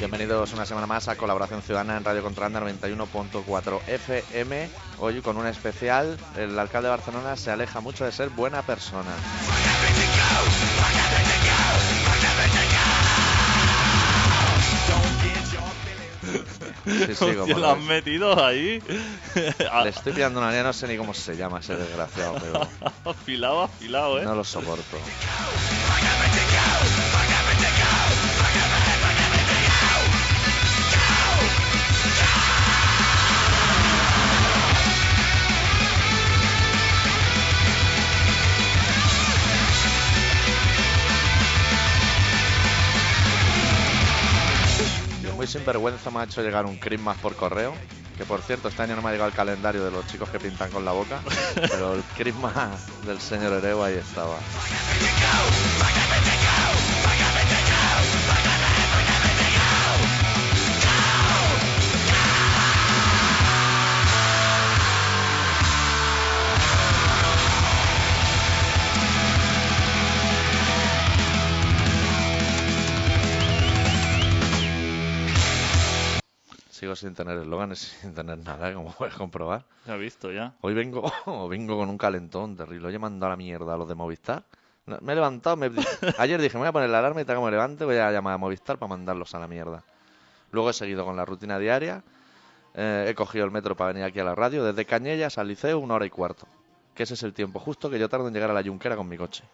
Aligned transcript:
Bienvenidos 0.00 0.54
una 0.54 0.64
semana 0.64 0.86
más 0.86 1.08
a 1.08 1.16
Colaboración 1.16 1.60
Ciudadana 1.60 1.98
en 1.98 2.04
Radio 2.04 2.22
Contralanda 2.22 2.60
91.4 2.60 3.80
FM. 3.86 4.70
Hoy 4.98 5.20
con 5.20 5.36
un 5.36 5.46
especial, 5.46 6.16
el 6.36 6.58
alcalde 6.58 6.88
de 6.88 6.96
Barcelona 6.96 7.36
se 7.36 7.50
aleja 7.50 7.80
mucho 7.80 8.06
de 8.06 8.12
ser 8.12 8.30
buena 8.30 8.62
persona. 8.62 9.10
Sí, 16.84 17.14
sí, 17.14 17.24
Hostia, 17.24 17.56
lo 17.56 17.70
has 17.70 17.80
metido 17.82 18.44
ahí. 18.44 18.82
Le 19.34 19.90
estoy 19.90 20.12
pillando 20.12 20.40
una 20.40 20.48
línea, 20.48 20.64
no 20.64 20.72
sé 20.72 20.88
ni 20.88 20.96
cómo 20.96 21.14
se 21.14 21.36
llama 21.36 21.60
ese 21.60 21.76
desgraciado, 21.76 22.36
pero 22.40 22.68
afilado, 23.04 23.62
afilado, 23.62 24.20
¿eh? 24.20 24.24
no 24.24 24.34
lo 24.34 24.44
soporto. 24.44 24.98
Sinvergüenza 45.50 46.10
me 46.10 46.20
ha 46.20 46.24
hecho 46.24 46.42
llegar 46.42 46.64
un 46.64 46.76
Christmas 46.76 47.18
por 47.18 47.34
correo. 47.34 47.74
Que 48.16 48.24
por 48.24 48.42
cierto, 48.42 48.68
este 48.68 48.82
año 48.82 48.96
no 48.96 49.02
me 49.02 49.08
ha 49.08 49.12
llegado 49.12 49.28
el 49.28 49.34
calendario 49.34 49.84
de 49.84 49.90
los 49.90 50.06
chicos 50.06 50.28
que 50.28 50.38
pintan 50.38 50.70
con 50.70 50.84
la 50.84 50.92
boca. 50.92 51.20
Pero 51.54 51.94
el 51.94 52.02
Christmas 52.16 53.04
del 53.04 53.20
señor 53.20 53.52
Ereo 53.54 53.82
ahí 53.82 53.94
estaba. 53.94 54.36
Sigo 76.80 76.96
sin 76.96 77.14
tener 77.14 77.36
eslóganes, 77.36 77.78
sin 78.00 78.14
tener 78.14 78.38
nada, 78.38 78.72
como 78.72 78.90
puedes 78.92 79.14
comprobar. 79.14 79.64
Ya 79.86 79.96
he 79.96 79.98
visto, 79.98 80.32
ya. 80.32 80.54
Hoy 80.62 80.72
vengo, 80.72 81.12
vengo 81.50 81.76
con 81.76 81.90
un 81.90 81.98
calentón 81.98 82.56
terrible. 82.56 82.88
Hoy 82.88 82.94
he 82.94 82.98
mandado 82.98 83.26
a 83.26 83.30
la 83.30 83.36
mierda 83.36 83.74
a 83.74 83.76
los 83.76 83.86
de 83.86 83.94
Movistar. 83.94 84.44
Me 84.86 85.12
he 85.12 85.14
levantado, 85.14 85.56
me- 85.56 85.70
ayer 86.18 86.40
dije, 86.40 86.54
me 86.56 86.60
voy 86.60 86.68
a 86.68 86.72
poner 86.72 86.88
la 86.88 87.00
alarma 87.00 87.20
y 87.20 87.24
tal 87.26 87.36
como 87.36 87.46
me 87.48 87.52
levante 87.52 87.84
voy 87.84 87.96
a 87.98 88.10
llamar 88.10 88.32
a 88.32 88.38
Movistar 88.38 88.78
para 88.78 88.88
mandarlos 88.88 89.34
a 89.34 89.38
la 89.38 89.46
mierda. 89.46 89.84
Luego 90.52 90.70
he 90.70 90.72
seguido 90.72 91.04
con 91.04 91.16
la 91.16 91.26
rutina 91.26 91.58
diaria. 91.58 92.02
Eh, 92.72 93.06
he 93.08 93.14
cogido 93.14 93.44
el 93.44 93.50
metro 93.50 93.76
para 93.76 93.92
venir 93.92 94.04
aquí 94.04 94.18
a 94.20 94.24
la 94.24 94.34
radio. 94.34 94.64
Desde 94.64 94.86
Cañellas 94.86 95.36
al 95.36 95.48
liceo, 95.48 95.78
una 95.80 95.94
hora 95.96 96.06
y 96.06 96.10
cuarto. 96.10 96.46
Que 96.94 97.02
ese 97.02 97.12
es 97.14 97.22
el 97.24 97.34
tiempo 97.34 97.60
justo 97.60 97.90
que 97.90 97.98
yo 97.98 98.08
tardo 98.08 98.26
en 98.28 98.32
llegar 98.34 98.50
a 98.50 98.54
la 98.54 98.62
Junquera 98.62 98.96
con 98.96 99.06
mi 99.06 99.18
coche. 99.18 99.44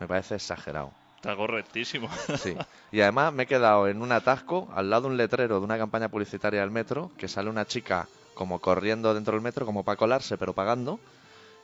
Me 0.00 0.08
parece 0.08 0.34
exagerado. 0.34 0.90
Está 1.22 1.36
correctísimo. 1.36 2.08
Sí. 2.36 2.56
Y 2.90 3.00
además 3.00 3.32
me 3.32 3.44
he 3.44 3.46
quedado 3.46 3.86
en 3.86 4.02
un 4.02 4.10
atasco 4.10 4.68
al 4.74 4.90
lado 4.90 5.02
de 5.02 5.08
un 5.10 5.16
letrero 5.16 5.60
de 5.60 5.64
una 5.64 5.78
campaña 5.78 6.08
publicitaria 6.08 6.62
del 6.62 6.72
metro 6.72 7.12
que 7.16 7.28
sale 7.28 7.48
una 7.48 7.64
chica 7.64 8.08
como 8.34 8.58
corriendo 8.58 9.14
dentro 9.14 9.34
del 9.34 9.40
metro 9.40 9.64
como 9.64 9.84
para 9.84 9.96
colarse 9.96 10.36
pero 10.36 10.52
pagando 10.52 10.98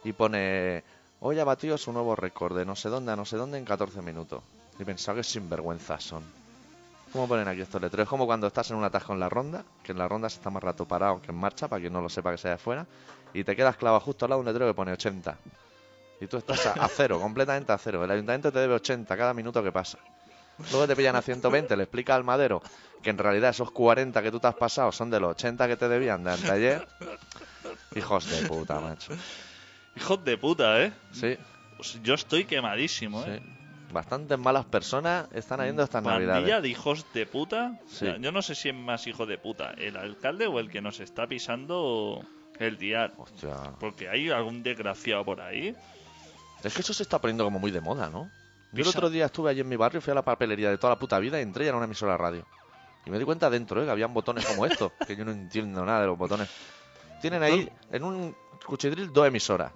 y 0.05 0.13
pone 0.13 0.85
hoy 1.19 1.41
ha 1.41 1.45
batido 1.45 1.77
su 1.77 1.93
nuevo 1.93 2.15
récord 2.15 2.57
de 2.57 2.65
no 2.65 2.77
sé 2.77 2.89
dónde 2.89 3.11
a 3.11 3.17
no 3.17 3.25
sé 3.25 3.37
dónde 3.37 3.59
en 3.59 3.65
14 3.65 4.01
minutos. 4.01 4.45
Y 4.79 4.85
pensaba 4.85 5.17
que 5.17 5.25
sinvergüenzas 5.25 6.05
son. 6.05 6.23
¿Cómo 7.13 7.27
ponen 7.27 7.49
aquí 7.49 7.63
estos 7.63 7.83
letreros? 7.83 8.05
Es 8.05 8.09
como 8.09 8.27
cuando 8.27 8.47
estás 8.47 8.71
en 8.71 8.77
un 8.77 8.85
atasco 8.85 9.13
en 9.13 9.19
la 9.19 9.29
ronda, 9.29 9.65
que 9.83 9.91
en 9.91 9.99
la 9.99 10.07
ronda 10.07 10.29
se 10.29 10.37
está 10.37 10.51
más 10.51 10.63
rato 10.63 10.85
parado 10.85 11.21
que 11.21 11.33
en 11.33 11.37
marcha, 11.37 11.67
para 11.67 11.81
quien 11.81 11.93
no 11.93 12.01
lo 12.01 12.09
sepa 12.09 12.31
que 12.31 12.39
sea 12.39 12.53
de 12.53 12.59
fuera, 12.59 12.87
y 13.35 13.43
te 13.43 13.57
quedas 13.57 13.77
clavado 13.77 13.99
justo 13.99 14.25
al 14.25 14.31
lado 14.31 14.41
de 14.41 14.49
un 14.49 14.55
letrero 14.55 14.71
que 14.71 14.77
pone 14.77 14.93
80. 14.93 15.37
Y 16.21 16.27
tú 16.27 16.37
estás 16.39 16.67
a, 16.67 16.73
a 16.73 16.89
cero, 16.89 17.21
completamente 17.21 17.71
a 17.73 17.79
cero. 17.79 18.05
El 18.05 18.11
ayuntamiento 18.11 18.51
te 18.53 18.59
debe 18.59 18.75
80 18.75 19.17
cada 19.17 19.33
minuto 19.35 19.63
que 19.63 19.71
pasa. 19.73 19.99
Luego 20.73 20.89
te 20.89 20.97
pillan 20.97 21.15
a 21.15 21.23
120, 21.23 21.77
le 21.77 21.85
explica 21.85 22.17
al 22.17 22.25
madero 22.25 22.61
que 23.03 23.11
en 23.11 23.19
realidad 23.19 23.51
esos 23.51 23.71
40 23.71 24.21
que 24.23 24.31
tú 24.33 24.41
te 24.41 24.49
has 24.49 24.57
pasado 24.57 24.91
son 24.91 25.09
de 25.11 25.21
los 25.21 25.31
80 25.31 25.69
que 25.69 25.77
te 25.77 25.89
debían 25.89 26.25
de 26.25 26.33
anteayer. 26.33 26.89
Hijos 27.95 28.29
de 28.29 28.49
puta, 28.49 28.81
macho. 28.81 29.13
Hijos 29.97 30.25
de 30.25 30.37
puta, 30.37 30.83
¿eh? 30.83 30.93
Sí, 31.13 31.37
Pues 31.77 32.01
yo 32.03 32.15
estoy 32.15 32.45
quemadísimo, 32.45 33.23
sí. 33.23 33.31
¿eh? 33.31 33.43
Bastantes 33.93 34.39
malas 34.39 34.67
personas 34.67 35.29
están 35.33 35.61
haciendo 35.61 35.83
estas 35.83 36.03
Pandilla 36.05 36.35
navidades. 36.35 36.63
de 36.65 36.69
hijos 36.69 37.07
de 37.15 37.25
puta. 37.25 37.81
Sí. 37.89 38.07
Yo 38.21 38.33
no 38.33 38.43
sé 38.43 38.55
si 38.55 38.69
es 38.69 38.75
más 38.75 39.07
hijo 39.07 39.25
de 39.25 39.39
puta, 39.39 39.71
el 39.79 39.97
alcalde 39.97 40.47
o 40.47 40.59
el 40.61 40.71
que 40.71 40.83
nos 40.83 41.01
está 41.01 41.27
pisando 41.27 42.21
el 42.59 42.77
dial. 42.77 43.13
Hostia. 43.17 43.55
Porque 43.81 44.09
hay 44.11 44.29
algún 44.29 44.63
desgraciado 44.63 45.25
por 45.25 45.41
ahí. 45.41 45.75
Es 46.63 46.75
que 46.75 46.83
eso 46.83 46.93
se 46.93 47.03
está 47.03 47.21
poniendo 47.21 47.45
como 47.45 47.59
muy 47.59 47.71
de 47.71 47.81
moda, 47.81 48.09
¿no? 48.09 48.31
Yo 48.73 48.83
el 48.83 48.89
otro 48.89 49.09
día 49.09 49.27
estuve 49.27 49.51
allí 49.51 49.61
en 49.61 49.69
mi 49.69 49.77
barrio, 49.77 50.01
fui 50.01 50.11
a 50.11 50.15
la 50.15 50.23
papelería 50.23 50.71
de 50.71 50.79
toda 50.79 50.95
la 50.95 50.99
puta 50.99 51.19
vida 51.19 51.39
y 51.39 51.43
entré 51.43 51.65
y 51.65 51.69
era 51.69 51.77
una 51.77 51.87
emisora 51.87 52.13
de 52.13 52.19
radio. 52.19 52.47
Y 53.07 53.11
me 53.11 53.19
di 53.19 53.25
cuenta 53.25 53.49
dentro, 53.49 53.81
¿eh? 53.81 53.87
que 53.87 53.91
habían 53.91 54.13
botones 54.13 54.45
como 54.45 54.67
estos, 54.67 54.93
que 55.07 55.17
yo 55.17 55.25
no 55.25 55.31
entiendo 55.31 55.85
nada 55.85 56.03
de 56.03 56.07
los 56.09 56.19
botones. 56.19 56.49
Tienen 57.23 57.43
ahí, 57.43 57.69
en 57.91 58.05
un 58.05 58.37
cuchidril, 58.67 59.13
dos 59.13 59.27
emisoras. 59.27 59.73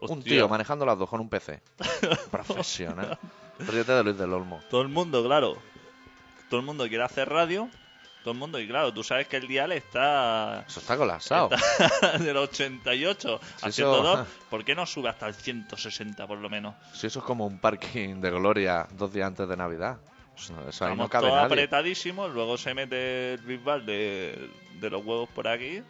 Un 0.00 0.22
tío 0.22 0.48
manejando 0.48 0.86
las 0.86 0.96
dos 0.96 1.08
con 1.08 1.20
un 1.20 1.28
PC. 1.28 1.60
Profesional. 2.30 3.18
Ríete 3.58 3.92
de 3.92 4.04
Luis 4.04 4.16
del 4.16 4.32
Olmo. 4.32 4.60
Todo 4.70 4.82
el 4.82 4.88
mundo, 4.88 5.24
claro. 5.24 5.56
Todo 6.48 6.60
el 6.60 6.66
mundo 6.66 6.86
quiere 6.86 7.02
hacer 7.02 7.28
radio. 7.28 7.68
Todo 8.28 8.34
el 8.34 8.38
mundo, 8.40 8.60
y 8.60 8.68
claro, 8.68 8.92
tú 8.92 9.02
sabes 9.02 9.26
que 9.26 9.38
el 9.38 9.48
dial 9.48 9.72
está 9.72 10.62
Eso 10.68 10.80
está 10.80 10.98
colapsado. 10.98 11.48
del 12.20 12.36
88 12.36 13.40
Sí, 13.42 13.46
a 13.64 13.68
eso- 13.70 13.72
102. 13.72 14.26
¿Por 14.50 14.64
qué 14.66 14.74
no 14.74 14.84
sube 14.84 15.08
hasta 15.08 15.26
el 15.28 15.34
160 15.34 16.26
por 16.26 16.36
lo 16.36 16.50
menos? 16.50 16.74
Si 16.92 17.06
eso 17.06 17.20
es 17.20 17.24
como 17.24 17.46
un 17.46 17.58
parking 17.58 18.20
de 18.20 18.30
gloria 18.30 18.86
dos 18.92 19.10
días 19.14 19.28
antes 19.28 19.48
de 19.48 19.56
Navidad. 19.56 19.96
Eso, 20.36 20.52
eso 20.68 20.84
ahí 20.84 20.90
no 20.90 21.04
Estamos 21.04 21.08
cabe 21.10 21.22
todos 21.28 21.36
nadie. 21.40 21.46
apretadísimos, 21.46 22.30
luego 22.34 22.58
se 22.58 22.74
mete 22.74 23.32
el 23.34 23.40
bisbal 23.40 23.86
de, 23.86 24.50
de 24.78 24.90
los 24.90 25.02
huevos 25.04 25.30
por 25.30 25.48
aquí. 25.48 25.82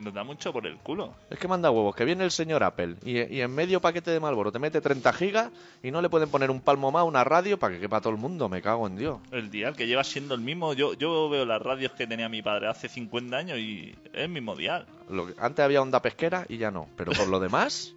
Nos 0.00 0.12
da 0.12 0.24
mucho 0.24 0.52
por 0.52 0.66
el 0.66 0.76
culo. 0.78 1.14
Es 1.30 1.38
que 1.38 1.46
manda 1.46 1.70
huevos, 1.70 1.94
que 1.94 2.04
viene 2.04 2.24
el 2.24 2.32
señor 2.32 2.64
Apple 2.64 2.96
y, 3.04 3.20
y 3.32 3.40
en 3.40 3.54
medio 3.54 3.80
paquete 3.80 4.10
de 4.10 4.18
Malboro 4.18 4.50
te 4.50 4.58
mete 4.58 4.80
30 4.80 5.12
gigas 5.12 5.50
y 5.84 5.92
no 5.92 6.02
le 6.02 6.08
pueden 6.08 6.28
poner 6.28 6.50
un 6.50 6.60
palmo 6.60 6.90
más, 6.90 7.04
una 7.04 7.22
radio 7.22 7.58
para 7.60 7.74
que 7.74 7.80
quepa 7.80 8.00
todo 8.00 8.12
el 8.12 8.18
mundo. 8.18 8.48
Me 8.48 8.60
cago 8.60 8.86
en 8.88 8.96
Dios. 8.96 9.18
El 9.30 9.50
dial 9.50 9.76
que 9.76 9.86
lleva 9.86 10.02
siendo 10.02 10.34
el 10.34 10.40
mismo. 10.40 10.72
Yo, 10.74 10.94
yo 10.94 11.28
veo 11.28 11.44
las 11.46 11.62
radios 11.62 11.92
que 11.92 12.08
tenía 12.08 12.28
mi 12.28 12.42
padre 12.42 12.66
hace 12.66 12.88
50 12.88 13.36
años 13.36 13.58
y 13.58 13.94
es 14.12 14.20
el 14.24 14.28
mismo 14.30 14.56
dial. 14.56 14.84
Lo 15.08 15.26
que- 15.28 15.34
antes 15.38 15.64
había 15.64 15.80
onda 15.80 16.02
pesquera 16.02 16.44
y 16.48 16.58
ya 16.58 16.72
no. 16.72 16.88
Pero 16.96 17.12
por 17.12 17.28
lo 17.28 17.38
demás, 17.38 17.94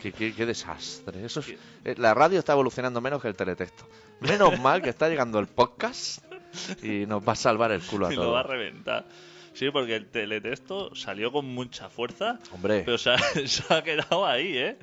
qué, 0.00 0.12
qué- 0.12 0.34
qué 0.34 0.44
desastre. 0.44 1.24
Eso 1.24 1.40
es- 1.40 1.54
eh, 1.84 1.94
la 1.96 2.12
radio 2.12 2.38
está 2.38 2.52
evolucionando 2.52 3.00
menos 3.00 3.22
que 3.22 3.28
el 3.28 3.34
teletexto. 3.36 3.86
Menos 4.20 4.60
mal 4.60 4.82
que 4.82 4.90
está 4.90 5.08
llegando 5.08 5.38
el 5.38 5.46
podcast 5.46 6.22
y 6.82 7.06
nos 7.06 7.26
va 7.26 7.32
a 7.32 7.36
salvar 7.36 7.72
el 7.72 7.80
culo 7.80 8.06
a 8.08 8.12
Y 8.12 8.16
lo 8.16 8.32
va 8.32 8.40
a 8.40 8.42
todos. 8.42 8.54
reventar. 8.54 9.06
Sí, 9.52 9.70
porque 9.70 9.96
el 9.96 10.06
teletexto 10.08 10.94
salió 10.94 11.32
con 11.32 11.44
mucha 11.46 11.90
fuerza, 11.90 12.38
Hombre, 12.52 12.82
pero 12.84 12.96
se 12.96 13.10
ha, 13.10 13.18
se 13.46 13.74
ha 13.74 13.82
quedado 13.82 14.24
ahí, 14.26 14.56
¿eh? 14.56 14.78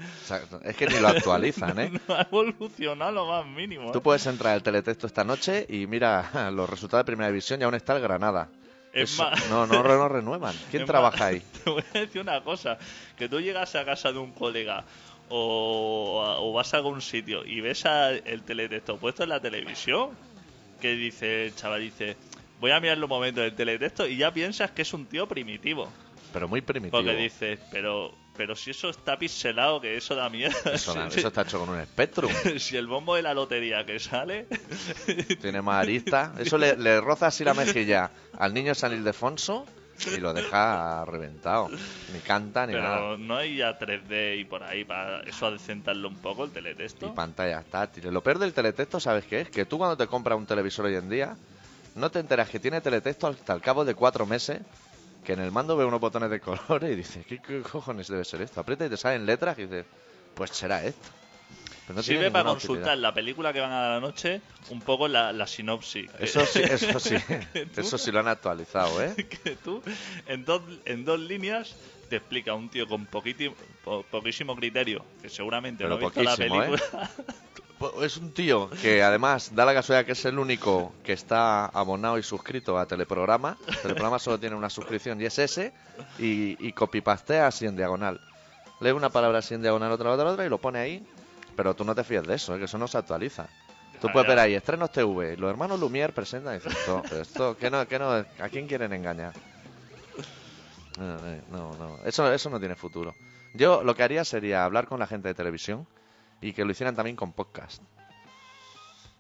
es 0.64 0.76
que 0.76 0.88
ni 0.88 1.00
lo 1.00 1.08
actualizan, 1.08 1.80
¿eh? 1.80 1.92
No 2.08 2.16
ha 2.16 2.22
evolucionado 2.24 3.12
lo 3.12 3.26
más 3.28 3.46
mínimo. 3.46 3.92
Tú 3.92 4.00
¿eh? 4.00 4.02
puedes 4.02 4.26
entrar 4.28 4.54
al 4.54 4.64
teletexto 4.64 5.08
esta 5.08 5.24
noche 5.24 5.66
y 5.70 5.88
mira 5.88 6.52
los 6.54 6.70
resultados 6.70 7.04
de 7.06 7.08
primera 7.08 7.30
división 7.30 7.62
y 7.62 7.64
aún 7.64 7.76
está 7.76 7.96
el 7.96 8.02
Granada. 8.02 8.50
Es 8.94 9.14
Eso- 9.14 9.24
más- 9.24 9.50
no, 9.50 9.66
no, 9.68 9.84
no 9.84 10.10
renuevan. 10.10 10.56
¿Quién 10.70 10.86
trabaja 10.86 11.18
más, 11.18 11.28
ahí? 11.28 11.42
Te 11.64 11.70
voy 11.70 11.84
a 11.96 12.00
decir 12.00 12.22
una 12.22 12.44
cosa, 12.44 12.78
que 13.18 13.30
tú 13.30 13.40
llegas 13.40 13.74
a 13.76 13.86
casa 13.86 14.12
de 14.12 14.20
un 14.20 14.32
colega 14.34 14.84
o, 15.30 16.36
o 16.40 16.54
vas 16.54 16.74
a 16.74 16.78
algún 16.78 17.02
sitio 17.02 17.46
y 17.46 17.62
ves 17.62 17.86
a- 17.86 18.12
el 18.12 18.44
teletexto 18.44 18.98
puesto 18.98 19.24
en 19.24 19.30
la 19.30 19.40
televisión, 19.40 20.10
que 20.82 20.96
dice 20.96 21.46
el 21.48 21.56
chaval, 21.56 21.82
dice, 21.82 22.16
voy 22.60 22.72
a 22.72 22.80
mirar 22.80 22.98
los 22.98 23.10
momentos 23.10 23.44
del 23.44 23.56
teletexto 23.56 24.08
y 24.08 24.18
ya 24.18 24.32
piensas 24.34 24.72
que 24.72 24.82
es 24.84 24.94
un 24.94 25.06
tío 25.06 25.28
primitivo. 25.28 25.92
Pero 26.34 26.48
muy 26.48 26.62
primitivo. 26.62 26.98
Porque 26.98 27.16
dices, 27.16 27.60
pero 27.72 28.14
pero 28.36 28.56
si 28.56 28.70
eso 28.70 28.90
está 28.90 29.18
pixelado, 29.18 29.82
que 29.82 29.98
eso 29.98 30.14
da 30.14 30.30
miedo. 30.30 30.54
Eso, 30.72 30.94
Si- 30.94 31.00
eso 31.20 31.28
está 31.30 31.42
hecho 31.42 31.60
con 31.60 31.70
un 31.70 31.84
Spectrum. 31.84 32.32
si 32.60 32.78
el 32.78 32.86
bombo 32.86 33.16
de 33.16 33.24
la 33.24 33.34
lotería 33.34 33.84
que 33.86 34.00
sale, 34.00 34.46
Tiene 35.42 35.62
más 35.62 35.82
arista. 35.84 36.34
Eso 36.38 36.58
le, 36.58 36.76
le 36.78 37.02
roza 37.02 37.28
así 37.28 37.44
la 37.44 37.54
mejilla 37.56 38.12
al 38.38 38.54
niño 38.54 38.76
San 38.76 38.94
Ildefonso 38.94 39.66
y 40.16 40.20
lo 40.20 40.34
deja 40.34 41.04
reventado. 41.06 41.70
Ni 42.14 42.20
canta 42.20 42.68
ni 42.68 42.74
nada. 42.74 42.96
pero 42.98 43.18
no 43.18 43.38
hay 43.38 43.56
ya 43.58 43.80
3D 43.80 44.40
y 44.40 44.44
por 44.46 44.62
ahí 44.62 44.84
para 44.84 45.22
eso 45.22 45.48
adecentarlo 45.48 46.08
un 46.08 46.18
poco 46.18 46.44
el 46.44 46.52
Y 46.52 46.54
teletexto. 46.54 47.16
pantallas 47.16 47.66
táctiles. 47.66 48.14
Lo 48.14 48.22
peor 48.22 48.38
del 48.38 48.54
teletexto, 48.54 49.00
¿sabes 49.00 49.26
qué 49.26 49.42
es? 49.42 49.50
Que 49.50 49.66
tú 49.66 49.80
cuando 49.80 49.98
te 49.98 50.06
compras 50.06 50.38
un 50.38 50.46
televisor 50.46 50.86
hoy 50.86 50.96
en 50.96 51.10
día, 51.10 51.36
no 51.98 52.10
te 52.12 52.20
enteras 52.20 52.50
que 52.50 52.60
tiene 52.60 52.80
teletexto 52.82 53.28
hasta 53.28 53.54
el 53.54 53.62
cabo 53.62 53.84
de 53.86 53.96
cuatro 53.96 54.26
meses 54.26 54.60
que 55.24 55.34
en 55.34 55.40
el 55.40 55.52
mando 55.52 55.76
ve 55.76 55.84
unos 55.84 56.00
botones 56.00 56.30
de 56.30 56.40
colores 56.40 56.92
y 56.92 56.96
dice, 56.96 57.24
¿qué, 57.28 57.40
qué 57.40 57.62
cojones 57.62 58.08
debe 58.08 58.24
ser 58.24 58.42
esto? 58.42 58.62
Aprieta 58.62 58.86
y 58.86 58.90
te 58.90 58.98
salen 58.98 59.26
letras 59.26 59.58
y 59.60 59.64
dices, 59.64 59.86
pues 60.36 60.52
será 60.52 60.84
esto. 60.86 61.10
No 61.94 62.04
Sirve 62.04 62.30
para 62.32 62.44
consultar 62.50 62.80
utilidad. 62.80 62.98
la 62.98 63.14
película 63.14 63.54
que 63.54 63.60
van 63.62 63.72
a 63.72 63.82
dar 63.82 63.92
la 63.96 64.00
noche 64.08 64.42
un 64.70 64.82
poco 64.82 65.08
la, 65.08 65.32
la 65.34 65.48
sinopsis. 65.48 66.10
Eso 66.20 66.46
sí, 66.46 66.62
eso 66.70 67.00
sí, 67.00 67.16
eso 67.76 67.98
sí 67.98 68.12
lo 68.12 68.20
han 68.20 68.28
actualizado, 68.28 69.02
¿eh? 69.02 69.14
que 69.16 69.56
tú 69.56 69.82
en 70.28 70.44
dos, 70.46 70.62
en 70.86 71.06
dos 71.06 71.20
líneas 71.20 71.76
te 72.10 72.18
explica 72.18 72.54
un 72.54 72.70
tío 72.70 72.88
con 72.88 73.06
poquiti- 73.08 73.54
po- 73.84 74.04
poquísimo 74.04 74.56
criterio, 74.56 75.06
que 75.22 75.30
seguramente 75.30 75.84
Pero 75.84 75.90
no 75.90 75.96
ha 75.96 76.00
visto 76.00 76.24
la 76.24 76.36
poquísimo, 76.36 76.64
¿eh? 76.64 76.78
Es 78.02 78.18
un 78.18 78.32
tío 78.34 78.70
que 78.82 79.04
además 79.04 79.54
da 79.54 79.64
la 79.66 79.74
casualidad 79.74 80.06
que 80.06 80.14
es 80.14 80.26
el 80.26 80.40
único 80.40 80.94
que 81.04 81.14
está 81.14 81.66
abonado 81.68 82.18
y 82.18 82.24
suscrito 82.24 82.78
a 82.80 82.88
Teleprograma. 82.88 83.56
Teleprograma 83.84 84.18
solo 84.18 84.40
tiene 84.40 84.56
una 84.56 84.70
suscripción 84.70 85.22
y 85.22 85.26
es 85.26 85.38
ese. 85.38 85.74
Y, 86.18 86.58
y 86.66 86.74
copypastea 86.74 87.48
así 87.48 87.66
en 87.66 87.76
diagonal. 87.76 88.20
Lee 88.80 88.92
una 88.92 89.10
palabra 89.10 89.40
así 89.40 89.54
en 89.54 89.62
diagonal, 89.62 89.92
otra, 89.92 90.12
otra, 90.12 90.26
otra 90.32 90.46
y 90.46 90.50
lo 90.50 90.58
pone 90.58 90.80
ahí. 90.80 91.06
Pero 91.56 91.76
tú 91.76 91.84
no 91.84 91.94
te 91.94 92.04
fíes 92.04 92.24
de 92.24 92.36
eso, 92.36 92.56
¿eh? 92.56 92.60
que 92.60 92.66
eso 92.66 92.78
no 92.78 92.88
se 92.88 92.98
actualiza. 92.98 93.48
Tú 94.02 94.08
Ah, 94.08 94.14
puedes 94.14 94.28
ver 94.28 94.38
ahí, 94.38 94.54
estrenos 94.54 94.92
TV, 94.92 95.38
los 95.38 95.50
hermanos 95.50 95.80
Lumière 95.80 96.14
presentan 96.14 96.54
y 96.54 96.58
dices, 96.58 96.76
esto, 96.78 97.02
pero 97.10 97.22
esto, 97.22 97.58
¿qué 97.58 97.72
no, 97.72 97.88
qué 97.88 97.98
no, 97.98 98.12
¿a 98.12 98.50
quién 98.52 98.68
quieren 98.68 98.94
engañar? 98.94 99.34
No, 101.00 101.18
no, 101.52 101.76
no, 101.78 101.98
eso, 102.06 102.32
eso 102.32 102.50
no 102.50 102.60
tiene 102.60 102.76
futuro. 102.76 103.16
Yo 103.54 103.84
lo 103.84 103.96
que 103.96 104.04
haría 104.04 104.24
sería 104.24 104.66
hablar 104.66 104.88
con 104.88 105.00
la 105.00 105.08
gente 105.08 105.28
de 105.30 105.34
televisión 105.34 105.88
y 106.42 106.54
que 106.54 106.66
lo 106.66 106.72
hicieran 106.72 106.96
también 106.96 107.16
con 107.16 107.34
podcast. 107.34 107.82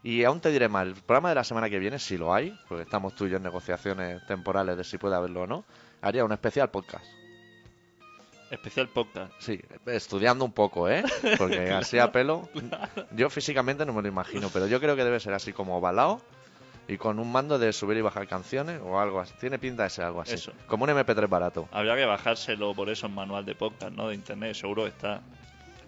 Y 0.03 0.23
aún 0.23 0.39
te 0.39 0.51
diré 0.51 0.69
más, 0.69 0.87
el 0.87 0.93
programa 0.93 1.29
de 1.29 1.35
la 1.35 1.43
semana 1.43 1.69
que 1.69 1.79
viene, 1.79 1.99
si 1.99 2.17
lo 2.17 2.33
hay, 2.33 2.57
porque 2.67 2.83
estamos 2.83 3.15
tú 3.15 3.25
y 3.25 3.31
yo 3.31 3.37
en 3.37 3.43
negociaciones 3.43 4.25
temporales 4.25 4.77
de 4.77 4.83
si 4.83 4.97
puede 4.97 5.15
haberlo 5.15 5.41
o 5.41 5.47
no, 5.47 5.65
haría 6.01 6.23
un 6.23 6.31
especial 6.31 6.69
podcast. 6.69 7.05
Especial 8.49 8.87
podcast. 8.87 9.33
Sí, 9.39 9.59
estudiando 9.87 10.45
un 10.45 10.53
poco, 10.53 10.87
¿eh? 10.87 11.03
Porque 11.37 11.71
así 11.71 11.99
a 11.99 12.11
pelo, 12.11 12.47
yo 13.11 13.29
físicamente 13.29 13.85
no 13.85 13.91
me 13.91 14.01
lo 14.01 14.07
imagino, 14.07 14.49
pero 14.53 14.67
yo 14.67 14.79
creo 14.79 14.95
que 14.95 15.03
debe 15.03 15.19
ser 15.19 15.33
así 15.33 15.51
como 15.51 15.77
ovalado 15.77 16.21
y 16.87 16.97
con 16.97 17.19
un 17.19 17.29
mando 17.29 17.59
de 17.59 17.73
subir 17.73 17.97
y 17.97 18.01
bajar 18.01 18.27
canciones 18.27 18.79
o 18.81 18.99
algo 18.99 19.19
así. 19.19 19.33
Tiene 19.39 19.59
pinta 19.59 19.83
de 19.83 19.89
ser 19.89 20.05
algo 20.05 20.21
así. 20.21 20.35
Eso. 20.35 20.53
Como 20.67 20.85
un 20.85 20.91
MP3 20.91 21.27
barato. 21.27 21.67
Habría 21.71 21.95
que 21.95 22.05
bajárselo 22.05 22.73
por 22.73 22.89
eso 22.89 23.07
en 23.07 23.15
manual 23.15 23.45
de 23.45 23.55
podcast, 23.55 23.91
¿no? 23.93 24.07
De 24.07 24.15
internet, 24.15 24.55
seguro 24.55 24.87
está. 24.87 25.21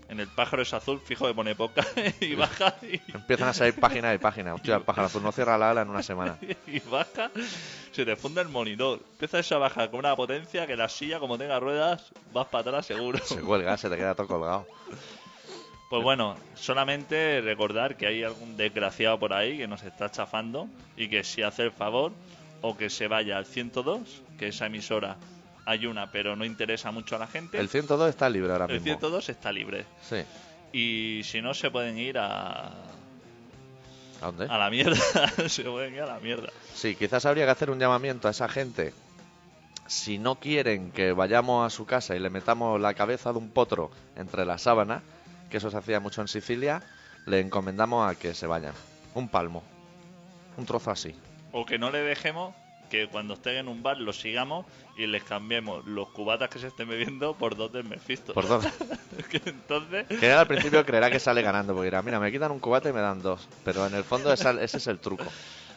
En 0.09 0.19
el 0.19 0.27
pájaro 0.27 0.63
es 0.63 0.73
azul, 0.73 0.99
fijo 0.99 1.27
que 1.27 1.35
pone 1.35 1.53
podcast 1.53 1.95
y 2.21 2.33
baja 2.33 2.75
y, 2.81 2.99
Empiezan 3.13 3.49
a 3.49 3.53
salir 3.53 3.75
páginas 3.75 4.15
y 4.15 4.17
páginas. 4.17 4.55
Hostia, 4.55 4.77
el 4.77 4.81
pájaro 4.85 5.05
azul 5.05 5.21
no 5.21 5.31
cierra 5.31 5.57
la 5.57 5.69
ala 5.69 5.83
en 5.83 5.89
una 5.89 6.01
semana. 6.01 6.37
y 6.67 6.79
baja, 6.79 7.29
se 7.91 8.05
te 8.05 8.15
funde 8.15 8.41
el 8.41 8.49
monitor. 8.49 8.99
Empiezas 9.11 9.51
a 9.51 9.59
bajar 9.59 9.91
con 9.91 9.99
una 9.99 10.15
potencia 10.15 10.65
que 10.65 10.75
la 10.75 10.89
silla, 10.89 11.19
como 11.19 11.37
tenga 11.37 11.59
ruedas, 11.59 12.11
vas 12.33 12.47
para 12.47 12.61
atrás 12.61 12.87
seguro. 12.87 13.19
Se 13.23 13.39
cuelga, 13.39 13.77
se 13.77 13.87
te 13.87 13.97
queda 13.97 14.15
todo 14.15 14.27
colgado. 14.27 14.67
Pues 15.91 16.03
bueno, 16.03 16.35
solamente 16.55 17.41
recordar 17.41 17.95
que 17.95 18.07
hay 18.07 18.23
algún 18.23 18.57
desgraciado 18.57 19.19
por 19.19 19.33
ahí 19.33 19.57
que 19.57 19.67
nos 19.67 19.83
está 19.83 20.09
chafando 20.09 20.67
y 20.97 21.07
que 21.07 21.23
si 21.23 21.43
hace 21.43 21.63
el 21.63 21.71
favor 21.71 22.11
o 22.61 22.75
que 22.75 22.89
se 22.89 23.07
vaya 23.07 23.37
al 23.37 23.45
102, 23.45 24.23
que 24.37 24.47
esa 24.47 24.65
emisora 24.65 25.17
hay 25.69 25.85
una 25.85 26.11
pero 26.11 26.35
no 26.35 26.45
interesa 26.45 26.89
mucho 26.89 27.15
a 27.15 27.19
la 27.19 27.27
gente. 27.27 27.59
El 27.59 27.69
102 27.69 28.09
está 28.09 28.27
libre 28.27 28.51
ahora 28.51 28.65
El 28.65 28.81
mismo. 28.81 28.85
102 28.85 29.29
está 29.29 29.51
libre. 29.51 29.85
Sí. 30.01 30.23
Y 30.73 31.21
si 31.23 31.43
no, 31.43 31.53
se 31.53 31.69
pueden 31.69 31.99
ir 31.99 32.17
a, 32.17 32.69
¿A 32.69 34.25
dónde? 34.25 34.47
a 34.49 34.57
la 34.57 34.71
mierda. 34.71 34.97
se 35.47 35.63
pueden 35.63 35.93
ir 35.93 36.01
a 36.01 36.07
la 36.07 36.19
mierda. 36.19 36.49
Sí, 36.73 36.95
quizás 36.95 37.23
habría 37.27 37.45
que 37.45 37.51
hacer 37.51 37.69
un 37.69 37.77
llamamiento 37.77 38.27
a 38.27 38.31
esa 38.31 38.49
gente. 38.49 38.93
Si 39.85 40.17
no 40.17 40.39
quieren 40.39 40.91
que 40.91 41.11
vayamos 41.11 41.67
a 41.67 41.75
su 41.75 41.85
casa 41.85 42.15
y 42.15 42.19
le 42.19 42.31
metamos 42.31 42.81
la 42.81 42.95
cabeza 42.95 43.31
de 43.31 43.37
un 43.37 43.51
potro 43.51 43.91
entre 44.15 44.45
las 44.45 44.63
sábanas, 44.63 45.03
que 45.51 45.57
eso 45.57 45.69
se 45.69 45.77
hacía 45.77 45.99
mucho 45.99 46.21
en 46.21 46.27
Sicilia, 46.27 46.81
le 47.27 47.41
encomendamos 47.41 48.09
a 48.09 48.17
que 48.17 48.33
se 48.33 48.47
vayan. 48.47 48.73
Un 49.13 49.29
palmo. 49.29 49.63
Un 50.57 50.65
trozo 50.65 50.89
así. 50.89 51.13
O 51.51 51.63
que 51.65 51.77
no 51.77 51.91
le 51.91 51.99
dejemos 51.99 52.55
que 52.89 53.07
cuando 53.07 53.35
estén 53.35 53.55
en 53.57 53.67
un 53.67 53.83
bar 53.83 53.97
los 53.97 54.19
sigamos 54.19 54.65
y 54.97 55.05
les 55.07 55.23
cambiemos 55.23 55.85
los 55.85 56.07
cubatas 56.09 56.49
que 56.49 56.59
se 56.59 56.67
estén 56.67 56.89
bebiendo 56.89 57.33
por 57.35 57.55
dos 57.55 57.71
del 57.71 57.83
Mephisto. 57.85 58.33
Por 58.33 58.47
dos. 58.47 58.65
entonces 59.45 60.05
Que 60.19 60.31
al 60.31 60.47
principio 60.47 60.85
creerá 60.85 61.09
que 61.11 61.19
sale 61.19 61.41
ganando, 61.41 61.73
porque 61.73 61.85
dirá, 61.85 62.01
mira, 62.01 62.19
me 62.19 62.31
quitan 62.31 62.51
un 62.51 62.59
cubata 62.59 62.89
y 62.89 62.93
me 62.93 63.01
dan 63.01 63.21
dos. 63.21 63.47
Pero 63.63 63.85
en 63.85 63.93
el 63.95 64.03
fondo 64.03 64.33
ese 64.33 64.63
es 64.63 64.87
el 64.87 64.99
truco. 64.99 65.25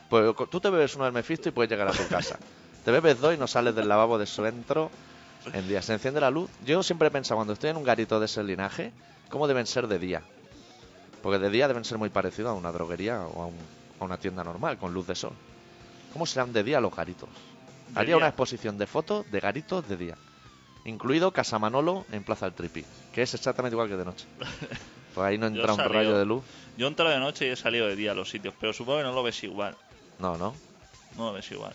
Pues 0.09 0.35
tú 0.51 0.61
te 0.61 0.71
bebes 0.71 0.95
uno 0.97 1.05
del 1.05 1.13
Mephisto 1.15 1.49
y 1.49 1.53
puedes 1.53 1.71
llegar 1.71 1.89
a 1.89 1.93
tu 1.93 2.07
casa. 2.09 2.39
Te 2.85 2.91
bebes 2.91 3.21
dos 3.21 3.35
y 3.35 3.39
no 3.39 3.47
sales 3.47 3.75
del 3.75 3.89
lavabo 3.89 4.19
de 4.19 4.27
su 4.27 4.45
entro 4.45 4.91
en 5.53 5.69
día. 5.69 5.81
Se 5.83 5.93
enciende 5.93 6.21
la 6.21 6.31
luz. 6.31 6.51
Yo 6.65 6.83
siempre 6.83 7.09
he 7.09 7.11
pensado, 7.11 7.37
cuando 7.37 7.53
estoy 7.55 7.71
en 7.71 7.77
un 7.77 7.85
garito 7.85 8.19
de 8.21 8.27
ese 8.27 8.43
linaje, 8.43 8.93
¿cómo 9.31 9.47
deben 9.49 9.67
ser 9.67 9.87
de 9.87 9.99
día? 9.99 10.23
Porque 11.23 11.39
de 11.39 11.51
día 11.51 11.69
deben 11.69 11.85
ser 11.85 11.99
muy 11.99 12.09
parecidos 12.09 12.51
a 12.51 12.55
una 12.55 12.73
droguería 12.73 13.21
o 13.23 13.43
a, 13.43 13.47
un- 13.47 13.55
a 14.01 14.05
una 14.05 14.17
tienda 14.17 14.43
normal, 14.43 14.77
con 14.79 14.93
luz 14.93 15.07
de 15.07 15.15
sol. 15.15 15.33
¿Cómo 16.13 16.27
serán 16.27 16.53
de 16.53 16.63
día 16.63 16.81
los 16.81 16.95
garitos? 16.95 17.29
De 17.89 18.01
Haría 18.01 18.17
una 18.17 18.29
exposición 18.29 18.79
de 18.79 18.87
fotos 18.87 19.31
de 19.31 19.41
garitos 19.41 19.89
de 19.89 19.97
día. 19.97 20.19
Incluido 20.85 21.33
Casa 21.33 21.59
Manolo 21.59 22.05
en 22.11 22.25
Plaza 22.25 22.47
del 22.47 22.55
Tripi, 22.55 22.85
que 23.13 23.23
es 23.23 23.35
exactamente 23.35 23.75
igual 23.75 23.89
que 23.89 23.97
de 23.97 24.05
noche. 24.05 24.27
Pues 25.15 25.27
ahí 25.27 25.37
no 25.37 25.47
entra 25.47 25.75
un 25.75 25.79
rayo 25.79 26.17
de 26.17 26.25
luz. 26.25 26.43
yo 26.79 26.87
entro 26.87 27.07
de 27.07 27.19
noche 27.19 27.47
y 27.47 27.51
he 27.51 27.57
salido 27.57 27.87
de 27.87 27.97
día 27.97 28.13
a 28.13 28.15
los 28.15 28.31
sitios, 28.31 28.55
pero 28.59 28.73
supongo 28.73 29.01
que 29.01 29.05
no 29.05 29.13
lo 29.13 29.23
ves 29.23 29.45
igual. 29.45 29.77
No, 30.19 30.39
no. 30.39 30.55
No 31.19 31.27
lo 31.27 31.33
ves 31.35 31.51
igual. 31.53 31.75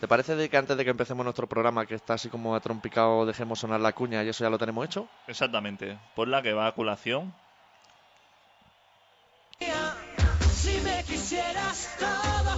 ¿Te 0.00 0.08
parece 0.08 0.36
de 0.36 0.48
que 0.48 0.56
antes 0.56 0.74
de 0.74 0.82
que 0.82 0.90
empecemos 0.90 1.22
nuestro 1.22 1.46
programa, 1.46 1.84
que 1.84 1.94
está 1.94 2.14
así 2.14 2.30
como 2.30 2.56
atrompicado, 2.56 3.26
dejemos 3.26 3.58
sonar 3.58 3.80
la 3.80 3.92
cuña 3.92 4.24
y 4.24 4.28
eso 4.30 4.42
ya 4.42 4.48
lo 4.48 4.56
tenemos 4.56 4.86
hecho? 4.86 5.06
Exactamente. 5.26 5.98
Por 6.14 6.28
la 6.28 6.40
que 6.40 6.54
va 6.54 6.66
a 6.68 6.72
colación. 6.72 7.34
Si 10.54 10.80
me 10.80 11.04
quisieras, 11.04 11.94
todo 11.98 12.55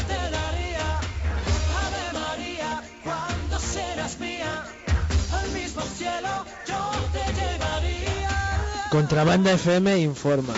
Contrabanda 8.90 9.52
FM 9.52 9.98
informa. 10.00 10.54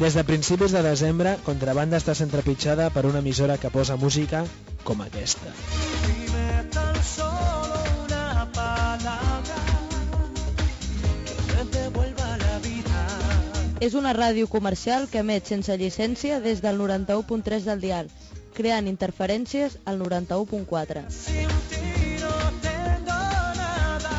Des 0.00 0.12
de 0.16 0.24
principis 0.28 0.72
de 0.72 0.82
desembre, 0.84 1.36
Contrabanda 1.44 2.00
està 2.00 2.16
sent 2.16 2.32
trepitjada 2.32 2.90
per 2.96 3.06
una 3.08 3.24
emissora 3.24 3.56
que 3.60 3.72
posa 3.72 3.96
música 3.96 4.44
com 4.84 5.04
aquesta. 5.04 5.85
És 13.78 13.92
una 13.92 14.14
ràdio 14.16 14.48
comercial 14.48 15.04
que 15.12 15.20
emet 15.20 15.50
sense 15.50 15.74
llicència 15.76 16.38
des 16.40 16.62
del 16.64 16.78
91.3 16.80 17.66
del 17.68 17.82
dial, 17.82 18.06
creant 18.56 18.86
interferències 18.88 19.76
al 19.84 19.98
91.4. 20.00 21.02
Sin 21.12 21.50
ti 21.68 22.14
no 22.22 22.30
tengo 22.64 23.18
nada. 23.58 24.14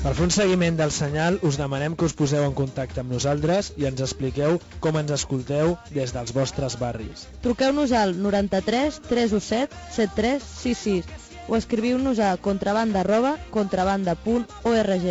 Per 0.00 0.14
fer 0.16 0.24
un 0.24 0.32
seguiment 0.32 0.80
del 0.80 0.94
senyal, 0.96 1.36
us 1.44 1.60
demanem 1.60 1.92
que 1.92 2.08
us 2.08 2.16
poseu 2.16 2.46
en 2.46 2.56
contacte 2.56 3.04
amb 3.04 3.12
nosaltres 3.12 3.74
i 3.76 3.84
ens 3.90 4.00
expliqueu 4.06 4.56
com 4.80 4.96
ens 4.96 5.12
escolteu 5.18 5.76
des 5.92 6.16
dels 6.16 6.32
vostres 6.32 6.78
barris. 6.80 7.28
Truqueu-nos 7.44 7.92
al 7.92 8.16
93 8.16 9.02
317 9.10 9.76
7366 9.98 11.28
o 11.50 11.60
escriviu-nos 11.60 12.18
a 12.24 12.32
contrabanda 12.40 13.04
arroba 13.04 13.36
contrabanda.org. 13.52 15.06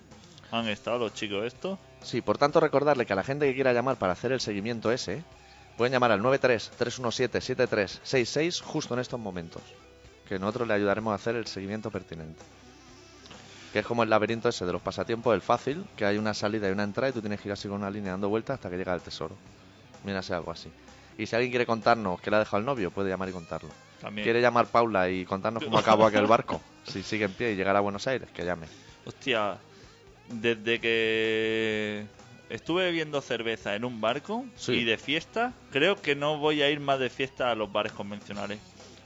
Han 0.50 0.66
estado 0.66 0.98
los 0.98 1.14
chicos 1.14 1.44
estos. 1.44 1.78
Sí, 2.02 2.22
por 2.22 2.38
tanto 2.38 2.58
recordarle 2.58 3.06
que 3.06 3.12
a 3.12 3.16
la 3.16 3.22
gente 3.22 3.46
que 3.46 3.54
quiera 3.54 3.72
llamar 3.72 4.00
para 4.00 4.14
hacer 4.14 4.32
el 4.32 4.40
seguimiento 4.40 4.90
ese, 4.90 5.22
pueden 5.76 5.92
llamar 5.92 6.10
al 6.10 6.22
93-317-7366 6.22 8.62
justo 8.62 8.94
en 8.94 9.00
estos 9.00 9.20
momentos. 9.20 9.62
Que 10.30 10.38
nosotros 10.38 10.68
le 10.68 10.74
ayudaremos 10.74 11.10
a 11.10 11.16
hacer 11.16 11.34
el 11.34 11.46
seguimiento 11.48 11.90
pertinente. 11.90 12.40
Que 13.72 13.80
es 13.80 13.86
como 13.86 14.04
el 14.04 14.10
laberinto 14.10 14.48
ese 14.48 14.64
de 14.64 14.72
los 14.72 14.80
pasatiempos, 14.80 15.34
el 15.34 15.40
fácil, 15.42 15.84
que 15.96 16.04
hay 16.04 16.18
una 16.18 16.34
salida 16.34 16.68
y 16.68 16.72
una 16.72 16.84
entrada 16.84 17.10
y 17.10 17.12
tú 17.12 17.20
tienes 17.20 17.40
que 17.40 17.48
ir 17.48 17.52
así 17.52 17.66
con 17.66 17.78
una 17.78 17.90
línea 17.90 18.12
dando 18.12 18.28
vueltas 18.28 18.54
hasta 18.54 18.70
que 18.70 18.76
llega 18.76 18.92
al 18.92 19.00
tesoro. 19.00 19.36
Mira, 20.04 20.22
sea 20.22 20.36
algo 20.36 20.52
así. 20.52 20.70
Y 21.18 21.26
si 21.26 21.34
alguien 21.34 21.50
quiere 21.50 21.66
contarnos 21.66 22.20
que 22.20 22.30
le 22.30 22.36
ha 22.36 22.38
dejado 22.38 22.58
el 22.58 22.64
novio, 22.64 22.92
puede 22.92 23.10
llamar 23.10 23.28
y 23.28 23.32
contarlo. 23.32 23.70
También. 24.00 24.24
Quiere 24.24 24.40
llamar 24.40 24.66
Paula 24.66 25.10
y 25.10 25.24
contarnos 25.24 25.64
cómo 25.64 25.78
acabó 25.78 26.06
aquel 26.06 26.26
barco, 26.26 26.60
si 26.86 27.02
sigue 27.02 27.24
en 27.24 27.32
pie 27.32 27.50
y 27.52 27.56
llegar 27.56 27.74
a 27.76 27.80
Buenos 27.80 28.06
Aires, 28.06 28.28
que 28.32 28.44
llame. 28.44 28.66
Hostia, 29.04 29.58
desde 30.28 30.80
que 30.80 32.06
estuve 32.48 32.84
bebiendo 32.84 33.20
cerveza 33.20 33.74
en 33.74 33.84
un 33.84 34.00
barco 34.00 34.46
Sí. 34.54 34.72
y 34.74 34.84
de 34.84 34.96
fiesta, 34.96 35.52
creo 35.72 36.00
que 36.00 36.14
no 36.14 36.38
voy 36.38 36.62
a 36.62 36.70
ir 36.70 36.78
más 36.78 37.00
de 37.00 37.10
fiesta 37.10 37.50
a 37.50 37.54
los 37.56 37.70
bares 37.72 37.92
convencionales. 37.92 38.60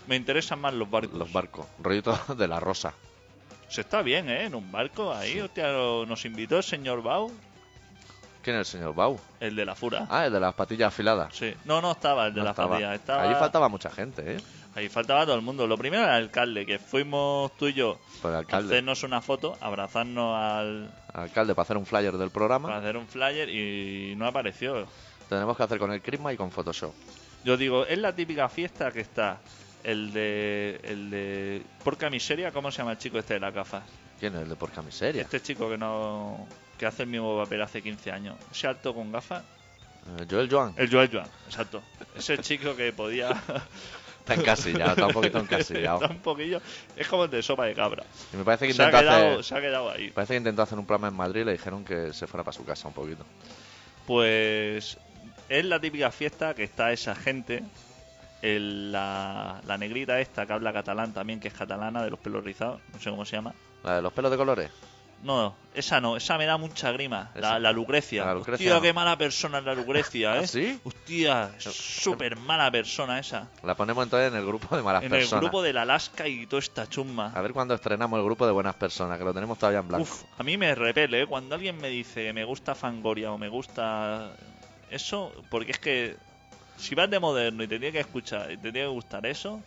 Me 0.07 0.17
interesan 0.17 0.61
más 0.61 0.75
los 0.75 0.91
barcos. 0.91 1.19
Los 1.19 1.33
barcos, 1.33 1.67
rollito 1.81 2.19
de 2.37 2.49
la 2.49 2.61
rosa. 2.61 2.95
Se 3.69 3.81
está 3.81 4.03
bien, 4.03 4.29
¿eh? 4.29 4.45
En 4.45 4.55
un 4.55 4.71
barco 4.71 5.13
ahí, 5.13 5.41
hostia, 5.41 5.73
nos 5.73 6.25
invitó 6.25 6.59
el 6.59 6.63
señor 6.63 7.03
Bau, 7.03 7.33
¿Quién 8.43 8.57
es 8.57 8.61
el 8.69 8.79
señor 8.81 8.95
Bau? 8.95 9.19
el 9.41 9.57
de 9.57 9.65
la 9.65 9.75
fura. 9.75 10.07
Ah, 10.11 10.27
el 10.27 10.33
de 10.33 10.39
las 10.39 10.53
patillas 10.53 10.89
afiladas. 10.89 11.35
Sí. 11.35 11.55
No, 11.65 11.81
no 11.81 11.93
estaba 11.93 12.27
el 12.27 12.35
de 12.35 12.41
No 12.41 12.45
la 12.45 12.51
estaba. 12.51 12.69
familia. 12.69 12.95
Estaba... 12.95 13.23
Allí 13.23 13.35
faltaba 13.35 13.69
mucha 13.71 13.91
gente, 13.91 14.35
¿eh? 14.35 14.41
Ahí 14.75 14.89
faltaba 14.91 15.25
todo 15.25 15.37
el 15.37 15.41
mundo. 15.41 15.67
Lo 15.67 15.79
primero 15.79 16.03
era 16.03 16.19
el 16.19 16.25
alcalde, 16.25 16.67
que 16.67 16.79
fuimos 16.79 17.57
tú 17.57 17.69
y 17.69 17.73
yo 17.73 17.99
el 18.23 18.35
a 18.35 18.41
hacernos 18.59 19.03
una 19.03 19.23
foto, 19.23 19.57
abrazarnos 19.61 20.37
al, 20.37 20.91
Alcalde 21.15 21.55
para 21.55 21.63
hacer 21.63 21.77
un 21.79 21.87
flyer 21.87 22.13
del 22.13 22.29
para 22.29 22.33
programa. 22.33 22.77
hacer 22.77 22.97
un 22.99 23.07
flyer 23.07 23.49
y 23.49 24.15
no 24.17 24.27
apareció. 24.27 24.87
Tenemos 25.29 25.57
que 25.57 25.63
hacer 25.63 25.79
con 25.79 25.93
el 25.93 26.03
Crisma 26.03 26.33
y 26.33 26.37
con 26.37 26.51
Photoshop. 26.51 26.93
Yo 27.45 27.57
digo, 27.57 27.87
es 27.87 27.99
la 27.99 28.15
típica 28.15 28.49
fiesta 28.51 28.91
que 28.91 29.01
está 29.01 29.39
el 29.85 30.13
de 30.13 30.81
el 30.83 31.11
de 31.11 31.63
Porca 31.85 32.11
Miseria, 32.11 32.51
¿cómo 32.53 32.71
se 32.73 32.79
llama 32.79 32.93
el 32.93 32.99
chico 32.99 33.19
este 33.19 33.35
de 33.35 33.41
las 33.41 33.55
gafas? 33.55 33.85
¿Quién 34.19 34.35
es 34.35 34.43
el 34.43 34.49
de 34.49 34.57
Porca 34.57 34.83
Miseria? 34.83 35.23
Este 35.23 35.41
chico 35.43 35.69
que 35.69 35.79
no 35.79 36.47
que 36.79 36.87
hace 36.87 37.03
el 37.05 37.09
mismo 37.09 37.37
papel 37.43 37.63
hace 37.63 37.83
15 37.83 38.11
años. 38.11 38.37
Ese 38.51 38.67
alto 38.67 38.93
con 38.95 39.13
gafas, 39.13 39.43
Eh, 40.19 40.27
Joel 40.29 40.49
Joan. 40.51 40.75
el 40.77 40.91
Joel 40.91 41.09
Joan, 41.13 41.29
exacto. 41.47 41.83
Ese 42.17 42.39
chico 42.39 42.75
que 42.77 42.93
podía 42.93 43.31
Está 44.21 44.35
encasillado, 44.41 44.91
está 44.93 45.07
un 45.07 45.13
poquito 45.13 45.39
encasillado. 45.39 46.01
Está 46.01 46.15
un 46.15 46.21
poquillo, 46.23 46.59
es 46.97 47.07
como 47.09 47.25
el 47.25 47.31
de 47.31 47.43
sopa 47.43 47.67
de 47.67 47.75
cabra. 47.75 48.05
Y 48.33 48.37
me 48.39 48.45
parece 48.45 48.67
que 48.67 48.73
Se 48.73 48.83
ha, 48.83 48.91
quedado, 48.91 49.33
hacer... 49.33 49.45
se 49.45 49.55
ha 49.55 49.61
quedado 49.61 49.91
ahí. 49.91 50.11
Parece 50.13 50.33
que 50.33 50.39
intentó 50.39 50.63
hacer 50.63 50.79
un 50.79 50.87
programa 50.87 51.09
en 51.09 51.15
Madrid 51.15 51.43
y 51.43 51.45
le 51.45 51.53
dijeron 51.53 51.85
que 51.85 52.15
se 52.15 52.27
fuera 52.27 52.43
para 52.43 52.55
su 52.57 52.65
casa 52.65 52.89
un 52.89 52.95
poquito. 52.95 53.23
Pues 54.07 54.97
es 55.49 55.65
la 55.67 55.79
típica 55.79 56.11
fiesta 56.11 56.55
que 56.55 56.65
está 56.65 56.91
esa 56.93 57.15
gente, 57.15 57.63
el- 58.45 58.93
la, 58.93 59.61
la 59.67 59.79
negrita 59.79 60.21
esta 60.21 60.47
que 60.47 60.53
habla 60.53 60.73
catalán 60.73 61.13
también, 61.13 61.41
que 61.41 61.49
es 61.49 61.55
catalana, 61.55 62.03
de 62.03 62.11
los 62.11 62.19
pelos 62.21 62.45
rizados, 62.45 62.81
no 62.93 63.01
sé 63.01 63.11
cómo 63.11 63.25
se 63.25 63.37
llama. 63.37 63.55
La 63.83 63.97
de 63.97 64.03
los 64.03 64.13
pelos 64.13 64.31
de 64.31 64.37
colores. 64.37 64.71
No, 65.23 65.57
esa 65.73 66.03
no, 66.03 66.19
esa 66.19 66.37
me 66.37 66.45
da 66.45 66.59
mucha 66.59 66.93
grima. 66.93 67.31
La, 67.35 67.59
la 67.59 67.73
Lucrecia. 67.73 68.27
La 68.27 68.35
Lucrecia 68.35 68.75
Hostia, 68.75 68.83
qué 68.87 68.93
mala 68.93 69.17
persona 69.17 69.59
es 69.61 69.65
la 69.65 69.75
Lucrecia, 69.75 70.37
¿eh? 70.37 70.41
¿Ah, 70.45 70.47
sí? 70.47 70.79
Hostia, 70.85 71.51
súper 71.59 72.37
mala 72.37 72.71
persona 72.71 73.19
esa. 73.19 73.49
La 73.63 73.75
ponemos 73.75 74.05
entonces 74.05 74.31
en 74.31 74.39
el 74.39 74.45
grupo 74.45 74.77
de 74.77 74.83
malas 74.83 75.03
en 75.03 75.09
personas. 75.09 75.33
el 75.33 75.39
grupo 75.41 75.63
del 75.63 75.79
Alaska 75.79 76.29
y 76.29 76.47
toda 76.47 76.61
esta 76.61 76.87
chumba. 76.89 77.33
A 77.35 77.41
ver 77.41 77.55
cuándo 77.55 77.73
estrenamos 77.75 78.19
el 78.19 78.25
grupo 78.27 78.45
de 78.45 78.53
buenas 78.53 78.75
personas, 78.75 79.17
que 79.17 79.25
lo 79.25 79.33
tenemos 79.33 79.57
todavía 79.59 79.79
en 79.81 79.89
blanco. 79.89 80.03
Uf, 80.03 80.25
a 80.39 80.43
mí 80.43 80.59
me 80.59 80.75
repele, 80.75 81.23
¿eh? 81.23 81.27
Cuando 81.27 81.55
alguien 81.55 81.79
me 81.81 81.89
dice 81.89 82.31
me 82.35 82.45
gusta 82.45 82.75
Fangoria 82.75 83.33
o 83.33 83.39
me 83.39 83.49
gusta 83.49 84.33
eso, 84.91 85.33
porque 85.49 85.73
es 85.73 85.79
que 85.79 86.17
si 86.77 86.95
vas 86.95 87.11
de 87.11 87.21
moderno 87.21 87.63
y 87.63 87.69
te 87.69 87.79
tiene 87.79 87.93
que 87.93 88.01
escuchar 88.01 88.51
y 88.51 88.57
te 88.57 88.73
tiene 88.73 88.89
que 88.89 88.93
gustar 88.93 89.27
eso, 89.27 89.63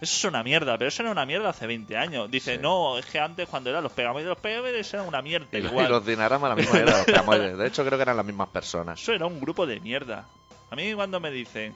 eso 0.00 0.16
es 0.16 0.24
una 0.24 0.42
mierda, 0.42 0.78
pero 0.78 0.88
eso 0.88 1.02
era 1.02 1.10
una 1.10 1.26
mierda 1.26 1.50
hace 1.50 1.66
20 1.66 1.96
años. 1.96 2.30
Dice, 2.30 2.54
Sí. 2.56 2.60
no, 2.62 2.98
es 2.98 3.06
que 3.06 3.18
antes 3.18 3.48
cuando 3.48 3.70
eran 3.70 3.82
los 3.82 3.92
pegamoides, 3.92 4.28
los 4.28 4.38
pegamoides 4.38 4.94
eran 4.94 5.06
una 5.08 5.22
mierda 5.22 5.46
Y, 5.52 5.56
igual. 5.58 5.88
los 5.90 6.06
dinagramas 6.06 6.50
la 6.50 6.56
misma 6.56 6.78
era 6.78 6.92
de 6.92 6.98
los 6.98 7.06
Camoides. 7.06 7.58
De 7.58 7.66
hecho, 7.66 7.84
creo 7.84 7.98
que 7.98 8.02
eran 8.02 8.16
las 8.16 8.26
mismas 8.26 8.48
personas. 8.48 9.00
Eso 9.00 9.12
era 9.12 9.26
un 9.26 9.40
grupo 9.40 9.66
de 9.66 9.80
mierda. 9.80 10.26
A 10.70 10.76
mí 10.76 10.92
cuando 10.94 11.18
me 11.18 11.30
dicen, 11.32 11.74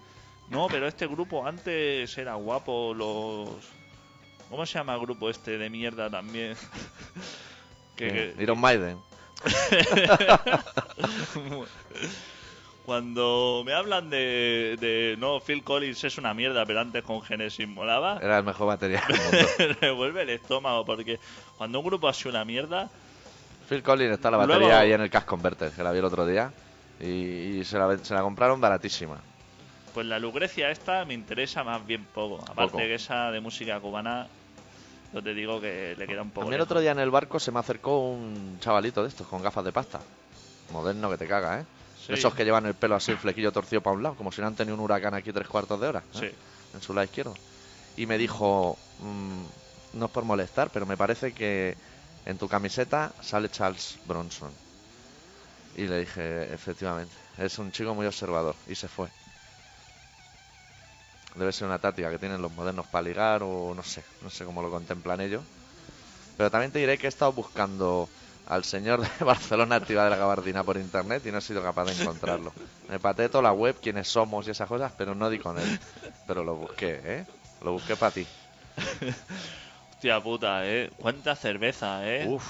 no, 0.51 0.69
pero 0.69 0.87
este 0.87 1.07
grupo 1.07 1.45
antes 1.47 2.17
era 2.19 2.35
guapo, 2.35 2.93
los... 2.95 3.49
¿Cómo 4.51 4.67
se 4.67 4.75
llama 4.79 4.95
el 4.95 5.01
grupo 5.01 5.31
este 5.31 5.57
de 5.59 5.71
mierda 5.71 6.11
también? 6.11 6.55
que- 7.97 8.35
Iron 8.39 8.61
Maiden. 8.61 8.99
Cuando 12.87 13.63
me 13.65 13.73
hablan 13.75 14.11
de, 14.11 14.77
de, 14.81 15.17
no, 15.19 15.39
Phil 15.41 15.63
Collins 15.63 16.03
es 16.03 16.19
una 16.19 16.35
mierda, 16.35 16.67
pero 16.67 16.81
antes 16.81 17.05
con 17.05 17.23
Genesis 17.23 17.69
molaba, 17.69 18.19
Era 18.21 18.39
el 18.39 18.45
mejor 18.45 18.67
batería 18.67 19.03
del 19.07 19.19
mundo. 19.21 19.77
revuelve 19.81 20.23
el 20.23 20.31
estómago, 20.31 20.85
porque 20.85 21.21
cuando 21.57 21.79
un 21.79 21.87
grupo 21.87 22.09
hace 22.09 22.29
una 22.29 22.45
mierda, 22.45 22.91
Phil 23.69 23.83
Collins 23.85 24.13
está 24.15 24.31
la 24.33 24.39
batería 24.39 24.59
Luego- 24.59 24.77
ahí 24.77 24.93
en 24.93 25.01
el 25.01 25.11
Cash 25.11 25.25
Converter, 25.25 25.71
que 25.71 25.83
la 25.83 25.93
vi 25.93 25.99
el 26.01 26.05
otro 26.05 26.27
día. 26.27 26.53
Y, 27.01 27.07
y 27.61 27.65
se, 27.65 27.79
la, 27.79 27.97
se 27.99 28.15
la 28.15 28.21
compraron 28.23 28.61
baratísima. 28.61 29.17
pues 29.95 30.07
la 30.07 30.19
Lucrecia 30.19 30.71
esta 30.71 31.05
me 31.05 31.15
interesa 31.15 31.63
más 31.65 31.85
bien 31.87 32.05
poco. 32.05 32.41
Aparte 32.43 32.73
Poco. 32.73 32.79
que 32.79 32.95
esa 32.95 33.31
de 33.31 33.41
música 33.41 33.79
cubana, 33.81 34.27
yo 35.13 35.23
te 35.23 35.35
digo 35.35 35.61
que 35.61 35.95
le 35.97 36.07
queda 36.07 36.23
un 36.23 36.31
poco 36.31 36.43
A 36.47 36.49
mí 36.49 36.55
el 36.55 36.59
lejos. 36.59 36.67
otro 36.71 36.81
día 36.81 36.91
en 36.93 36.99
el 36.99 37.11
barco 37.11 37.39
se 37.41 37.51
me 37.53 37.59
acercó 37.61 37.99
un 38.11 38.59
chavalito 38.61 39.03
de 39.03 39.09
estos 39.09 39.27
con 39.29 39.41
gafas 39.43 39.65
de 39.65 39.73
pasta. 39.73 40.01
Moderno 40.73 41.11
que 41.11 41.17
te 41.19 41.27
caga, 41.29 41.61
¿eh? 41.61 41.65
Sí. 42.07 42.13
Esos 42.15 42.35
que 42.35 42.45
llevan 42.45 42.67
el 42.67 42.75
pelo 42.75 42.97
así, 42.97 43.13
el 43.13 43.19
flequillo 43.19 43.53
torcido 43.53 43.81
para 43.81 43.95
un 43.95 44.03
lado, 44.03 44.17
como 44.17 44.33
si 44.33 44.41
no 44.41 44.49
han 44.49 44.57
tenido 44.57 44.75
un 44.75 44.81
huracán 44.81 45.15
aquí 45.15 45.33
tres 45.33 45.47
cuartos 45.47 45.81
de 45.81 45.87
hora. 45.89 46.03
¿eh? 46.15 46.19
Sí. 46.19 46.31
En 46.75 46.83
su 46.83 46.93
lado 46.95 47.05
izquierdo. 47.05 47.35
Y 47.97 48.07
me 48.07 48.19
dijo, 48.19 48.77
mm, 48.99 49.99
no 49.99 50.07
es 50.07 50.11
por 50.11 50.25
molestar, 50.25 50.71
pero 50.73 50.85
me 50.87 50.97
parece 50.97 51.33
que 51.33 51.77
en 52.27 52.39
tu 52.39 52.49
camiseta 52.49 53.13
sale 53.21 53.49
Charles 53.51 53.99
Bronson. 54.07 54.51
Y 55.77 55.87
le 55.87 56.01
dije, 56.01 56.53
efectivamente, 56.53 57.15
es 57.39 57.59
un 57.59 57.71
chico 57.73 57.95
muy 57.95 58.07
observador. 58.07 58.55
Y 58.69 58.75
se 58.75 58.89
fue. 58.89 59.09
Debe 61.35 61.53
ser 61.53 61.67
una 61.67 61.79
táctica 61.79 62.11
que 62.11 62.19
tienen 62.19 62.43
los 62.43 62.53
modernos 62.53 62.87
para 62.87 63.03
ligar 63.03 63.43
o 63.43 63.75
no 63.75 63.83
sé, 63.83 64.03
no 64.21 64.29
sé 64.29 64.45
cómo 64.45 64.61
lo 64.61 64.71
contemplan 64.71 65.21
ellos. 65.21 65.43
Pero 66.37 66.51
también 66.51 66.73
te 66.73 66.79
diré 66.79 66.99
que 66.99 67.07
he 67.07 67.09
estado 67.09 67.33
buscando 67.33 68.09
al 68.47 68.65
señor 68.65 69.01
de 69.01 69.25
Barcelona 69.25 69.77
Activa 69.77 70.05
de 70.05 70.11
la 70.11 70.17
Gabardina 70.17 70.65
por 70.65 70.77
internet 70.77 71.25
y 71.27 71.31
no 71.33 71.39
he 71.39 71.43
sido 71.43 71.63
capaz 71.63 71.87
de 71.87 72.03
encontrarlo. 72.03 72.53
Me 72.89 72.99
pateé 72.99 73.29
toda 73.29 73.43
la 73.43 73.53
web, 73.53 73.77
quiénes 73.81 74.09
somos 74.09 74.47
y 74.47 74.51
esas 74.51 74.69
cosas, 74.69 74.93
pero 74.97 75.15
no 75.15 75.31
di 75.31 75.39
con 75.39 75.59
él. 75.59 75.79
Pero 76.27 76.45
lo 76.45 76.57
busqué, 76.57 77.01
¿eh? 77.05 77.27
Lo 77.63 77.73
busqué 77.73 77.97
para 77.97 78.13
ti. 78.13 78.27
Hostia 79.93 80.21
puta, 80.21 80.67
eh. 80.67 80.91
Cuánta 80.97 81.37
cerveza, 81.37 82.09
eh. 82.09 82.27
Uf, 82.29 82.45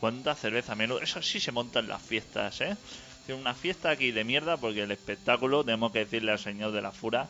Cuánta 0.00 0.34
cerveza, 0.34 0.74
menudo. 0.74 1.00
Eso 1.00 1.22
sí 1.22 1.40
se 1.40 1.52
montan 1.52 1.88
las 1.88 2.02
fiestas, 2.02 2.60
eh. 2.60 2.76
Tiene 3.24 3.40
una 3.40 3.54
fiesta 3.54 3.90
aquí 3.90 4.12
de 4.12 4.24
mierda 4.24 4.56
porque 4.56 4.82
el 4.82 4.90
espectáculo, 4.90 5.64
tenemos 5.64 5.92
que 5.92 6.00
decirle 6.00 6.32
al 6.32 6.38
señor 6.38 6.72
de 6.72 6.82
la 6.82 6.92
Fura, 6.92 7.28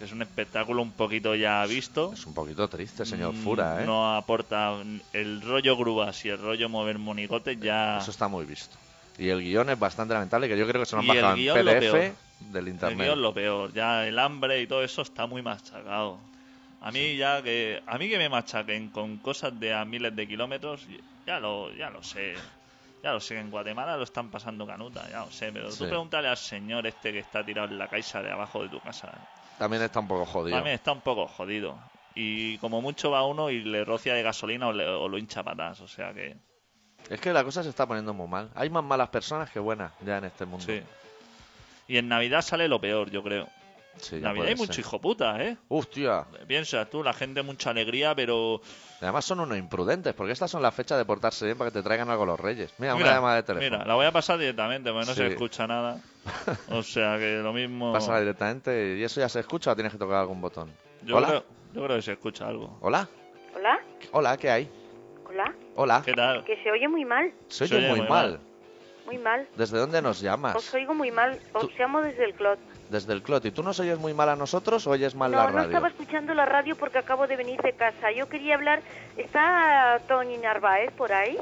es 0.00 0.12
un 0.12 0.22
espectáculo 0.22 0.82
un 0.82 0.92
poquito 0.92 1.34
ya 1.34 1.64
visto. 1.66 2.12
es 2.12 2.26
un 2.26 2.34
poquito 2.34 2.68
triste, 2.68 3.04
señor 3.04 3.34
Mm, 3.34 3.42
Fura, 3.42 3.82
¿eh? 3.82 3.86
No 3.86 4.16
aporta 4.16 4.74
el 5.12 5.40
rollo 5.42 5.76
grúas 5.76 6.24
y 6.24 6.28
el 6.30 6.38
rollo 6.38 6.68
mover 6.68 6.98
monigotes 6.98 7.58
ya. 7.60 7.98
Eso 7.98 8.10
está 8.10 8.28
muy 8.28 8.44
visto. 8.44 8.76
Y 9.18 9.28
el 9.30 9.40
guion 9.42 9.68
es 9.70 9.78
bastante 9.78 10.14
lamentable, 10.14 10.48
que 10.48 10.56
yo 10.56 10.66
creo 10.68 10.80
que 10.82 10.86
se 10.86 10.94
lo 10.96 11.02
han 11.02 11.10
el 11.10 11.16
bajado 11.22 11.36
en 11.36 11.64
PDF 11.66 11.92
del 12.52 12.66
El 12.66 12.72
internet. 12.72 12.98
guion 13.08 13.20
lo 13.22 13.34
peor, 13.34 13.72
ya 13.72 14.06
el 14.06 14.18
hambre 14.18 14.60
y 14.62 14.66
todo 14.68 14.84
eso 14.84 15.02
está 15.02 15.26
muy 15.26 15.42
machacado. 15.42 16.18
A 16.80 16.92
mí 16.92 17.16
ya 17.16 17.42
que 17.42 17.82
a 17.84 17.98
mí 17.98 18.08
que 18.08 18.18
me 18.18 18.28
machaquen 18.28 18.90
con 18.90 19.16
cosas 19.16 19.58
de 19.58 19.74
a 19.74 19.84
miles 19.84 20.14
de 20.14 20.28
kilómetros, 20.28 20.86
ya 21.26 21.40
lo 21.40 21.74
ya 21.74 21.90
lo 21.90 22.02
sé. 22.04 22.34
Ya 23.02 23.12
lo 23.12 23.20
sé 23.20 23.34
que 23.34 23.40
en 23.40 23.50
Guatemala 23.50 23.96
lo 23.96 24.04
están 24.04 24.28
pasando 24.30 24.64
canuta, 24.66 25.08
ya 25.10 25.20
lo 25.24 25.30
sé, 25.32 25.50
pero 25.52 25.70
Sí. 25.72 25.78
tú 25.78 25.88
pregúntale 25.88 26.28
al 26.28 26.36
señor 26.36 26.86
este 26.86 27.12
que 27.12 27.18
está 27.20 27.44
tirado 27.44 27.66
en 27.68 27.78
la 27.78 27.88
caixa 27.88 28.22
de 28.22 28.30
abajo 28.30 28.62
de 28.62 28.68
tu 28.68 28.78
casa. 28.80 29.12
También 29.58 29.82
está 29.82 30.00
un 30.00 30.08
poco 30.08 30.24
jodido. 30.24 30.56
También 30.56 30.74
está 30.74 30.92
un 30.92 31.00
poco 31.00 31.26
jodido. 31.26 31.78
Y 32.14 32.58
como 32.58 32.80
mucho 32.80 33.10
va 33.10 33.24
uno 33.26 33.50
y 33.50 33.60
le 33.62 33.84
rocia 33.84 34.14
de 34.14 34.22
gasolina 34.22 34.68
o, 34.68 34.72
le- 34.72 34.86
o 34.88 35.08
lo 35.08 35.18
hincha 35.18 35.42
patas, 35.42 35.80
o 35.80 35.88
sea 35.88 36.12
que 36.12 36.36
Es 37.10 37.20
que 37.20 37.32
la 37.32 37.44
cosa 37.44 37.62
se 37.62 37.68
está 37.68 37.86
poniendo 37.86 38.12
muy 38.14 38.26
mal. 38.28 38.50
Hay 38.54 38.70
más 38.70 38.82
malas 38.84 39.08
personas 39.08 39.50
que 39.50 39.58
buenas 39.60 39.92
ya 40.04 40.18
en 40.18 40.24
este 40.24 40.44
mundo. 40.46 40.64
sí. 40.64 40.82
Y 41.86 41.96
en 41.96 42.08
Navidad 42.08 42.42
sale 42.42 42.68
lo 42.68 42.80
peor, 42.80 43.10
yo 43.10 43.22
creo. 43.22 43.48
Sí, 44.00 44.16
Navidad 44.20 44.48
hay 44.48 44.54
mucho 44.56 44.80
hijo 44.80 45.00
puta, 45.00 45.42
¿eh? 45.42 45.56
Hostia. 45.68 46.24
Piensa 46.46 46.84
tú, 46.88 47.02
la 47.02 47.12
gente 47.12 47.42
mucha 47.42 47.70
alegría, 47.70 48.14
pero 48.14 48.60
Además 49.00 49.24
son 49.24 49.40
unos 49.40 49.56
imprudentes, 49.58 50.12
porque 50.14 50.32
estas 50.32 50.50
son 50.50 50.62
las 50.62 50.74
fechas 50.74 50.98
de 50.98 51.04
portarse 51.04 51.44
bien 51.44 51.56
para 51.58 51.70
que 51.70 51.78
te 51.78 51.82
traigan 51.82 52.10
algo 52.10 52.26
los 52.26 52.38
reyes. 52.40 52.72
Mira, 52.78 52.94
una 52.94 53.02
Mira, 53.04 53.14
llamada 53.16 53.34
de 53.36 53.42
teléfono. 53.44 53.70
Mira, 53.78 53.86
la 53.86 53.94
voy 53.94 54.06
a 54.06 54.12
pasar 54.12 54.38
directamente, 54.38 54.90
porque 54.90 55.06
no 55.06 55.12
Sí. 55.12 55.18
se 55.20 55.26
escucha 55.28 55.66
nada. 55.66 56.00
O 56.70 56.82
sea 56.82 57.16
que 57.18 57.36
lo 57.42 57.52
mismo. 57.52 57.92
Pásala 57.92 58.20
directamente 58.20 58.96
y 58.98 59.02
eso 59.04 59.20
ya 59.20 59.28
se 59.28 59.40
escucha 59.40 59.72
o 59.72 59.74
tienes 59.74 59.92
que 59.92 59.98
tocar 59.98 60.16
algún 60.16 60.40
botón. 60.40 60.70
Yo 61.04 61.16
Hola. 61.16 61.28
creo, 61.28 61.44
yo 61.74 61.84
creo 61.84 61.96
que 61.96 62.02
se 62.02 62.12
escucha 62.12 62.46
algo. 62.48 62.76
Hola. 62.80 63.08
Hola, 63.56 63.80
Hola, 64.12 64.36
¿qué 64.36 64.50
hay? 64.50 64.70
hola, 65.28 65.54
Hola. 65.76 66.02
¿Qué 66.04 66.12
tal? 66.14 66.44
que 66.44 66.56
se 66.62 66.70
oye 66.70 66.88
muy 66.88 67.04
mal, 67.04 67.32
Se 67.48 67.66
Se 67.68 67.76
oye 67.76 67.84
oye 67.84 67.88
muy, 67.90 68.00
muy 68.00 68.08
mal. 68.08 68.30
mal. 68.32 68.40
muy 69.06 69.18
mal. 69.18 69.48
¿Desde 69.56 69.78
dónde 69.78 70.02
nos 70.02 70.18
Os 70.18 70.22
llamas? 70.22 70.74
oigo 70.74 70.92
muy 70.94 71.10
mal, 71.10 71.38
os 71.54 71.62
Tú- 71.62 71.70
llamo 71.78 72.00
desde 72.02 72.24
el 72.24 72.34
Clot. 72.34 72.58
Desde 72.90 73.12
el 73.12 73.22
Clot. 73.22 73.44
¿Y 73.44 73.50
tú 73.50 73.62
nos 73.62 73.78
oyes 73.80 73.98
muy 73.98 74.14
mal 74.14 74.28
a 74.30 74.36
nosotros 74.36 74.86
o 74.86 74.90
oyes 74.90 75.14
mal 75.14 75.30
No, 75.30 75.36
la 75.38 75.44
no 75.44 75.50
radio? 75.52 75.68
estaba 75.68 75.88
escuchando 75.88 76.32
la 76.34 76.46
radio 76.46 76.74
porque 76.76 76.98
acabo 76.98 77.26
de 77.26 77.36
venir 77.36 77.60
de 77.60 77.72
casa. 77.74 78.10
Yo 78.12 78.28
quería 78.28 78.54
hablar, 78.54 78.80
¿está 79.16 80.00
Tony 80.08 80.38
Narváez 80.38 80.90
por 80.92 81.12
ahí? 81.12 81.36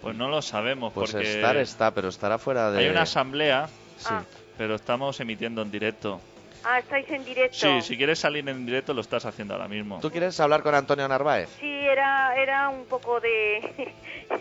Pues 0.00 0.16
no 0.16 0.28
lo 0.28 0.40
sabemos, 0.40 0.92
Pues 0.94 1.12
porque 1.12 1.30
estar 1.36 1.56
está, 1.56 1.90
pero 1.92 2.08
estará 2.08 2.38
fuera 2.38 2.70
de... 2.70 2.78
hay 2.78 2.88
una 2.88 3.02
asamblea, 3.02 3.68
Sí. 3.98 4.06
Ah. 4.10 4.22
pero 4.56 4.76
estamos 4.76 5.18
emitiendo 5.20 5.60
en 5.62 5.70
directo. 5.70 6.20
Ah, 6.64 6.78
estáis 6.78 7.08
en 7.10 7.24
directo. 7.24 7.56
Sí, 7.56 7.82
si 7.82 7.96
quieres 7.96 8.18
salir 8.18 8.48
en 8.48 8.64
directo 8.66 8.94
lo 8.94 9.00
estás 9.00 9.24
haciendo 9.26 9.54
ahora 9.54 9.68
mismo. 9.68 9.98
¿Tú 10.00 10.10
quieres 10.10 10.38
hablar 10.40 10.62
con 10.62 10.74
Antonio 10.74 11.06
Narváez? 11.06 11.48
Sí, 11.60 11.66
era, 11.68 12.34
era 12.36 12.68
un 12.68 12.84
poco 12.86 13.20
de, 13.20 13.92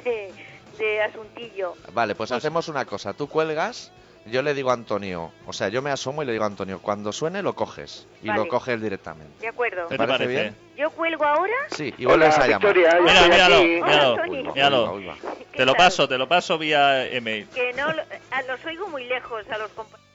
de 0.78 1.02
asuntillo. 1.02 1.74
Vale, 1.94 2.16
pues, 2.16 2.30
Pues- 2.30 2.38
hacemos 2.38 2.68
una 2.70 2.86
cosa. 2.86 3.14
Tú 3.14 3.28
cuelgas, 3.28 3.92
yo 4.30 4.42
le 4.42 4.54
digo 4.54 4.70
a 4.70 4.74
Antonio, 4.74 5.32
o 5.46 5.54
sea, 5.54 5.70
yo 5.70 5.82
me 5.82 5.90
asomo 5.92 6.24
y 6.24 6.26
le 6.26 6.32
digo 6.32 6.44
a 6.44 6.48
Antonio, 6.48 6.80
cuando 6.82 7.12
suene 7.12 7.42
lo 7.42 7.54
coges. 7.56 8.08
Y 8.22 8.28
Vale. 8.28 8.42
lo 8.42 8.48
coge 8.48 8.74
él 8.74 8.82
directamente. 8.82 9.40
De 9.42 9.48
acuerdo. 9.48 9.88
¿Qué 9.88 9.98
te 9.98 9.98
parece 9.98 10.24
parece? 10.26 10.42
bien? 10.42 10.56
Yo 10.78 10.90
cuelgo 10.92 11.26
ahora. 11.26 11.54
Sí, 11.70 11.94
y 11.98 12.06
vuelves 12.06 12.38
a 12.38 12.48
llamar. 12.48 12.74
Victoria, 12.74 12.98
yo 12.98 13.04
Mira, 13.04 13.28
míralo, 13.28 13.64
míralo, 13.64 14.14
Hola, 14.14 14.24
Tony. 14.24 14.44
míralo. 14.44 14.94
Uy, 14.94 15.06
va, 15.06 15.14
uy, 15.14 15.20
va. 15.24 15.34
¿Qué 15.52 15.58
Te 15.58 15.66
lo 15.66 15.74
tal? 15.74 15.86
paso, 15.86 16.08
te 16.08 16.18
lo 16.18 16.28
paso 16.28 16.58
vía 16.58 17.08
email. 17.08 17.48
Que 17.54 17.74
no, 17.74 17.92
lo- 17.94 18.04
a- 18.32 18.42
los 18.44 18.64
oigo 18.66 18.88
muy 18.90 19.06
lejos 19.06 19.44
a 19.50 19.58
los 19.58 19.72
compañeros. 19.72 20.07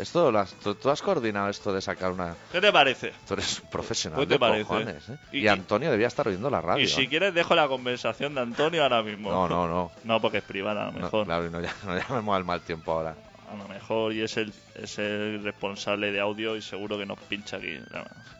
Esto, 0.00 0.32
lo 0.32 0.44
tú, 0.62 0.74
tú 0.76 0.88
has 0.90 1.02
coordinado 1.02 1.48
esto 1.50 1.72
de 1.72 1.80
sacar 1.82 2.10
una... 2.12 2.34
¿Qué 2.50 2.60
te 2.60 2.72
parece? 2.72 3.12
Tú 3.28 3.34
eres 3.34 3.60
un 3.60 3.68
profesional 3.70 4.20
¿Qué 4.20 4.26
te 4.26 4.34
de 4.34 4.38
parece? 4.38 4.64
cojones, 4.64 5.08
¿eh? 5.10 5.18
Y- 5.32 5.38
Y, 5.40 5.48
Antonio 5.48 5.90
debía 5.90 6.06
estar 6.06 6.26
oyendo 6.26 6.48
la 6.48 6.60
radio. 6.60 6.82
Y 6.82 6.88
si 6.88 7.02
¿eh? 7.02 7.08
quieres 7.08 7.34
dejo 7.34 7.54
la 7.54 7.68
conversación 7.68 8.34
de 8.34 8.40
Antonio 8.40 8.82
ahora 8.82 9.02
mismo. 9.02 9.30
No, 9.30 9.48
no, 9.48 9.68
no. 9.68 9.90
No, 10.04 10.20
porque 10.20 10.38
es 10.38 10.44
privada, 10.44 10.84
a 10.84 10.86
lo 10.86 10.92
No, 10.92 10.98
mejor. 11.00 11.26
claro, 11.26 11.46
y 11.46 11.50
no, 11.50 11.60
ya- 11.60 11.74
no 11.84 11.96
llamemos 11.98 12.34
al 12.36 12.44
mal 12.44 12.60
tiempo 12.62 12.92
ahora. 12.92 13.14
A 13.52 13.56
lo 13.56 13.66
mejor 13.68 14.12
y 14.12 14.22
es 14.22 14.36
el, 14.36 14.52
es 14.76 14.98
el 15.00 15.42
responsable 15.42 16.12
de 16.12 16.20
audio 16.20 16.54
y 16.56 16.62
seguro 16.62 16.96
que 16.96 17.04
nos 17.04 17.18
pincha 17.18 17.56
aquí. 17.56 17.78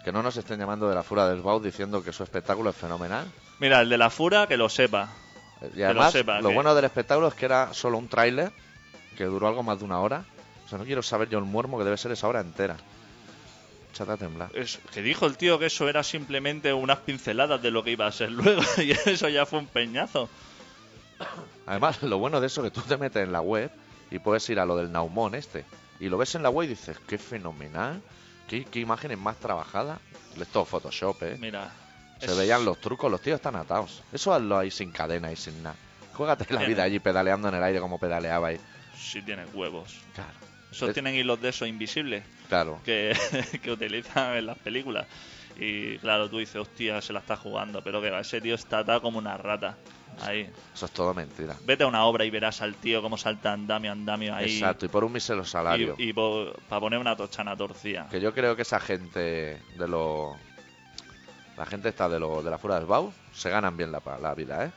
Que 0.04 0.12
no 0.12 0.22
nos 0.22 0.36
estén 0.36 0.58
llamando 0.60 0.88
de 0.88 0.94
la 0.94 1.02
Fura 1.02 1.28
del 1.28 1.42
Bau 1.42 1.60
diciendo 1.60 2.02
que 2.02 2.12
su 2.12 2.22
espectáculo 2.22 2.70
es 2.70 2.76
fenomenal. 2.76 3.26
Mira, 3.58 3.80
el 3.80 3.88
de 3.88 3.98
la 3.98 4.08
fura 4.08 4.46
que 4.46 4.56
lo 4.56 4.68
sepa. 4.68 5.08
Y 5.74 5.80
lo 5.80 5.84
además, 5.86 6.12
sepa, 6.12 6.40
lo 6.40 6.48
que- 6.50 6.54
bueno 6.54 6.74
del 6.76 6.84
espectáculo 6.84 7.26
es 7.28 7.34
que 7.34 7.44
era 7.44 7.74
solo 7.74 7.98
un 7.98 8.08
tráiler 8.08 8.50
que 9.16 9.24
duró 9.24 9.48
algo 9.48 9.62
más 9.64 9.80
de 9.80 9.84
una 9.84 9.98
hora. 10.00 10.24
Sea, 10.70 10.78
no 10.78 10.84
quiero 10.84 11.02
saber 11.02 11.28
yo 11.28 11.38
el 11.38 11.44
muermo 11.44 11.76
que 11.78 11.84
debe 11.84 11.96
ser 11.96 12.12
esa 12.12 12.28
hora 12.28 12.40
entera. 12.40 12.76
Échate 13.92 14.12
a 14.12 14.16
temblar. 14.16 14.50
Es, 14.54 14.78
que 14.92 15.02
dijo 15.02 15.26
el 15.26 15.36
tío 15.36 15.58
que 15.58 15.66
eso 15.66 15.88
era 15.88 16.02
simplemente 16.04 16.72
unas 16.72 16.98
pinceladas 17.00 17.60
de 17.60 17.70
lo 17.72 17.82
que 17.82 17.90
iba 17.90 18.06
a 18.06 18.12
ser 18.12 18.30
luego 18.32 18.62
y 18.78 18.92
eso 18.92 19.28
ya 19.28 19.44
fue 19.46 19.58
un 19.58 19.66
peñazo. 19.66 20.28
Además, 21.66 22.02
lo 22.02 22.18
bueno 22.18 22.40
de 22.40 22.46
eso 22.46 22.64
es 22.64 22.72
que 22.72 22.80
tú 22.80 22.86
te 22.86 22.96
metes 22.96 23.22
en 23.22 23.32
la 23.32 23.40
web 23.40 23.70
y 24.10 24.18
puedes 24.18 24.48
ir 24.48 24.58
a 24.60 24.64
lo 24.64 24.76
del 24.76 24.90
Naumón 24.90 25.34
este. 25.34 25.64
Y 25.98 26.08
lo 26.08 26.16
ves 26.18 26.34
en 26.34 26.42
la 26.42 26.50
web 26.50 26.66
y 26.66 26.70
dices, 26.70 26.98
qué 27.06 27.18
fenomenal. 27.18 28.00
Qué, 28.48 28.64
qué 28.64 28.80
imágenes 28.80 29.18
más 29.18 29.36
trabajadas. 29.36 29.98
Es 30.40 30.48
todo 30.48 30.64
Photoshop, 30.64 31.22
¿eh? 31.22 31.36
Mira. 31.38 31.70
Se 32.20 32.26
es- 32.26 32.36
veían 32.36 32.64
los 32.64 32.80
trucos, 32.80 33.10
los 33.10 33.20
tíos 33.20 33.36
están 33.36 33.56
atados. 33.56 34.02
Eso 34.12 34.32
hazlo 34.32 34.58
ahí 34.58 34.70
sin 34.70 34.92
cadena 34.92 35.30
y 35.30 35.36
sin 35.36 35.62
nada. 35.62 35.76
Juégate 36.14 36.44
la 36.44 36.58
Tiene. 36.60 36.66
vida 36.74 36.82
allí 36.84 36.98
pedaleando 37.00 37.48
en 37.48 37.54
el 37.56 37.62
aire 37.62 37.80
como 37.80 37.98
pedaleaba 37.98 38.48
ahí. 38.48 38.60
Si 38.96 39.20
tienen 39.22 39.46
huevos. 39.54 39.98
Claro. 40.14 40.30
Esos 40.70 40.88
Es- 40.90 40.94
tienen 40.94 41.14
hilos 41.14 41.40
de 41.40 41.48
esos 41.48 41.66
invisibles 41.68 42.24
Claro. 42.48 42.80
que, 42.84 43.16
que 43.62 43.70
utilizan 43.72 44.36
en 44.36 44.46
las 44.46 44.58
películas. 44.58 45.06
Y 45.58 45.98
claro, 45.98 46.30
tú 46.30 46.38
dices, 46.38 46.56
hostia, 46.56 47.00
se 47.02 47.12
la 47.12 47.18
está 47.20 47.36
jugando. 47.36 47.82
Pero 47.82 48.00
que 48.00 48.10
va, 48.10 48.20
ese 48.20 48.40
tío 48.40 48.54
está 48.54 48.78
atado 48.78 49.02
como 49.02 49.18
una 49.18 49.36
rata. 49.36 49.76
Ahí. 50.22 50.48
Eso 50.74 50.86
es 50.86 50.92
todo 50.92 51.12
mentira. 51.14 51.56
Vete 51.64 51.84
a 51.84 51.86
una 51.86 52.04
obra 52.04 52.24
y 52.24 52.30
verás 52.30 52.60
al 52.62 52.74
tío 52.74 53.00
cómo 53.02 53.16
salta 53.16 53.52
andamio, 53.52 53.92
andamio 53.92 54.34
ahí. 54.34 54.54
Exacto, 54.54 54.86
y 54.86 54.88
por 54.88 55.04
un 55.04 55.12
mísero 55.12 55.44
salario. 55.44 55.94
Y, 55.98 56.12
para 56.12 56.80
poner 56.80 56.98
una 56.98 57.16
tochana 57.16 57.56
torcida. 57.56 58.08
Que 58.10 58.20
yo 58.20 58.32
creo 58.34 58.54
que 58.56 58.62
esa 58.62 58.80
gente 58.80 59.60
de 59.76 59.88
lo... 59.88 60.36
La 61.56 61.66
gente 61.66 61.88
está 61.90 62.08
de, 62.08 62.18
lo, 62.18 62.42
de 62.42 62.50
la 62.50 62.58
Fura 62.58 62.76
del 62.76 62.86
Bau 62.86 63.12
se 63.32 63.50
ganan 63.50 63.76
bien 63.76 63.92
la, 63.92 64.02
la 64.20 64.34
vida, 64.34 64.64
¿eh? 64.64 64.70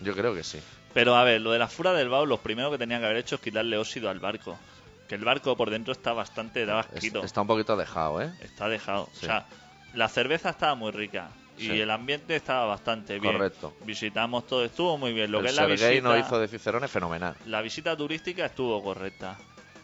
Yo 0.00 0.14
creo 0.14 0.34
que 0.34 0.42
sí. 0.42 0.58
Pero 0.94 1.14
a 1.14 1.24
ver, 1.24 1.40
lo 1.42 1.52
de 1.52 1.58
la 1.58 1.68
fura 1.68 1.92
del 1.92 2.08
Bau, 2.08 2.24
lo 2.26 2.38
primero 2.38 2.70
que 2.70 2.78
tenían 2.78 3.00
que 3.00 3.06
haber 3.06 3.18
hecho 3.18 3.34
es 3.36 3.40
quitarle 3.40 3.76
óxido 3.76 4.08
al 4.08 4.18
barco. 4.18 4.58
Que 5.08 5.14
el 5.14 5.24
barco 5.24 5.56
por 5.56 5.70
dentro 5.70 5.92
está 5.92 6.12
bastante 6.12 6.66
da 6.66 6.80
Es- 6.80 6.86
asquito. 6.94 7.22
está 7.24 7.40
un 7.42 7.46
poquito 7.46 7.76
dejado, 7.76 8.20
¿eh? 8.22 8.32
Está 8.40 8.68
dejado. 8.68 9.08
Sí. 9.12 9.26
O 9.26 9.28
sea, 9.28 9.46
la 9.94 10.08
cerveza 10.08 10.50
estaba 10.50 10.74
muy 10.74 10.90
rica. 10.90 11.28
Y 11.58 11.68
Sí. 11.68 11.80
el 11.80 11.90
ambiente 11.90 12.36
estaba 12.36 12.66
bastante 12.66 13.18
bien. 13.18 13.32
Correcto. 13.32 13.74
Visitamos 13.84 14.46
todo, 14.46 14.64
estuvo 14.64 14.98
muy 14.98 15.12
bien. 15.14 15.30
Lo 15.32 15.40
que 15.40 15.48
es 15.48 15.54
la 15.56 15.64
visita, 15.66 16.00
no 16.02 16.18
hizo 16.18 16.38
de 16.38 16.48
Cicerone 16.48 16.86
fenomenal. 16.88 17.34
la 17.46 17.62
visita 17.62 17.96
turística 17.96 18.44
estuvo 18.46 18.82
correcta. 18.82 19.38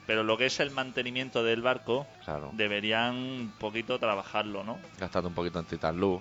Pero 0.06 0.22
lo 0.24 0.36
que 0.36 0.46
es 0.46 0.58
el 0.60 0.70
mantenimiento 0.72 1.42
del 1.44 1.62
barco, 1.62 2.06
Claro. 2.24 2.50
deberían 2.54 3.14
un 3.14 3.54
poquito 3.58 3.98
trabajarlo, 4.00 4.64
¿no? 4.64 4.78
Gastando 4.98 5.28
un 5.28 5.34
poquito 5.34 5.60
en 5.60 5.64
Titan 5.64 5.96
Luz. 5.96 6.20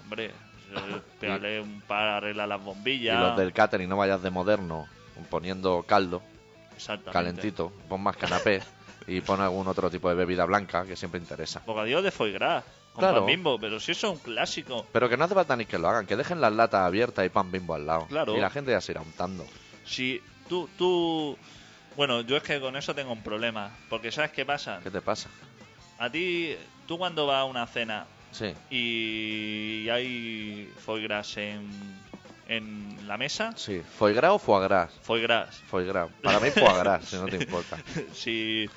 Hombre, 0.00 0.26
eh, 0.26 0.32
pégale 1.20 1.60
un 1.60 1.80
par, 1.82 2.06
arregla 2.08 2.46
las 2.46 2.60
Y 2.60 2.64
bombillas. 2.64 3.20
los 3.20 3.36
del 3.36 3.52
catering 3.52 3.88
no 3.90 3.96
vayas 3.96 4.22
de 4.22 4.30
moderno 4.30 4.86
poniendo 5.28 5.82
caldo. 5.82 6.22
Calentito, 7.12 7.72
pon 7.88 8.00
más 8.02 8.16
canapé 8.16 8.62
y 9.06 9.20
pon 9.20 9.40
algún 9.40 9.66
otro 9.68 9.90
tipo 9.90 10.08
de 10.08 10.14
bebida 10.14 10.44
blanca 10.44 10.84
que 10.84 10.96
siempre 10.96 11.20
interesa. 11.20 11.62
Bocadillo 11.66 12.02
de 12.02 12.10
foie 12.10 12.32
gras. 12.32 12.64
Con 12.92 13.02
Claro. 13.02 13.18
pan 13.20 13.26
bimbo, 13.26 13.58
pero 13.60 13.78
si 13.78 13.92
eso 13.92 14.08
es 14.08 14.12
un 14.14 14.18
clásico. 14.18 14.86
Pero 14.92 15.08
que 15.08 15.16
no 15.16 15.24
hace 15.24 15.34
falta 15.34 15.54
ni 15.56 15.66
que 15.66 15.78
lo 15.78 15.88
hagan, 15.88 16.06
que 16.06 16.16
dejen 16.16 16.40
las 16.40 16.52
latas 16.52 16.80
abiertas 16.80 17.24
y 17.24 17.28
pan 17.28 17.50
bimbo 17.52 17.74
al 17.74 17.86
lado. 17.86 18.06
Claro. 18.08 18.36
Y 18.36 18.40
la 18.40 18.50
gente 18.50 18.72
ya 18.72 18.80
se 18.80 18.92
irá 18.92 19.00
untando. 19.02 19.46
Si 19.84 20.20
tú, 20.48 20.68
tú... 20.76 21.36
Bueno, 21.96 22.20
yo 22.22 22.36
es 22.36 22.42
que 22.42 22.60
con 22.60 22.76
eso 22.76 22.94
tengo 22.94 23.12
un 23.12 23.22
problema. 23.22 23.70
Porque 23.88 24.10
¿sabes 24.10 24.32
qué 24.32 24.44
pasa? 24.44 24.80
¿Qué 24.82 24.90
te 24.90 25.00
pasa? 25.00 25.28
A 25.98 26.10
ti, 26.10 26.56
tú 26.86 26.98
cuando 26.98 27.26
vas 27.26 27.38
a 27.38 27.44
una 27.44 27.66
cena 27.66 28.06
Sí. 28.30 28.52
y 28.70 29.88
hay 29.88 30.70
foie 30.84 31.02
gras 31.02 31.36
en, 31.38 31.68
en 32.48 33.06
la 33.06 33.16
mesa, 33.18 33.52
Sí. 33.56 33.80
¿Foie 33.98 34.14
gras 34.14 34.32
o 34.32 34.38
foie 34.38 34.64
gras? 34.64 34.90
foie 35.02 35.22
gras. 35.22 35.54
Foie 35.70 35.86
gras. 35.86 36.08
Para 36.22 36.40
mí 36.40 36.50
foie 36.50 36.78
gras, 36.78 37.04
si 37.04 37.16
no 37.16 37.26
te 37.26 37.36
importa. 37.36 37.76
si, 38.14 38.68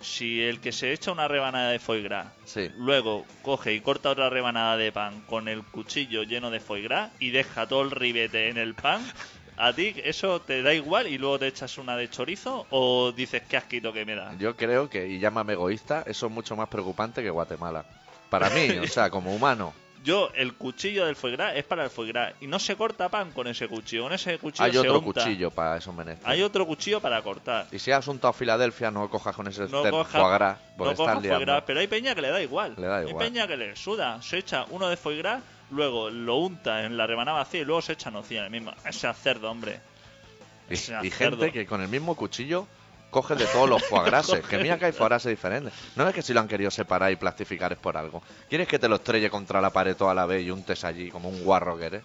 si 0.00 0.42
el 0.42 0.60
que 0.60 0.72
se 0.72 0.92
echa 0.92 1.12
una 1.12 1.28
rebanada 1.28 1.70
de 1.70 1.78
foie 1.78 2.02
gras 2.02 2.26
Sí. 2.44 2.70
luego 2.78 3.24
coge 3.42 3.74
y 3.74 3.80
corta 3.80 4.10
otra 4.10 4.28
rebanada 4.30 4.76
de 4.76 4.90
pan 4.92 5.20
con 5.28 5.46
el 5.48 5.62
cuchillo 5.62 6.22
lleno 6.24 6.50
de 6.50 6.58
foie 6.60 6.82
gras 6.82 7.10
y 7.18 7.30
deja 7.30 7.66
todo 7.68 7.82
el 7.82 7.90
ribete 7.90 8.48
en 8.48 8.56
el 8.58 8.74
pan, 8.74 9.02
¿a 9.56 9.72
ti 9.72 9.94
eso 10.02 10.40
te 10.40 10.62
da 10.62 10.72
igual 10.74 11.06
y 11.06 11.18
luego 11.18 11.38
te 11.38 11.46
echas 11.48 11.76
una 11.78 11.96
de 11.96 12.08
chorizo 12.10 12.66
o 12.70 13.12
dices 13.12 13.42
qué 13.48 13.56
asquito 13.58 13.92
que 13.92 14.04
me 14.04 14.14
da? 14.14 14.34
Yo 14.38 14.56
creo 14.56 14.88
que, 14.88 15.06
y 15.06 15.18
llámame 15.18 15.52
egoísta, 15.52 16.02
eso 16.06 16.26
es 16.26 16.32
mucho 16.32 16.56
más 16.56 16.68
preocupante 16.68 17.22
que 17.22 17.30
Guatemala. 17.30 17.84
Para 18.30 18.48
mí, 18.50 18.70
o 18.78 18.86
sea, 18.86 19.10
como 19.10 19.34
humano. 19.34 19.74
Yo, 20.02 20.30
el 20.34 20.54
cuchillo 20.54 21.04
del 21.04 21.14
foie 21.14 21.32
gras 21.36 21.52
es 21.56 21.64
para 21.64 21.84
el 21.84 21.90
foie 21.90 22.08
gras 22.10 22.32
y 22.40 22.46
no 22.46 22.58
se 22.58 22.74
corta 22.74 23.10
pan 23.10 23.32
con 23.32 23.46
ese 23.48 23.68
cuchillo, 23.68 24.04
con 24.04 24.12
ese 24.14 24.38
cuchillo 24.38 24.64
Hay 24.64 24.72
se 24.72 24.78
otro 24.78 24.98
unta. 25.00 25.20
cuchillo 25.24 25.50
para 25.50 25.76
esos 25.76 25.94
menesteres. 25.94 26.26
Hay 26.26 26.42
otro 26.42 26.66
cuchillo 26.66 27.00
para 27.00 27.20
cortar. 27.22 27.66
Y 27.70 27.78
si 27.78 27.90
has 27.92 28.08
untado 28.08 28.32
Filadelfia, 28.32 28.90
no 28.90 29.10
cojas 29.10 29.36
con 29.36 29.46
ese 29.48 29.68
No 29.68 29.82
coja, 29.90 30.18
foie 30.18 30.32
gras, 30.34 30.58
porque 30.78 30.90
no 30.92 30.96
coja 30.96 31.12
estás 31.12 31.26
foie 31.28 31.44
gras, 31.44 31.64
pero 31.66 31.80
hay 31.80 31.86
peña 31.86 32.14
que 32.14 32.22
le 32.22 32.30
da 32.30 32.40
igual. 32.40 32.74
Le 32.78 32.86
da 32.86 32.96
Hay 32.98 33.08
igual. 33.08 33.26
peña 33.26 33.46
que 33.46 33.56
le 33.58 33.76
suda, 33.76 34.22
se 34.22 34.38
echa 34.38 34.64
uno 34.70 34.88
de 34.88 34.96
foie 34.96 35.18
gras, 35.18 35.42
luego 35.70 36.08
lo 36.08 36.36
unta 36.36 36.82
en 36.84 36.96
la 36.96 37.06
rebanada 37.06 37.38
vacía 37.38 37.60
y 37.60 37.64
luego 37.66 37.82
se 37.82 37.92
echa 37.92 38.10
nocilla 38.10 38.40
en 38.40 38.44
el 38.46 38.50
mismo. 38.52 38.72
Ese 38.86 39.10
es 39.10 39.16
cerdo, 39.18 39.50
hombre. 39.50 39.80
Y, 40.70 40.74
Ese 40.74 40.94
y 41.02 41.10
cerdo. 41.10 41.36
gente 41.36 41.52
que 41.52 41.66
con 41.66 41.82
el 41.82 41.88
mismo 41.88 42.14
cuchillo 42.16 42.66
coge 43.10 43.34
de 43.34 43.46
todos 43.46 43.68
los 43.68 43.82
foie 43.84 44.04
grases. 44.04 44.46
que 44.48 44.58
mira 44.58 44.78
que 44.78 44.86
hay 44.86 44.92
foie 44.92 45.08
grases 45.08 45.30
diferentes. 45.30 45.72
No 45.96 46.08
es 46.08 46.14
que 46.14 46.22
si 46.22 46.32
lo 46.32 46.40
han 46.40 46.48
querido 46.48 46.70
separar 46.70 47.10
y 47.12 47.16
plastificar 47.16 47.72
es 47.72 47.78
por 47.78 47.96
algo. 47.96 48.22
¿Quieres 48.48 48.68
que 48.68 48.78
te 48.78 48.88
lo 48.88 48.96
estrelle 48.96 49.28
contra 49.30 49.60
la 49.60 49.70
pared 49.70 49.96
toda 49.96 50.14
la 50.14 50.26
vez 50.26 50.44
y 50.44 50.50
untes 50.50 50.84
allí 50.84 51.10
como 51.10 51.28
un 51.28 51.42
guarro 51.44 51.76
que 51.78 51.86
eres? 51.86 52.02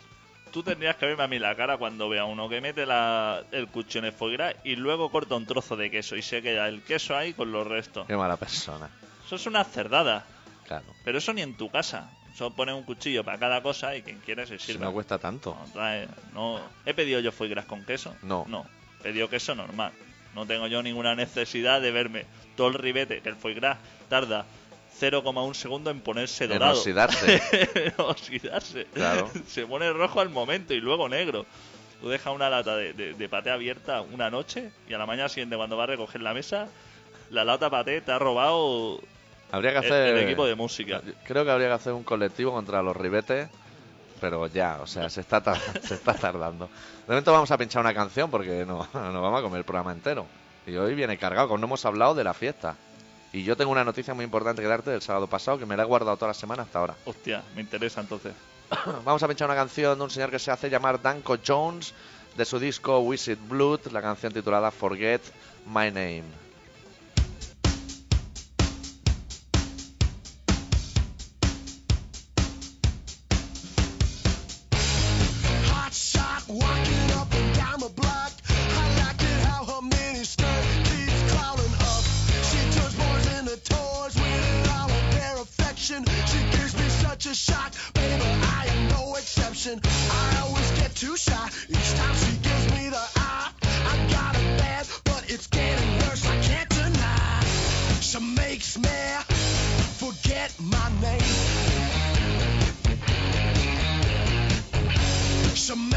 Tú 0.52 0.64
tendrías 0.64 0.96
que 0.96 1.06
verme 1.06 1.24
a 1.24 1.28
mí 1.28 1.38
la 1.38 1.54
cara 1.56 1.78
cuando 1.78 2.08
vea 2.08 2.24
uno 2.26 2.48
que 2.48 2.62
mete 2.62 2.86
la- 2.86 3.44
el 3.52 3.68
cuchillo 3.68 4.00
en 4.00 4.06
el 4.06 4.12
foie 4.14 4.38
gras 4.38 4.56
y 4.64 4.76
luego 4.78 5.12
corta 5.12 5.36
un 5.36 5.46
trozo 5.46 5.76
de 5.76 5.92
queso 5.92 6.16
y 6.16 6.22
se 6.22 6.42
queda 6.42 6.68
el 6.70 6.82
queso 6.82 7.16
ahí 7.16 7.34
con 7.34 7.52
los 7.52 7.68
restos. 7.68 8.08
Qué 8.08 8.16
mala 8.16 8.38
persona. 8.38 8.90
Eso 9.26 9.36
es 9.36 9.46
una 9.48 9.64
cerdada. 9.66 10.26
Claro. 10.66 10.86
Pero 11.04 11.18
eso 11.18 11.34
ni 11.34 11.42
en 11.42 11.56
tu 11.58 11.70
casa. 11.70 12.10
Solo 12.36 12.56
pones 12.56 12.74
un 12.76 12.84
cuchillo 12.84 13.24
para 13.24 13.38
cada 13.38 13.62
cosa 13.62 13.96
y 13.96 14.02
quien 14.02 14.20
quiera 14.20 14.46
se 14.46 14.58
Si 14.60 14.68
sirva. 14.68 14.86
no 14.86 14.94
cuesta 14.94 15.18
tanto. 15.18 15.56
No, 15.60 15.74
trae- 15.74 16.08
no- 16.34 16.62
¿He 16.86 16.94
pedido 16.94 17.20
yo 17.20 17.32
foie 17.32 17.50
gras 17.50 17.66
con 17.66 17.84
queso? 17.86 18.16
No. 18.24 18.46
No. 18.48 18.66
He 19.00 19.04
pedido 19.04 19.30
queso 19.30 19.56
normal. 19.56 19.92
No 20.36 20.46
tengo 20.46 20.68
yo 20.68 20.84
ninguna 20.84 21.16
necesidad 21.16 21.82
de 21.82 21.92
verme 21.92 22.26
todo 22.56 22.68
el 22.68 22.74
ribete, 22.76 23.22
que 23.22 23.30
el 23.30 23.36
foie 23.36 23.56
gras 23.56 23.78
tarda 24.10 24.46
0,1 25.00 25.54
segundo 25.54 25.90
en 25.90 26.00
ponerse 26.02 26.44
En 26.46 26.52
dorado. 26.52 26.78
oxidarse. 26.78 27.42
En 27.76 27.94
oxidarse. 27.98 28.86
Claro. 28.94 29.30
Se 29.48 29.66
pone 29.66 29.92
rojo 29.94 30.22
al 30.22 30.30
momento 30.30 30.74
y 30.74 30.80
luego 30.82 31.10
negro. 31.10 31.46
Tú 32.02 32.10
dejas 32.10 32.34
una 32.36 32.50
lata 32.50 32.76
de, 32.76 32.94
de, 32.94 33.14
de 33.14 33.30
paté 33.30 33.50
abierta 33.50 34.02
una 34.02 34.30
noche 34.30 34.70
y 34.88 34.94
a 34.94 34.98
la 34.98 35.06
mañana 35.06 35.30
siguiente 35.30 35.56
cuando 35.56 35.78
vas 35.78 35.86
a 35.86 35.92
recoger 35.92 36.22
la 36.22 36.34
mesa, 36.34 36.68
la 37.32 37.44
lata 37.46 37.70
paté 37.70 38.02
te 38.02 38.12
ha 38.12 38.20
robado 38.20 39.00
Habría 39.52 39.72
que 39.72 39.78
el, 39.80 39.86
hacer. 39.86 40.16
el 40.18 40.24
equipo 40.24 40.46
de 40.46 40.56
música. 40.56 41.02
Creo 41.26 41.46
que 41.46 41.52
habría 41.52 41.68
que 41.68 41.74
hacer 41.74 41.94
un 41.94 42.04
colectivo 42.04 42.52
contra 42.52 42.82
los 42.84 42.96
ribetes. 42.96 43.50
Pero 44.26 44.48
ya, 44.48 44.80
o 44.82 44.88
sea, 44.88 45.08
se 45.08 45.22
está, 45.22 45.40
se 45.84 45.94
está 45.94 46.16
tardando. 46.16 46.66
De 46.66 47.10
momento 47.10 47.32
vamos 47.32 47.52
a 47.52 47.60
pinchar 47.60 47.82
una 47.82 47.94
canción 47.94 48.32
porque 48.32 48.66
no, 48.66 48.88
no 48.94 49.22
vamos 49.22 49.40
a 49.40 49.44
comer 49.44 49.60
el 49.60 49.66
programa 49.66 49.92
entero. 49.92 50.26
Y 50.66 50.76
hoy 50.78 50.96
viene 50.96 51.16
cargado, 51.20 51.48
como 51.48 51.60
no 51.60 51.68
hemos 51.68 51.86
hablado 51.86 52.16
de 52.16 52.24
la 52.24 52.34
fiesta. 52.34 52.76
Y 53.32 53.44
yo 53.44 53.56
tengo 53.56 53.72
una 53.72 53.84
noticia 53.84 54.16
muy 54.16 54.26
importante 54.26 54.64
que 54.64 54.68
darte 54.68 54.90
del 54.90 55.04
sábado 55.04 55.28
pasado 55.28 55.60
que 55.60 55.68
me 55.68 55.78
la 55.78 55.84
he 55.84 55.86
guardado 55.86 56.18
toda 56.18 56.30
la 56.30 56.34
semana 56.34 56.64
hasta 56.64 56.80
ahora. 56.80 56.96
Hostia, 57.06 57.44
me 57.56 57.62
interesa 57.62 58.02
entonces. 58.02 58.34
Vamos 59.06 59.22
a 59.22 59.28
pinchar 59.28 59.48
una 59.48 59.56
canción 59.56 59.96
de 59.96 60.04
un 60.04 60.10
señor 60.10 60.32
que 60.32 60.40
se 60.40 60.50
hace 60.50 60.72
llamar 60.72 61.00
Danko 61.00 61.38
Jones 61.46 61.94
de 62.36 62.46
su 62.46 62.58
disco 62.58 62.98
Wizard 63.02 63.38
Blood, 63.48 63.92
la 63.92 64.02
canción 64.02 64.34
titulada 64.34 64.72
Forget 64.72 65.22
My 65.68 65.92
Name. 65.92 66.45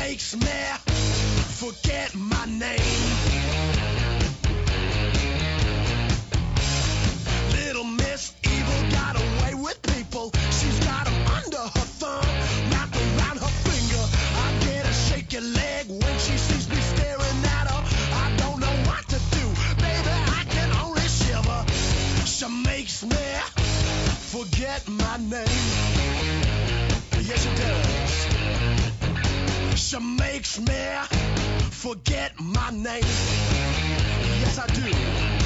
Makes 0.01 0.37
me 0.37 0.59
forget 1.61 2.15
my 2.15 2.45
name. 2.47 3.07
Little 7.57 7.85
Miss 7.85 8.33
Evil 8.45 8.81
got 8.99 9.15
away 9.17 9.53
with 9.65 9.79
people. 9.95 10.31
She's 10.59 10.79
got 10.91 11.05
'em 11.09 11.19
under 11.39 11.65
her 11.77 11.87
thumb, 12.01 12.29
wrapped 12.71 12.97
around 13.07 13.39
her 13.45 13.55
finger. 13.67 14.05
I 14.45 14.47
get 14.67 14.83
a 14.93 14.95
shaky 15.07 15.41
leg 15.41 15.85
when 15.89 16.15
she 16.25 16.37
sees 16.47 16.67
me 16.69 16.81
staring 16.93 17.41
at 17.59 17.67
her. 17.73 17.83
I 18.25 18.27
don't 18.43 18.61
know 18.65 18.77
what 18.89 19.05
to 19.13 19.19
do, 19.37 19.45
baby. 19.87 20.15
I 20.41 20.43
can 20.55 20.71
only 20.85 21.09
shiver. 21.21 21.61
She 22.35 22.47
makes 22.71 22.97
me 23.03 23.27
forget 24.35 24.81
my 24.89 25.17
name. 25.35 25.68
Makes 30.01 30.61
me 30.61 30.75
forget 31.71 32.33
my 32.39 32.71
name. 32.71 33.03
Yes, 33.03 34.59
I 34.59 34.67
do. 34.69 35.38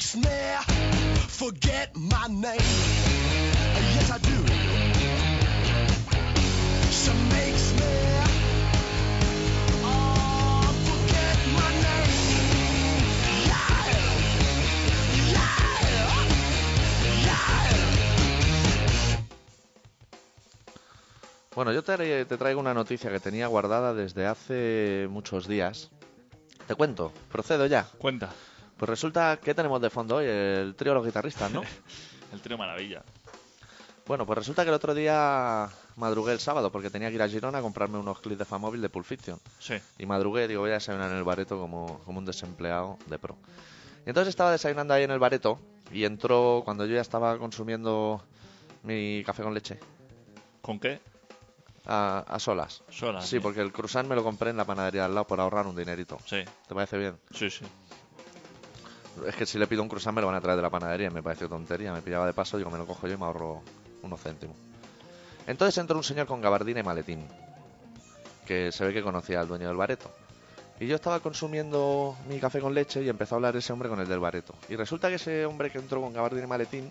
She 0.00 0.18
makes 0.18 0.68
me 0.68 1.14
forget 1.28 1.94
my 1.94 2.26
name. 2.28 2.56
Yes, 3.94 4.10
I 4.10 4.18
do. 4.18 4.46
She 6.90 7.12
makes 7.28 7.72
me 7.74 7.92
oh, 9.84 10.72
forget 10.88 11.38
my 11.52 11.70
name. 11.84 12.10
Yeah, 13.44 13.92
yeah, 15.32 15.50
yeah. 17.24 17.50
Bueno, 21.54 21.72
yo 21.72 21.82
te, 21.84 22.24
te 22.24 22.36
traigo 22.38 22.58
una 22.58 22.72
noticia 22.72 23.10
que 23.10 23.20
tenía 23.20 23.46
guardada 23.48 23.92
desde 23.92 24.26
hace 24.26 25.08
muchos 25.10 25.46
días. 25.46 25.90
Te 26.66 26.74
cuento, 26.74 27.12
procedo 27.30 27.66
ya. 27.66 27.86
Cuenta. 27.98 28.30
Pues 28.80 28.88
resulta 28.88 29.36
que 29.36 29.54
tenemos 29.54 29.78
de 29.82 29.90
fondo 29.90 30.16
hoy 30.16 30.26
el 30.26 30.74
trío 30.74 30.92
de 30.92 30.94
los 30.96 31.04
guitarristas, 31.06 31.50
¿no? 31.52 31.62
El 32.32 32.40
trío 32.40 32.56
maravilla. 32.56 33.02
bueno, 34.06 34.24
pues 34.24 34.38
resulta 34.38 34.62
que 34.62 34.70
el 34.70 34.74
otro 34.74 34.94
día 34.94 35.68
madrugué 35.96 36.32
el 36.32 36.40
sábado 36.40 36.72
porque 36.72 36.88
tenía 36.88 37.08
que 37.10 37.16
ir 37.16 37.22
a 37.22 37.28
Girona 37.28 37.58
a 37.58 37.60
comprarme 37.60 37.98
unos 37.98 38.20
clips 38.20 38.38
de 38.38 38.44
Famóvil 38.46 38.80
de 38.80 38.88
Pulp 38.88 39.04
Fiction. 39.04 39.38
Sí. 39.58 39.74
Y 39.98 40.06
madrugué, 40.06 40.48
digo, 40.48 40.62
voy 40.62 40.70
a 40.70 40.74
desayunar 40.74 41.10
en 41.10 41.18
el 41.18 41.24
bareto 41.24 41.58
como, 41.58 41.98
como 42.06 42.20
un 42.20 42.24
desempleado 42.24 42.96
de 43.06 43.18
pro. 43.18 43.36
Y 44.06 44.08
entonces 44.08 44.30
estaba 44.30 44.50
desayunando 44.52 44.94
ahí 44.94 45.02
en 45.04 45.10
el 45.10 45.18
bareto 45.18 45.58
y 45.92 46.04
entró 46.04 46.62
cuando 46.64 46.86
yo 46.86 46.94
ya 46.94 47.02
estaba 47.02 47.36
consumiendo 47.36 48.22
mi 48.84 49.22
café 49.26 49.42
con 49.42 49.52
leche 49.52 49.78
¿Con 50.62 50.78
qué? 50.80 51.00
a, 51.84 52.24
a 52.28 52.38
solas. 52.38 52.82
Solas. 52.90 53.26
Sí, 53.26 53.40
porque 53.40 53.60
el 53.60 53.72
croissant 53.72 54.08
me 54.08 54.14
lo 54.14 54.22
compré 54.22 54.50
en 54.50 54.56
la 54.56 54.64
panadería 54.64 55.04
al 55.04 55.14
lado 55.14 55.26
por 55.26 55.40
ahorrar 55.40 55.66
un 55.66 55.76
dinerito. 55.76 56.16
Sí, 56.24 56.44
¿Te 56.68 56.74
parece 56.74 56.96
bien? 56.96 57.16
sí, 57.34 57.50
sí. 57.50 57.64
Es 59.26 59.34
que 59.34 59.46
si 59.46 59.58
le 59.58 59.66
pido 59.66 59.82
un 59.82 59.88
croissant 59.88 60.14
me 60.14 60.20
lo 60.20 60.26
van 60.26 60.36
a 60.36 60.40
traer 60.40 60.56
de 60.56 60.62
la 60.62 60.70
panadería 60.70 61.10
me 61.10 61.22
pareció 61.22 61.48
tontería. 61.48 61.92
Me 61.92 62.02
pillaba 62.02 62.26
de 62.26 62.32
paso, 62.32 62.56
digo, 62.56 62.70
me 62.70 62.78
lo 62.78 62.86
cojo 62.86 63.06
yo 63.06 63.14
y 63.14 63.16
me 63.16 63.24
ahorro 63.24 63.62
unos 64.02 64.20
céntimos. 64.20 64.56
Entonces 65.46 65.76
entró 65.78 65.96
un 65.96 66.04
señor 66.04 66.26
con 66.26 66.40
gabardina 66.40 66.80
y 66.80 66.82
maletín, 66.82 67.26
que 68.46 68.70
se 68.72 68.84
ve 68.84 68.92
que 68.92 69.02
conocía 69.02 69.40
al 69.40 69.48
dueño 69.48 69.66
del 69.68 69.76
bareto. 69.76 70.10
Y 70.78 70.86
yo 70.86 70.94
estaba 70.94 71.20
consumiendo 71.20 72.16
mi 72.28 72.40
café 72.40 72.60
con 72.60 72.72
leche 72.72 73.02
y 73.02 73.08
empezó 73.08 73.34
a 73.34 73.36
hablar 73.36 73.56
ese 73.56 73.72
hombre 73.72 73.88
con 73.88 74.00
el 74.00 74.08
del 74.08 74.18
bareto. 74.18 74.54
Y 74.68 74.76
resulta 74.76 75.08
que 75.08 75.16
ese 75.16 75.44
hombre 75.44 75.70
que 75.70 75.78
entró 75.78 76.00
con 76.00 76.12
gabardina 76.12 76.44
y 76.44 76.48
maletín 76.48 76.90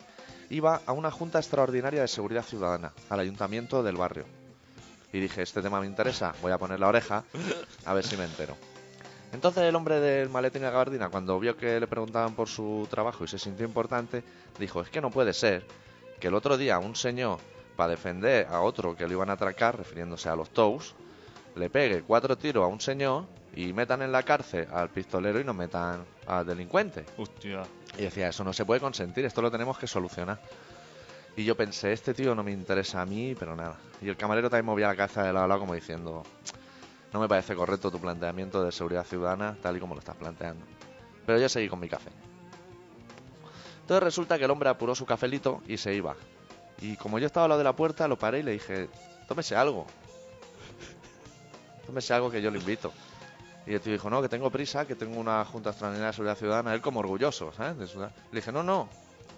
iba 0.51 0.81
a 0.85 0.91
una 0.91 1.09
junta 1.09 1.39
extraordinaria 1.39 2.01
de 2.01 2.07
seguridad 2.07 2.43
ciudadana, 2.43 2.91
al 3.09 3.19
ayuntamiento 3.19 3.81
del 3.81 3.95
barrio. 3.95 4.25
Y 5.11 5.19
dije, 5.19 5.41
este 5.41 5.61
tema 5.61 5.79
me 5.79 5.87
interesa, 5.87 6.35
voy 6.41 6.51
a 6.51 6.57
poner 6.59 6.79
la 6.79 6.87
oreja 6.87 7.23
a 7.85 7.93
ver 7.93 8.05
si 8.05 8.15
me 8.15 8.25
entero. 8.25 8.55
Entonces 9.31 9.63
el 9.63 9.75
hombre 9.75 9.99
del 9.99 10.29
maletín 10.29 10.61
y 10.61 10.65
la 10.65 10.71
gabardina, 10.71 11.09
cuando 11.09 11.39
vio 11.39 11.55
que 11.55 11.79
le 11.79 11.87
preguntaban 11.87 12.33
por 12.33 12.47
su 12.47 12.87
trabajo 12.89 13.23
y 13.23 13.27
se 13.27 13.37
sintió 13.37 13.65
importante, 13.65 14.23
dijo, 14.57 14.81
es 14.81 14.89
que 14.89 15.01
no 15.01 15.11
puede 15.11 15.33
ser 15.33 15.65
que 16.19 16.27
el 16.27 16.33
otro 16.33 16.57
día 16.57 16.79
un 16.79 16.95
señor, 16.95 17.39
para 17.75 17.91
defender 17.91 18.47
a 18.47 18.61
otro 18.61 18.95
que 18.95 19.07
lo 19.07 19.13
iban 19.13 19.29
a 19.29 19.33
atracar, 19.33 19.77
refiriéndose 19.77 20.27
a 20.29 20.35
los 20.35 20.49
Tous, 20.49 20.95
le 21.55 21.69
pegue 21.69 22.01
cuatro 22.01 22.37
tiros 22.37 22.63
a 22.63 22.67
un 22.67 22.81
señor 22.81 23.25
y 23.55 23.71
metan 23.73 24.01
en 24.01 24.11
la 24.11 24.23
cárcel 24.23 24.67
al 24.71 24.89
pistolero 24.89 25.39
y 25.39 25.43
no 25.43 25.53
metan 25.53 26.05
al 26.27 26.45
delincuente. 26.45 27.05
Hostia. 27.17 27.63
Y 27.97 28.03
decía, 28.03 28.29
eso 28.29 28.43
no 28.43 28.53
se 28.53 28.65
puede 28.65 28.81
consentir, 28.81 29.25
esto 29.25 29.41
lo 29.41 29.51
tenemos 29.51 29.77
que 29.77 29.87
solucionar. 29.87 30.39
Y 31.35 31.45
yo 31.45 31.55
pensé, 31.55 31.93
este 31.93 32.13
tío 32.13 32.35
no 32.35 32.43
me 32.43 32.51
interesa 32.51 33.01
a 33.01 33.05
mí, 33.05 33.35
pero 33.37 33.55
nada. 33.55 33.77
Y 34.01 34.09
el 34.09 34.17
camarero 34.17 34.49
también 34.49 34.65
movía 34.65 34.87
la 34.87 34.95
cabeza 34.95 35.23
de 35.23 35.33
lado 35.33 35.45
a 35.45 35.47
lado 35.47 35.61
como 35.61 35.73
diciendo, 35.73 36.23
no 37.13 37.19
me 37.19 37.27
parece 37.27 37.55
correcto 37.55 37.89
tu 37.91 37.99
planteamiento 37.99 38.63
de 38.63 38.71
seguridad 38.71 39.05
ciudadana 39.05 39.57
tal 39.61 39.77
y 39.77 39.79
como 39.79 39.95
lo 39.95 39.99
estás 39.99 40.15
planteando. 40.15 40.65
Pero 41.25 41.39
yo 41.39 41.49
seguí 41.49 41.67
con 41.67 41.79
mi 41.79 41.89
café. 41.89 42.11
Entonces 43.81 44.03
resulta 44.03 44.37
que 44.37 44.45
el 44.45 44.51
hombre 44.51 44.69
apuró 44.69 44.93
su 44.93 45.05
cafelito 45.05 45.61
y 45.67 45.77
se 45.77 45.93
iba. 45.93 46.15
Y 46.81 46.95
como 46.97 47.19
yo 47.19 47.25
estaba 47.25 47.45
al 47.45 47.49
lado 47.49 47.59
de 47.59 47.63
la 47.63 47.75
puerta, 47.75 48.07
lo 48.07 48.17
paré 48.17 48.39
y 48.39 48.43
le 48.43 48.51
dije, 48.51 48.89
tómese 49.27 49.55
algo. 49.55 49.87
Tómese 51.85 52.13
algo 52.13 52.29
que 52.29 52.41
yo 52.41 52.51
le 52.51 52.59
invito. 52.59 52.93
Y 53.65 53.73
el 53.73 53.81
tío 53.81 53.91
dijo, 53.91 54.09
no, 54.09 54.21
que 54.21 54.29
tengo 54.29 54.49
prisa, 54.49 54.85
que 54.85 54.95
tengo 54.95 55.19
una 55.19 55.43
junta 55.45 55.71
extraordinaria 55.71 56.07
de 56.07 56.13
seguridad 56.13 56.37
ciudadana. 56.37 56.73
Él 56.73 56.81
como 56.81 56.99
orgulloso, 56.99 57.51
¿sabes? 57.51 57.95
Le 57.95 58.09
dije, 58.31 58.51
no, 58.51 58.63
no, 58.63 58.87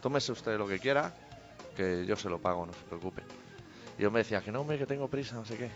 tómese 0.01 0.31
usted 0.31 0.57
lo 0.57 0.67
que 0.67 0.79
quiera, 0.79 1.13
que 1.75 2.05
yo 2.05 2.15
se 2.15 2.29
lo 2.29 2.39
pago, 2.39 2.65
no 2.65 2.73
se 2.73 2.83
preocupe. 2.83 3.23
Y 3.97 4.03
yo 4.03 4.11
me 4.11 4.19
decía 4.19 4.41
que 4.41 4.51
no, 4.51 4.61
hombre, 4.61 4.77
que 4.77 4.85
tengo 4.85 5.07
prisa, 5.07 5.35
no 5.35 5.45
sé 5.45 5.57
qué. 5.57 5.71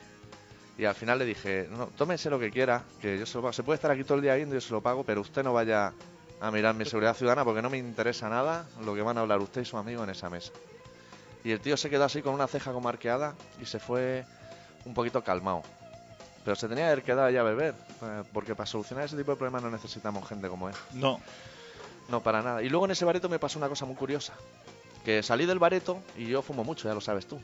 Y 0.78 0.86
al 0.86 0.96
final 0.96 1.20
le 1.20 1.26
dije, 1.26 1.68
no, 1.72 1.88
tómese 1.88 2.30
lo 2.30 2.40
que 2.40 2.52
quiera, 2.52 2.84
que 3.02 3.18
yo 3.18 3.26
se 3.26 3.38
lo 3.38 3.44
pago. 3.44 3.54
Se 3.54 3.64
puede 3.64 3.76
estar 3.76 3.92
aquí 3.92 4.04
todo 4.04 4.16
el 4.16 4.24
día 4.24 4.36
viendo 4.36 4.56
y 4.56 4.58
yo 4.58 4.62
se 4.62 4.74
lo 4.74 4.82
pago, 4.82 5.04
pero 5.04 5.22
usted 5.22 5.44
no 5.44 5.54
vaya 5.54 5.94
a 6.42 6.52
mirar 6.52 6.76
mi 6.76 6.86
seguridad 6.86 7.16
ciudadana 7.16 7.46
porque 7.46 7.62
no 7.62 7.70
me 7.70 7.78
interesa 7.78 8.28
nada 8.30 8.68
lo 8.84 8.94
que 8.94 9.02
van 9.02 9.18
a 9.18 9.22
hablar 9.22 9.40
usted 9.40 9.62
y 9.62 9.66
su 9.66 9.78
amigo 9.78 10.04
en 10.04 10.10
esa 10.10 10.30
mesa. 10.30 10.52
Y 11.46 11.52
el 11.52 11.62
tío 11.62 11.78
se 11.78 11.90
quedó 11.90 12.04
así 12.04 12.22
con 12.22 12.34
una 12.34 12.48
ceja 12.48 12.74
como 12.74 12.90
arqueada 12.90 13.36
y 13.62 13.66
se 13.66 13.80
fue 13.80 14.26
un 14.84 14.94
poquito 14.94 15.24
calmado. 15.24 15.64
Pero 16.44 16.56
se 16.56 16.68
tenía 16.68 16.86
que 16.86 16.92
haber 16.92 17.04
quedado 17.04 17.30
ya 17.30 17.42
a 17.42 17.44
beber, 17.44 17.74
eh, 18.02 18.24
porque 18.34 18.54
para 18.54 18.68
solucionar 18.68 19.06
ese 19.06 19.16
tipo 19.16 19.32
de 19.32 19.38
problemas 19.38 19.64
no 19.64 19.72
necesitamos 19.72 20.28
gente 20.28 20.48
como 20.48 20.70
él. 20.70 20.76
No. 20.94 21.20
No, 22.10 22.22
para 22.22 22.42
nada. 22.42 22.62
Y 22.62 22.70
luego 22.70 22.86
en 22.86 22.92
ese 22.92 23.06
bareto 23.06 23.30
me 23.30 23.40
pasó 23.40 23.58
una 23.58 23.70
cosa 23.70 23.86
muy 23.86 23.96
curiosa. 23.96 24.34
Que 25.04 25.24
salí 25.24 25.46
del 25.46 25.60
bareto 25.60 26.02
y 26.18 26.28
yo 26.28 26.42
fumo 26.42 26.64
mucho, 26.64 26.88
ya 26.88 26.94
lo 26.94 27.02
sabes 27.02 27.26
tú. 27.26 27.40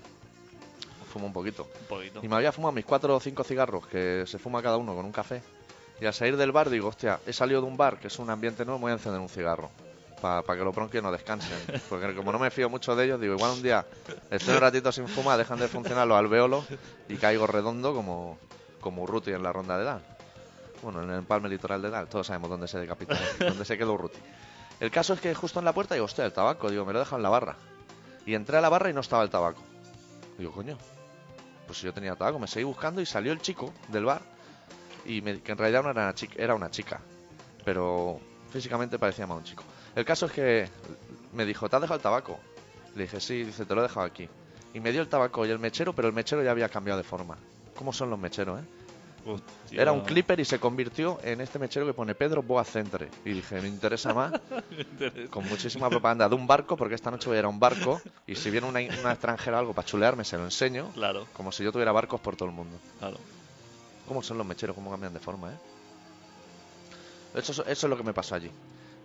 Fumo 1.12 1.28
un 1.28 1.34
poquito. 1.34 1.68
Un 1.82 1.88
poquito. 1.88 2.20
Y 2.24 2.28
me 2.28 2.36
había 2.36 2.52
fumado 2.52 2.72
mis 2.72 2.86
cuatro 2.86 3.16
o 3.16 3.20
cinco 3.20 3.44
cigarros 3.44 3.86
que 3.88 4.24
se 4.26 4.40
fuma 4.40 4.62
cada 4.62 4.78
uno 4.78 4.96
con 4.96 5.06
un 5.06 5.12
café. 5.12 5.42
Y 6.00 6.06
al 6.06 6.14
salir 6.14 6.38
del 6.38 6.52
bar 6.52 6.70
digo, 6.70 6.88
hostia, 6.88 7.20
he 7.28 7.34
salido 7.34 7.62
de 7.62 7.68
un 7.68 7.78
bar 7.78 8.00
que 8.00 8.08
es 8.08 8.18
un 8.18 8.30
ambiente 8.30 8.66
nuevo, 8.66 8.80
me 8.80 8.84
voy 8.84 8.92
a 8.92 8.94
encender 8.96 9.22
un 9.22 9.30
cigarro. 9.30 9.70
Para 10.22 10.44
que 10.44 10.64
los 10.64 10.74
bronquios 10.74 11.04
no 11.04 11.12
descansen. 11.12 11.58
Porque 11.90 12.16
como 12.16 12.32
no 12.32 12.40
me 12.40 12.50
fío 12.50 12.70
mucho 12.70 12.96
de 12.96 13.06
ellos, 13.06 13.20
digo, 13.20 13.36
igual 13.36 13.52
un 13.52 13.62
día 13.62 13.86
estoy 14.30 14.56
un 14.56 14.62
ratito 14.62 14.92
sin 14.92 15.08
fumar, 15.08 15.38
dejan 15.38 15.60
de 15.60 15.68
funcionar 15.68 16.08
los 16.08 16.18
alveolos 16.18 16.66
y 17.10 17.18
caigo 17.18 17.46
redondo 17.46 17.94
como, 17.94 18.38
como 18.80 19.04
Urruti 19.04 19.32
en 19.32 19.44
la 19.44 19.52
ronda 19.52 19.78
de 19.78 19.84
Dal. 19.84 20.02
Bueno, 20.82 21.04
en 21.04 21.10
el 21.12 21.20
empalme 21.20 21.50
litoral 21.50 21.82
de 21.82 21.90
Dal, 21.90 22.08
todos 22.08 22.28
sabemos 22.28 22.50
dónde 22.50 22.68
se 22.68 22.80
decapitó, 22.80 23.16
dónde 23.40 23.66
se 23.66 23.78
quedó 23.78 23.94
Urruti. 23.94 24.20
El 24.80 24.90
caso 24.90 25.14
es 25.14 25.22
que 25.22 25.36
justo 25.36 25.60
en 25.60 25.66
la 25.66 25.74
puerta 25.74 25.94
digo, 25.94 26.06
hostia, 26.06 26.26
el 26.26 26.34
tabaco, 26.34 26.70
digo, 26.70 26.86
me 26.86 26.94
lo 26.94 27.00
he 27.00 27.02
dejado 27.02 27.18
en 27.18 27.24
la 27.24 27.30
barra. 27.30 27.56
Y 28.26 28.34
entré 28.34 28.58
a 28.58 28.62
la 28.62 28.70
barra 28.70 28.90
y 28.90 28.94
no 28.94 29.02
estaba 29.02 29.24
el 29.24 29.30
tabaco. 29.30 29.62
Digo, 30.38 30.52
coño, 30.52 30.78
pues 31.72 31.82
yo 31.84 31.94
tenía 31.94 32.18
tabaco, 32.18 32.38
me 32.38 32.48
seguí 32.48 32.66
buscando 32.66 33.00
y 33.00 33.06
salió 33.06 33.32
el 33.32 33.40
chico 33.40 33.72
del 33.88 34.04
bar 34.04 34.22
y 35.06 35.22
me- 35.22 35.40
que 35.40 35.54
en 35.54 35.58
realidad 35.58 35.84
no 35.84 35.90
era 35.92 36.02
una 36.04 36.14
chica, 36.14 36.34
era 36.38 36.54
una 36.54 36.70
chica, 36.70 37.00
pero 37.64 38.20
físicamente 38.52 39.00
parecía 39.00 39.26
más 39.26 39.38
un 39.38 39.46
chico. 39.46 39.64
El 39.96 40.04
caso 40.04 40.26
es 40.26 40.34
que 40.34 40.68
me 41.32 41.46
dijo, 41.46 41.70
¿te 41.70 41.78
has 41.78 41.82
dejado 41.82 41.96
el 41.98 42.04
tabaco? 42.04 42.38
Le 42.96 43.04
dije, 43.04 43.22
sí, 43.22 43.46
dice, 43.46 43.66
te 43.66 43.74
lo 43.74 43.80
he 43.80 43.84
dejado 43.84 44.06
aquí. 44.06 44.28
Y 44.74 44.82
me 44.82 44.92
dio 44.92 45.02
el 45.02 45.08
tabaco 45.08 45.46
y 45.46 45.50
el 45.50 45.60
mechero, 45.60 45.94
pero 45.94 46.10
el 46.10 46.14
mechero 46.14 46.44
ya 46.44 46.52
había 46.52 46.68
cambiado 46.68 46.98
de 46.98 47.06
forma. 47.06 47.38
¿Cómo 47.74 47.94
son 47.94 48.10
los 48.10 48.20
mecheros, 48.20 48.60
eh? 48.60 48.64
Hostia. 49.26 49.82
Era 49.82 49.92
un 49.92 50.02
clipper 50.02 50.40
y 50.40 50.46
se 50.46 50.60
convirtió 50.60 51.20
en 51.24 51.40
este 51.42 51.60
mechero 51.60 51.86
que 51.86 51.94
pone 51.94 52.16
Pedro 52.16 52.42
Boa 52.44 52.64
Centre. 52.64 53.10
Y 53.24 53.32
dije, 53.32 53.62
me 53.62 53.68
interesa 53.68 54.14
más, 54.14 54.34
con 55.30 55.48
muchísima 55.48 55.90
propaganda 55.90 56.28
de 56.28 56.36
un 56.36 56.48
barco, 56.48 56.76
porque 56.76 56.96
esta 56.96 57.12
noche 57.12 57.28
voy 57.30 57.38
a 57.38 57.40
ir 57.40 57.46
a 57.46 57.50
un 57.50 57.60
barco. 57.60 58.02
Y 58.28 58.36
si 58.36 58.50
viene 58.50 58.68
una, 58.68 58.80
una 59.00 59.12
extranjera 59.14 59.60
algo 59.60 59.74
para 59.74 59.86
chulearme, 59.88 60.24
se 60.26 60.38
lo 60.38 60.44
enseño. 60.46 60.92
Claro, 60.94 61.28
Como 61.34 61.52
si 61.52 61.64
yo 61.64 61.72
tuviera 61.72 61.92
barcos 61.92 62.20
por 62.20 62.36
todo 62.36 62.50
el 62.50 62.56
mundo. 62.56 62.78
claro. 63.00 63.18
¿Cómo 64.08 64.22
son 64.24 64.38
los 64.38 64.46
mecheros? 64.48 64.76
¿Cómo 64.76 64.92
cambian 64.92 65.14
de 65.14 65.20
forma, 65.20 65.52
eh? 65.54 65.58
Eso, 67.36 67.52
es- 67.54 67.60
eso 67.60 67.88
es 67.88 67.90
lo 67.90 67.96
que 67.96 68.04
me 68.04 68.14
pasó 68.14 68.36
allí. 68.36 68.52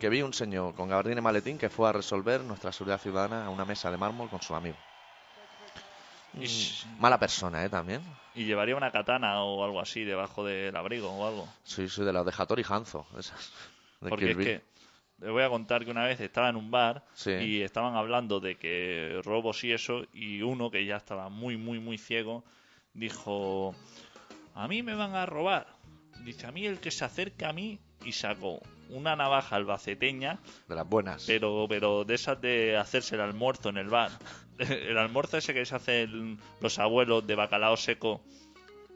Que 0.00 0.08
vi 0.08 0.20
un 0.22 0.32
señor 0.34 0.74
con 0.74 0.88
gabardina 0.88 1.20
y 1.20 1.22
maletín 1.22 1.58
que 1.58 1.70
fue 1.70 1.88
a 1.88 1.92
resolver 1.92 2.40
nuestra 2.42 2.72
seguridad 2.72 3.00
ciudadana 3.00 3.46
a 3.46 3.50
una 3.50 3.64
mesa 3.64 3.90
de 3.90 3.96
mármol 3.98 4.28
con 4.28 4.42
su 4.42 4.54
amigo. 4.54 4.76
Y, 6.36 6.46
Mm, 6.46 7.00
Mala 7.00 7.18
persona, 7.18 7.64
¿eh? 7.64 7.68
También. 7.68 8.02
y 8.34 8.44
llevaría 8.44 8.76
una 8.76 8.90
katana 8.90 9.42
o 9.42 9.64
algo 9.64 9.80
así 9.80 10.04
debajo 10.04 10.44
del 10.44 10.74
abrigo 10.76 11.10
o 11.10 11.26
algo. 11.26 11.48
Sí, 11.64 11.88
soy 11.88 12.04
de 12.04 12.12
las 12.12 12.24
de 12.26 12.32
Hattori 12.36 12.64
Hanzo. 12.68 13.06
Esas. 13.18 13.52
De 14.00 14.10
Porque 14.10 14.30
es 14.32 14.36
Bill. 14.36 14.46
que 14.46 14.62
les 15.20 15.30
voy 15.30 15.42
a 15.42 15.48
contar 15.48 15.84
que 15.84 15.90
una 15.90 16.04
vez 16.04 16.20
estaba 16.20 16.50
en 16.50 16.56
un 16.56 16.70
bar 16.70 17.02
Sí. 17.14 17.30
y 17.30 17.62
estaban 17.62 17.94
hablando 17.96 18.38
de 18.40 18.56
que 18.56 19.20
robos 19.24 19.64
y 19.64 19.72
eso 19.72 20.04
y 20.12 20.42
uno 20.42 20.70
que 20.70 20.84
ya 20.84 20.96
estaba 20.96 21.30
muy 21.30 21.56
muy 21.56 21.80
muy 21.80 21.96
ciego 21.96 22.44
dijo 22.92 23.74
a 24.54 24.68
mí 24.68 24.82
me 24.82 24.94
van 24.94 25.14
a 25.14 25.24
robar 25.24 25.66
dice 26.24 26.46
a 26.46 26.52
mí 26.52 26.66
el 26.66 26.80
que 26.80 26.90
se 26.90 27.04
acerca 27.06 27.48
a 27.48 27.52
mí 27.54 27.78
y 28.04 28.12
sacó 28.12 28.60
una 28.90 29.16
navaja 29.16 29.56
albaceteña 29.56 30.38
De 30.68 30.74
las 30.74 30.86
buenas. 30.86 31.24
pero 31.26 31.66
pero 31.68 32.04
de 32.04 32.14
esas 32.14 32.38
de 32.40 32.76
hacerse 32.76 33.14
el 33.14 33.22
almuerzo 33.22 33.70
en 33.70 33.78
el 33.78 33.88
bar 33.88 34.10
el 34.88 34.96
almuerzo 34.98 35.36
ese 35.38 35.54
que 35.54 35.64
se 35.66 35.74
hacen 35.76 36.38
los 36.60 36.78
abuelos 36.78 37.26
de 37.26 37.34
bacalao 37.34 37.76
seco 37.76 38.20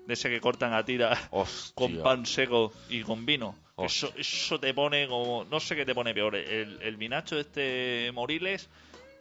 de 0.06 0.14
ese 0.14 0.28
que 0.30 0.40
cortan 0.40 0.72
a 0.72 0.84
tira 0.84 1.16
Hostia. 1.30 1.72
con 1.74 2.02
pan 2.02 2.26
seco 2.26 2.72
y 2.88 3.02
con 3.02 3.24
vino. 3.26 3.56
Eso, 3.78 4.12
eso 4.16 4.60
te 4.60 4.74
pone 4.74 5.08
como. 5.08 5.44
No 5.44 5.58
sé 5.60 5.74
qué 5.76 5.86
te 5.86 5.94
pone 5.94 6.12
peor, 6.12 6.34
el, 6.36 6.82
el 6.82 6.96
vinacho 6.96 7.38
este 7.40 8.10
Moriles 8.12 8.68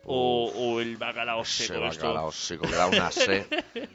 o, 0.05 0.51
o 0.53 0.81
el 0.81 0.97
bacalao 0.97 1.41
Ese 1.43 1.67
seco. 1.67 1.85
esto. 1.85 2.07
bacalao 2.07 2.31
seco, 2.31 2.65
que 2.67 2.75
da 2.75 2.87
una 2.87 3.09
sed. 3.11 3.45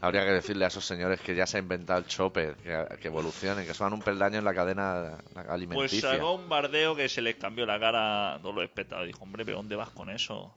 Habría 0.01 0.25
que 0.25 0.31
decirle 0.33 0.65
a 0.65 0.69
esos 0.69 0.85
señores 0.85 1.21
que 1.21 1.35
ya 1.35 1.47
se 1.47 1.57
ha 1.59 1.61
inventado 1.61 1.99
el 1.99 2.07
chope, 2.07 2.55
que, 2.63 2.87
que 3.01 3.09
evolucionen, 3.09 3.67
que 3.67 3.75
suban 3.75 3.93
un 3.93 4.01
peldaño 4.03 4.39
en 4.39 4.45
la 4.45 4.55
cadena 4.55 5.19
Pues 5.35 5.47
alimenticia. 5.49 6.13
sacó 6.13 6.33
un 6.33 6.49
bardeo 6.49 6.95
que 6.97 7.09
se 7.11 7.21
les 7.21 7.37
cambió 7.37 7.67
la 7.67 7.79
cara 7.81 8.35
a 8.35 8.39
todos 8.39 8.55
los 8.55 8.65
espectadores. 8.65 9.09
Dijo, 9.09 9.23
hombre, 9.25 9.45
¿pero 9.45 9.59
dónde 9.59 9.77
vas 9.77 9.91
con 9.91 10.09
eso? 10.09 10.55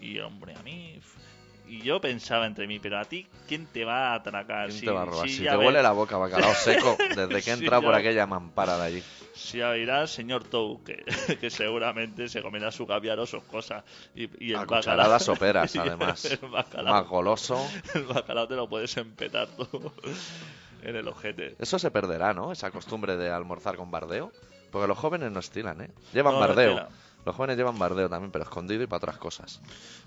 Y 0.00 0.18
hombre, 0.20 0.54
a 0.54 0.62
mí. 0.62 0.98
Y 1.66 1.80
yo 1.80 1.98
pensaba 1.98 2.46
entre 2.46 2.66
mí, 2.66 2.78
pero 2.78 2.98
a 2.98 3.04
ti, 3.06 3.26
¿quién 3.48 3.66
te 3.66 3.86
va 3.86 4.08
a 4.12 4.14
atracar? 4.16 4.66
¿Quién 4.68 4.80
Si- 4.80 4.84
te 4.86 4.92
va 4.92 5.02
a 5.02 5.04
robar? 5.06 5.26
si 5.28 5.36
Si 5.36 5.42
ya 5.44 5.52
te 5.52 5.56
ves- 5.56 5.66
huele 5.66 5.82
la 5.82 5.92
boca 5.92 6.18
bacalao 6.18 6.52
seco 6.54 6.94
desde 7.16 7.28
que 7.28 7.36
he 7.38 7.42
Sí, 7.42 7.50
entrado 7.52 7.82
por 7.84 7.92
ya. 7.94 8.00
aquella 8.00 8.26
mampara 8.26 8.76
de 8.76 8.82
allí. 8.84 9.02
Si 9.34 9.56
irá 9.58 10.02
el 10.02 10.08
señor 10.08 10.44
Tou, 10.44 10.84
que, 10.84 11.02
que 11.40 11.48
seguramente 11.48 12.28
se 12.28 12.42
comerá 12.42 12.70
su 12.70 12.86
caviar 12.86 13.18
o 13.18 13.24
sus 13.26 13.42
cosas. 13.44 13.82
Y, 14.14 14.28
y 14.44 14.50
el 14.52 14.58
A 14.58 14.66
bacalao- 14.66 15.18
soperas, 15.18 15.74
además. 15.76 16.24
El 16.26 16.48
bacalao, 16.50 16.92
Más 16.94 17.08
goloso. 17.08 17.66
el 17.94 18.04
bacalao 18.04 18.46
te 18.46 18.56
lo 18.56 18.68
puedes 18.68 18.94
empetar 18.98 19.48
tú 19.48 19.66
en 20.82 20.96
el 20.96 21.08
ojete. 21.08 21.56
Eso 21.58 21.78
se 21.78 21.90
perderá, 21.90 22.34
¿no? 22.34 22.52
Esa 22.52 22.70
costumbre 22.70 23.16
de 23.16 23.30
almorzar 23.30 23.76
con 23.76 23.90
bardeo. 23.90 24.30
Porque 24.70 24.86
los 24.86 24.98
jóvenes 24.98 25.30
no 25.32 25.40
estilan, 25.40 25.80
¿eh? 25.80 25.90
Llevan 26.12 26.34
No, 26.34 26.40
bardeo. 26.40 26.88
Los 27.24 27.34
jóvenes 27.34 27.56
llevan 27.56 27.78
bardeo 27.78 28.08
también, 28.08 28.30
pero 28.30 28.44
escondido 28.44 28.82
y 28.82 28.86
para 28.86 28.98
otras 28.98 29.16
cosas. 29.18 29.60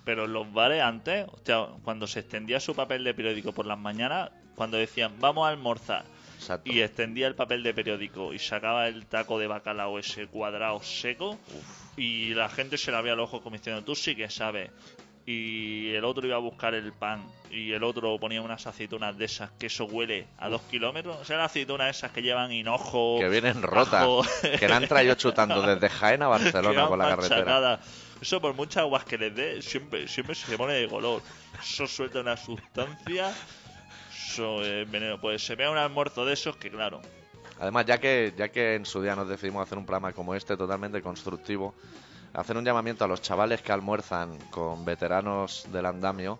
Pero 0.03 0.27
los 0.27 0.51
bares 0.53 0.81
antes, 0.81 1.25
hostia, 1.31 1.67
cuando 1.83 2.07
se 2.07 2.19
extendía 2.19 2.59
su 2.59 2.75
papel 2.75 3.03
de 3.03 3.13
periódico 3.13 3.51
por 3.51 3.65
las 3.65 3.77
mañanas, 3.79 4.29
cuando 4.55 4.77
decían 4.77 5.13
vamos 5.19 5.45
a 5.45 5.49
almorzar 5.49 6.05
Exacto. 6.37 6.71
y 6.71 6.81
extendía 6.81 7.27
el 7.27 7.35
papel 7.35 7.63
de 7.63 7.73
periódico 7.73 8.33
y 8.33 8.39
sacaba 8.39 8.87
el 8.87 9.05
taco 9.05 9.39
de 9.39 9.47
bacalao 9.47 9.99
ese 9.99 10.27
cuadrado 10.27 10.81
seco 10.81 11.37
y 11.95 12.33
la 12.33 12.49
gente 12.49 12.77
se 12.77 12.91
le 12.91 12.97
abría 12.97 13.15
los 13.15 13.25
ojos 13.29 13.41
como 13.41 13.55
diciendo 13.55 13.83
tú 13.83 13.95
sí 13.95 14.15
que 14.15 14.29
sabes 14.29 14.69
y 15.29 15.93
el 15.93 16.05
otro 16.05 16.25
iba 16.25 16.37
a 16.37 16.39
buscar 16.39 16.73
el 16.73 16.93
pan 16.93 17.21
y 17.51 17.73
el 17.73 17.83
otro 17.83 18.17
ponía 18.17 18.41
unas 18.41 18.65
aceitunas 18.65 19.17
de 19.17 19.25
esas 19.25 19.51
que 19.59 19.65
eso 19.67 19.83
huele 19.83 20.25
a 20.37 20.47
dos 20.47 20.61
kilómetros 20.63 21.17
o 21.17 21.25
sea 21.25 21.35
las 21.35 21.51
aceitunas 21.51 21.97
esas 21.97 22.11
que 22.11 22.21
llevan 22.21 22.49
hinojo 22.53 23.17
Que 23.19 23.27
vienen 23.27 23.61
rotas. 23.61 24.07
Que 24.57 24.69
la 24.69 24.77
han 24.77 24.87
traído 24.87 25.15
chutando 25.15 25.61
desde 25.61 25.89
Jaén 25.89 26.23
a 26.23 26.27
Barcelona 26.29 26.87
por 26.87 26.97
la 26.97 27.09
carretera. 27.09 27.41
machacadas. 27.41 27.79
Eso 28.21 28.41
por 28.41 28.53
muchas 28.55 28.77
aguas 28.77 29.03
que 29.03 29.17
les 29.17 29.35
dé, 29.35 29.61
siempre, 29.61 30.07
siempre 30.07 30.33
se 30.33 30.57
pone 30.57 30.73
de 30.73 30.87
color. 30.87 31.21
Eso 31.61 31.85
suelta 31.85 32.21
una 32.21 32.35
sustancia. 32.35 33.31
Eso 34.09 34.63
es 34.63 34.89
veneno. 34.89 35.19
Pues 35.19 35.45
se 35.45 35.55
vea 35.55 35.69
un 35.69 35.77
almuerzo 35.77 36.25
de 36.25 36.33
esos 36.33 36.57
que, 36.57 36.71
claro, 36.71 37.01
Además, 37.59 37.85
ya 37.85 37.97
que, 37.99 38.33
ya 38.37 38.49
que 38.49 38.75
en 38.75 38.85
su 38.85 39.01
día 39.01 39.15
nos 39.15 39.27
decidimos 39.27 39.65
hacer 39.65 39.77
un 39.77 39.85
programa 39.85 40.13
como 40.13 40.35
este, 40.35 40.55
totalmente 40.55 41.01
constructivo, 41.01 41.73
hacer 42.37 42.55
un 42.57 42.63
llamamiento 42.63 43.03
a 43.03 43.07
los 43.07 43.21
chavales 43.21 43.61
que 43.61 43.71
almuerzan 43.71 44.37
con 44.51 44.85
veteranos 44.85 45.65
del 45.71 45.85
andamio, 45.85 46.39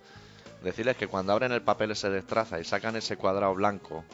decirles 0.64 0.96
que 0.98 1.08
cuando 1.08 1.34
abren 1.34 1.52
el 1.52 1.62
papel 1.62 1.92
ese 1.92 2.10
de 2.10 2.22
traza 2.22 2.60
y 2.60 2.64
sacan 2.64 2.96
ese 2.96 3.18
cuadrado 3.18 3.54
blanco, 3.54 4.06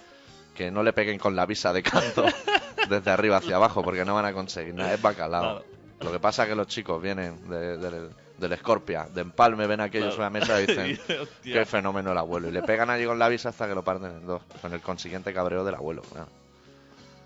que 0.56 0.72
no 0.72 0.82
le 0.84 0.94
peguen 0.94 1.20
con 1.20 1.36
la 1.36 1.46
visa 1.46 1.72
de 1.74 1.84
canto 1.84 2.24
desde 2.90 3.12
arriba 3.12 3.38
hacia 3.38 3.56
abajo, 3.58 3.84
porque 3.84 4.06
no 4.06 4.16
van 4.16 4.26
a 4.26 4.34
conseguir 4.34 4.74
nada, 4.74 4.94
es 4.94 5.02
bacalao. 5.02 5.42
Claro. 5.60 5.66
Lo 6.02 6.12
que 6.12 6.20
pasa 6.20 6.44
es 6.44 6.50
que 6.50 6.56
los 6.56 6.68
chicos 6.68 7.02
vienen 7.02 7.48
de- 7.50 7.78
del- 7.78 8.10
del 8.38 8.58
Scorpia, 8.58 9.08
de 9.14 9.22
Empalme, 9.22 9.68
ven 9.68 9.80
aquello 9.80 10.10
Claro. 10.12 10.16
sobre 10.16 10.24
la 10.26 10.30
mesa 10.32 10.62
y 10.62 10.66
dicen, 10.66 11.28
qué 11.44 11.66
fenómeno 11.66 12.12
el 12.12 12.18
abuelo. 12.18 12.50
Y 12.50 12.52
le 12.52 12.62
pegan 12.64 12.90
allí 12.90 13.06
con 13.06 13.18
la 13.20 13.30
visa 13.30 13.50
hasta 13.50 13.68
que 13.68 13.76
lo 13.76 13.84
parten 13.84 14.10
en 14.12 14.26
dos, 14.26 14.42
con 14.62 14.74
el 14.74 14.82
consiguiente 14.82 15.34
cabreo 15.34 15.64
del 15.64 15.76
abuelo. 15.76 16.02
claro. 16.02 16.28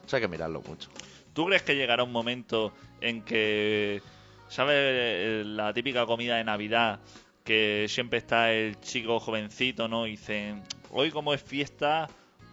Eso 0.06 0.16
hay 0.16 0.22
que 0.22 0.28
mirarlo 0.28 0.62
mucho. 0.62 0.90
¿tú 1.34 1.46
crees 1.46 1.62
que 1.64 1.76
llegará 1.76 2.04
un 2.04 2.12
momento 2.12 2.72
en 3.02 3.22
que, 3.24 4.02
¿sabes 4.50 4.76
eh, 4.78 5.44
la 5.46 5.74
típica 5.74 6.06
comida 6.06 6.36
de 6.38 6.44
Navidad? 6.44 7.00
Que 7.44 7.86
siempre 7.90 8.20
está 8.20 8.52
el 8.52 8.80
chico 8.82 9.20
jovencito, 9.20 9.88
¿no? 9.88 10.06
Y 10.08 10.12
dicen, 10.12 10.64
hoy 10.92 11.12
como 11.12 11.34
es 11.34 11.42
fiesta, 11.42 12.08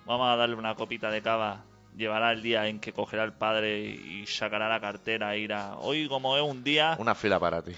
vamos 0.06 0.28
a 0.28 0.36
darle 0.36 0.54
una 0.54 0.74
copita 0.74 1.10
de 1.10 1.22
cava. 1.22 1.64
Llevará 1.96 2.32
el 2.32 2.42
día 2.42 2.66
en 2.66 2.80
que 2.80 2.92
cogerá 2.92 3.22
el 3.22 3.32
padre 3.32 3.80
y 3.80 4.26
sacará 4.26 4.68
la 4.68 4.80
cartera 4.80 5.34
e 5.36 5.38
irá. 5.40 5.76
Hoy 5.78 6.08
como 6.08 6.36
es 6.36 6.42
un 6.42 6.64
día, 6.64 6.96
Una 6.98 7.14
fila 7.14 7.38
para 7.38 7.62
ti. 7.62 7.72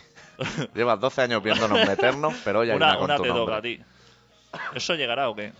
Llevas 0.75 0.99
12 1.01 1.23
años 1.23 1.43
viéndonos 1.43 1.87
meternos, 1.87 2.35
pero 2.45 2.61
hoy 2.61 2.71
hay 2.71 2.77
una, 2.77 2.93
una, 2.93 2.97
con 2.97 3.05
una 3.05 3.17
tu 3.17 3.23
te 3.23 3.29
nombre. 3.29 3.45
toca 3.45 3.57
a 3.59 3.63
ti. 3.63 3.81
¿Eso 4.75 4.95
llegará 4.95 5.29
o 5.29 5.35
qué? 5.37 5.53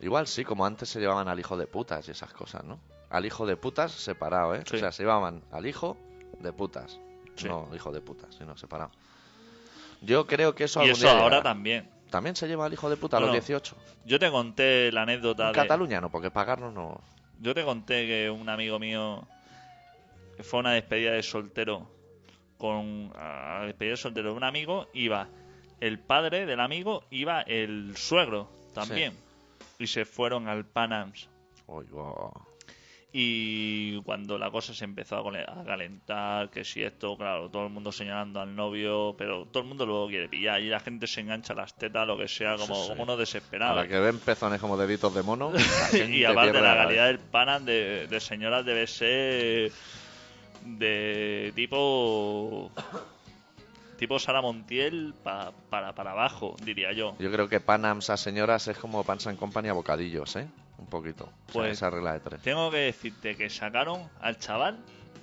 Igual 0.00 0.26
sí, 0.26 0.44
como 0.44 0.66
antes 0.66 0.88
se 0.90 1.00
llevaban 1.00 1.28
al 1.28 1.38
hijo 1.38 1.56
de 1.56 1.66
putas 1.66 2.06
y 2.08 2.10
esas 2.10 2.32
cosas, 2.34 2.64
¿no? 2.64 2.78
Al 3.08 3.24
hijo 3.24 3.46
de 3.46 3.56
putas 3.56 3.92
separado, 3.92 4.54
¿eh? 4.54 4.62
Sí. 4.68 4.76
O 4.76 4.78
sea, 4.78 4.92
se 4.92 5.04
llevaban 5.04 5.42
al 5.50 5.66
hijo 5.66 5.96
de 6.40 6.52
putas. 6.52 6.98
Sí. 7.36 7.48
No, 7.48 7.68
hijo 7.74 7.90
de 7.92 8.00
putas, 8.00 8.34
sino 8.34 8.56
separado. 8.56 8.90
Yo 10.00 10.26
creo 10.26 10.54
que 10.54 10.64
eso 10.64 10.80
Y 10.80 10.84
algún 10.84 10.92
eso 10.96 11.02
día 11.02 11.12
ahora 11.12 11.24
llegará. 11.36 11.42
también. 11.42 11.88
también 12.10 12.36
se 12.36 12.46
lleva 12.48 12.66
al 12.66 12.72
hijo 12.72 12.90
de 12.90 12.96
puta 12.96 13.16
a 13.16 13.20
los 13.20 13.32
18. 13.32 13.76
Yo 14.04 14.18
te 14.18 14.30
conté 14.30 14.90
la 14.92 15.02
anécdota 15.02 15.44
En 15.46 15.52
de... 15.52 15.54
Cataluña 15.54 16.00
no, 16.00 16.10
porque 16.10 16.30
pagarlo 16.30 16.70
no. 16.72 17.00
Yo 17.40 17.54
te 17.54 17.64
conté 17.64 18.06
que 18.06 18.30
un 18.30 18.48
amigo 18.48 18.78
mío 18.78 19.26
fue 20.40 20.58
a 20.58 20.60
una 20.60 20.72
despedida 20.72 21.12
de 21.12 21.22
soltero 21.22 21.88
con 22.58 23.12
a 23.16 23.58
la 23.60 23.66
despedida 23.66 23.92
de 23.92 23.96
soltero 23.96 24.30
de 24.30 24.36
un 24.36 24.44
amigo 24.44 24.88
iba 24.94 25.28
el 25.80 25.98
padre 25.98 26.46
del 26.46 26.60
amigo 26.60 27.04
iba 27.10 27.40
el 27.42 27.96
suegro 27.96 28.48
también 28.72 29.16
y 29.78 29.86
se 29.88 30.04
fueron 30.04 30.48
al 30.48 30.64
Panams 30.64 31.28
Uy, 31.66 31.86
guau. 31.90 32.32
Y 33.14 34.00
cuando 34.04 34.38
la 34.38 34.50
cosa 34.50 34.72
se 34.72 34.84
empezó 34.84 35.18
a 35.18 35.64
calentar 35.66 36.48
que 36.48 36.64
si 36.64 36.82
esto 36.82 37.16
claro 37.18 37.50
todo 37.50 37.66
el 37.66 37.72
mundo 37.72 37.92
señalando 37.92 38.40
al 38.40 38.56
novio 38.56 39.14
pero 39.18 39.44
todo 39.44 39.62
el 39.64 39.68
mundo 39.68 39.84
luego 39.84 40.08
quiere 40.08 40.28
pillar 40.30 40.62
y 40.62 40.68
la 40.70 40.80
gente 40.80 41.06
se 41.06 41.20
engancha 41.20 41.52
a 41.52 41.56
las 41.56 41.74
tetas 41.74 42.06
lo 42.06 42.16
que 42.16 42.26
sea 42.26 42.56
como, 42.56 42.74
Sí, 42.74 42.82
sí. 42.84 42.88
como 42.88 43.02
unos 43.02 43.18
desesperados 43.18 43.76
la 43.76 43.86
que 43.88 44.00
ven 44.00 44.18
pezones 44.18 44.60
como 44.62 44.78
deditos 44.78 45.14
de 45.14 45.22
mono. 45.22 45.52
y 46.10 46.24
aparte 46.24 46.52
la 46.60 46.74
calidad 46.76 47.06
del 47.08 47.18
panam 47.18 47.64
de, 47.66 48.06
de 48.06 48.20
señoras 48.20 48.64
debe 48.64 48.86
ser 48.86 49.70
de 50.64 51.52
tipo 51.54 52.70
tipo 53.98 54.18
Sara 54.18 54.40
Montiel 54.40 55.14
pa- 55.22 55.52
para 55.68 55.94
para 55.94 56.12
abajo 56.12 56.56
diría 56.64 56.92
yo 56.92 57.14
Yo 57.18 57.30
creo 57.30 57.48
que 57.48 57.60
Panams 57.60 58.08
a 58.10 58.16
señoras 58.16 58.68
es 58.68 58.78
como 58.78 59.04
and 59.06 59.38
Company 59.38 59.68
a 59.68 59.74
bocadillos, 59.74 60.34
¿eh? 60.36 60.46
Un 60.82 60.86
poquito. 60.88 61.24
O 61.24 61.28
sea, 61.28 61.52
Pues- 61.52 61.72
esa 61.72 61.90
regla 61.90 62.12
de 62.14 62.20
tres. 62.20 62.42
tengo 62.42 62.70
que 62.70 62.78
decirte 62.78 63.36
que 63.36 63.48
sacaron 63.48 64.08
al 64.20 64.38
chaval 64.38 64.78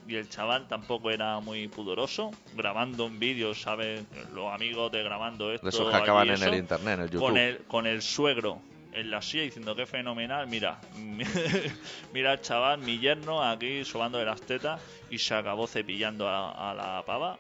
y 0.08 0.16
el 0.16 0.28
chaval 0.30 0.68
tampoco 0.68 1.12
era 1.12 1.40
muy 1.40 1.68
pudoroso 1.68 2.32
grabando 2.56 3.06
un 3.06 3.20
vídeo 3.20 3.54
sabes 3.54 4.04
los 4.34 4.52
amigos 4.54 4.92
de 4.92 5.04
grabando 5.04 5.52
esto 5.54 5.66
De 5.66 5.70
esos 5.70 5.90
que 5.92 5.96
acaban 5.98 6.30
en 6.30 6.42
el 6.42 6.56
internet, 6.56 6.94
en 6.96 7.02
el 7.02 7.10
YouTube. 7.12 7.26
con 7.28 7.38
el 7.38 7.58
con 7.68 7.86
el 7.86 8.02
suegro 8.02 8.60
en 8.92 9.12
la 9.12 9.22
silla 9.22 9.44
diciendo 9.44 9.76
que 9.76 9.86
fenomenal 9.86 10.48
mira 10.48 10.80
mira 12.14 12.34
el 12.34 12.42
chaval 12.42 12.80
mi 12.80 12.98
yerno 13.00 13.44
aquí 13.44 13.86
sobando 13.86 14.18
de 14.18 14.26
las 14.26 14.42
tetas 14.42 14.82
y 15.12 15.20
se 15.20 15.36
acabó 15.36 15.68
cepillando 15.68 16.28
a, 16.28 16.72
a 16.72 16.74
la 16.74 17.04
pava 17.06 17.38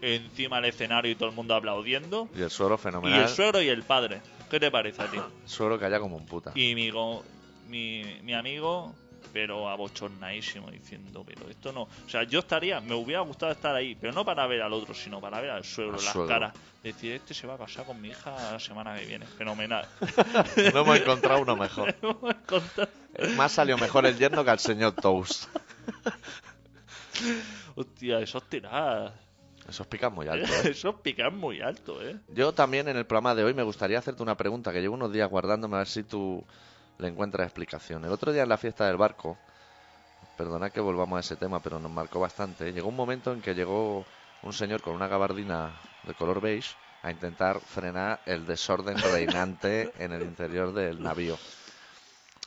encima 0.00 0.56
del 0.56 0.66
escenario 0.66 1.10
y 1.10 1.14
todo 1.16 1.28
el 1.30 1.34
mundo 1.34 1.54
aplaudiendo 1.56 2.28
Y 2.36 2.42
el 2.42 2.50
suero 2.50 2.76
y 2.76 2.78
fenomenal. 2.78 3.22
el 3.22 3.28
suegro 3.28 3.60
y 3.62 3.68
el 3.68 3.82
padre 3.82 4.20
¿qué 4.54 4.60
te 4.60 4.70
parece 4.70 5.02
a 5.02 5.10
ti? 5.10 5.18
Que 5.78 5.84
haya 5.84 6.00
como 6.00 6.16
un 6.16 6.26
puta. 6.26 6.52
y 6.54 6.74
mi, 6.74 6.90
go- 6.90 7.24
mi, 7.66 8.02
mi 8.22 8.34
amigo 8.34 8.94
pero 9.32 9.68
abochornadísimo 9.68 10.70
diciendo 10.70 11.24
pero 11.26 11.48
esto 11.50 11.72
no 11.72 11.82
o 11.82 11.88
sea 12.08 12.22
yo 12.22 12.38
estaría 12.40 12.80
me 12.80 12.94
hubiera 12.94 13.20
gustado 13.22 13.50
estar 13.50 13.74
ahí 13.74 13.96
pero 13.96 14.12
no 14.12 14.24
para 14.24 14.46
ver 14.46 14.62
al 14.62 14.72
otro 14.72 14.94
sino 14.94 15.20
para 15.20 15.40
ver 15.40 15.50
al 15.50 15.64
suegro 15.64 15.98
Al 15.98 16.04
las 16.04 16.12
suegro. 16.12 16.28
caras 16.28 16.54
decir 16.84 17.12
este 17.14 17.34
se 17.34 17.46
va 17.48 17.54
a 17.54 17.58
casar 17.58 17.84
con 17.84 18.00
mi 18.00 18.10
hija 18.10 18.52
la 18.52 18.60
semana 18.60 18.94
que 18.96 19.06
viene 19.06 19.26
fenomenal 19.26 19.88
no 20.72 20.80
hemos 20.80 21.00
encontrado 21.00 21.40
uno 21.40 21.56
mejor. 21.56 21.96
Más 23.36 23.50
salió 23.52 23.76
mejor 23.78 24.06
el 24.06 24.16
yerno 24.18 24.44
que 24.44 24.50
al 24.50 24.58
señor 24.60 24.92
Toast. 24.92 25.48
hostia 27.74 28.20
esos 28.20 28.48
tiradas 28.48 29.12
Esos 29.68 29.86
pican 29.86 30.12
muy 30.12 30.28
alto, 30.28 30.52
¿eh? 30.64 30.70
esos 30.70 30.96
pican 30.96 31.36
muy 31.36 31.60
alto 31.60 32.02
eh 32.02 32.18
Yo 32.28 32.52
también 32.52 32.88
en 32.88 32.96
el 32.96 33.06
programa 33.06 33.34
de 33.34 33.44
hoy 33.44 33.54
me 33.54 33.62
gustaría 33.62 33.98
hacerte 33.98 34.22
una 34.22 34.36
pregunta 34.36 34.72
que 34.72 34.80
llevo 34.80 34.94
unos 34.94 35.12
días 35.12 35.28
guardándome 35.28 35.76
a 35.76 35.78
ver 35.78 35.88
si 35.88 36.02
tú 36.02 36.44
le 36.98 37.08
encuentras 37.08 37.46
explicación. 37.46 38.04
El 38.04 38.12
otro 38.12 38.32
día 38.32 38.42
en 38.42 38.48
la 38.48 38.58
fiesta 38.58 38.86
del 38.86 38.96
barco, 38.96 39.36
perdona 40.36 40.70
que 40.70 40.80
volvamos 40.80 41.16
a 41.16 41.20
ese 41.20 41.36
tema, 41.36 41.60
pero 41.60 41.78
nos 41.78 41.90
marcó 41.90 42.20
bastante. 42.20 42.72
Llegó 42.72 42.88
un 42.88 42.96
momento 42.96 43.32
en 43.32 43.40
que 43.40 43.54
llegó 43.54 44.04
un 44.42 44.52
señor 44.52 44.82
con 44.82 44.94
una 44.94 45.08
gabardina 45.08 45.72
de 46.04 46.14
color 46.14 46.40
beige 46.40 46.74
a 47.02 47.10
intentar 47.10 47.60
frenar 47.60 48.20
el 48.26 48.46
desorden 48.46 48.96
reinante 48.98 49.92
en 49.98 50.12
el 50.12 50.22
interior 50.22 50.72
del 50.72 51.02
navío. 51.02 51.36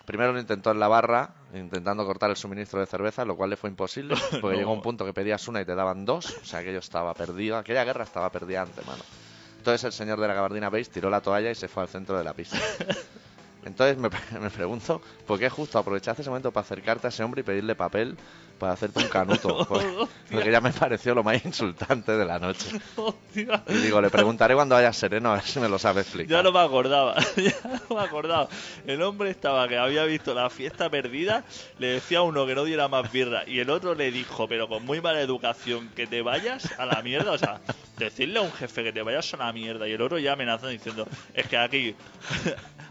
Primero 0.08 0.32
lo 0.32 0.40
intentó 0.40 0.72
en 0.72 0.80
la 0.80 0.88
barra, 0.88 1.32
intentando 1.54 2.06
cortar 2.06 2.30
el 2.30 2.38
suministro 2.38 2.80
de 2.80 2.86
cerveza, 2.86 3.26
lo 3.26 3.36
cual 3.36 3.50
le 3.50 3.58
fue 3.58 3.70
imposible, 3.70 4.16
porque 4.42 4.56
No. 4.56 4.60
llegó 4.60 4.72
un 4.72 4.82
punto 4.82 5.04
que 5.06 5.14
pedías 5.14 5.46
una 5.50 5.60
y 5.60 5.66
te 5.66 5.76
daban 5.76 6.06
dos, 6.06 6.26
o 6.42 6.46
sea, 6.46 6.60
aquello 6.60 6.80
estaba 6.80 7.14
perdido, 7.14 7.58
aquella 7.58 7.84
guerra 7.84 8.06
estaba 8.06 8.32
perdida 8.32 8.62
ante 8.62 8.82
mano. 8.86 9.04
Entonces 9.58 9.84
el 9.84 9.92
señor 9.92 10.18
de 10.22 10.30
la 10.30 10.34
gabardina 10.34 10.70
beige 10.70 10.90
tiró 10.92 11.10
la 11.10 11.20
toalla 11.20 11.52
y 11.52 11.56
se 11.56 11.68
fue 11.68 11.84
al 11.84 11.90
centro 11.90 12.18
de 12.18 12.24
la 12.24 12.32
pista. 12.34 12.58
Entonces 13.68 13.98
me, 13.98 14.10
me 14.40 14.50
pregunto, 14.50 15.02
¿por 15.26 15.40
qué 15.40 15.50
justo 15.50 15.78
aprovechaste 15.78 16.22
ese 16.22 16.30
momento 16.30 16.52
para 16.52 16.66
acercarte 16.66 17.08
a 17.08 17.10
ese 17.10 17.24
hombre 17.24 17.42
y 17.42 17.44
pedirle 17.44 17.76
papel 17.76 18.18
para 18.58 18.74
hacerte 18.74 19.00
un 19.00 19.10
canuto? 19.10 19.66
Porque, 19.68 20.08
porque 20.32 20.52
ya 20.52 20.62
me 20.62 20.72
pareció 20.72 21.14
lo 21.14 21.24
más 21.24 21.44
insultante 21.46 22.14
de 22.14 22.26
la 22.26 22.40
noche. 22.40 22.80
Y 23.36 23.74
digo, 23.74 24.02
le 24.02 24.10
preguntaré 24.10 24.56
cuando 24.56 24.76
haya 24.76 24.92
sereno 24.92 25.32
a 25.32 25.36
ver 25.36 25.44
si 25.44 25.60
me 25.60 25.70
lo 25.70 25.78
sabe 25.78 26.02
explicar. 26.02 26.38
Ya 26.38 26.44
no 26.44 26.52
me 26.52 26.60
acordaba, 26.60 27.16
ya 27.38 27.54
no 27.90 27.96
me 27.96 28.02
acordaba. 28.02 28.48
El 28.86 29.02
hombre 29.04 29.30
estaba 29.30 29.68
que 29.68 29.78
había 29.78 30.04
visto 30.06 30.34
la 30.34 30.50
fiesta 30.50 30.90
perdida, 30.90 31.44
le 31.80 31.88
decía 31.88 32.20
a 32.20 32.22
uno 32.24 32.46
que 32.46 32.56
no 32.56 32.64
diera 32.64 32.88
más 32.88 33.12
birra 33.12 33.44
y 33.48 33.60
el 33.60 33.70
otro 33.70 33.94
le 33.96 34.12
dijo, 34.12 34.48
pero 34.48 34.68
con 34.68 34.86
muy 34.86 35.02
mala 35.02 35.22
educación, 35.22 35.90
que 35.96 36.08
te 36.08 36.22
vayas 36.22 36.78
a 36.80 36.86
la 36.86 37.02
mierda. 37.02 37.32
O 37.32 37.38
sea, 37.38 37.62
decirle 37.98 38.40
a 38.40 38.42
un 38.42 38.52
jefe 38.52 38.84
que 38.84 38.94
te 38.94 39.02
vayas 39.02 39.34
a 39.34 39.38
la 39.38 39.54
mierda 39.54 39.88
y 39.88 39.92
el 39.92 40.02
otro 40.02 40.18
ya 40.20 40.34
amenazando 40.34 40.70
diciendo, 40.70 41.08
es 41.34 41.48
que 41.48 41.58
aquí, 41.58 41.96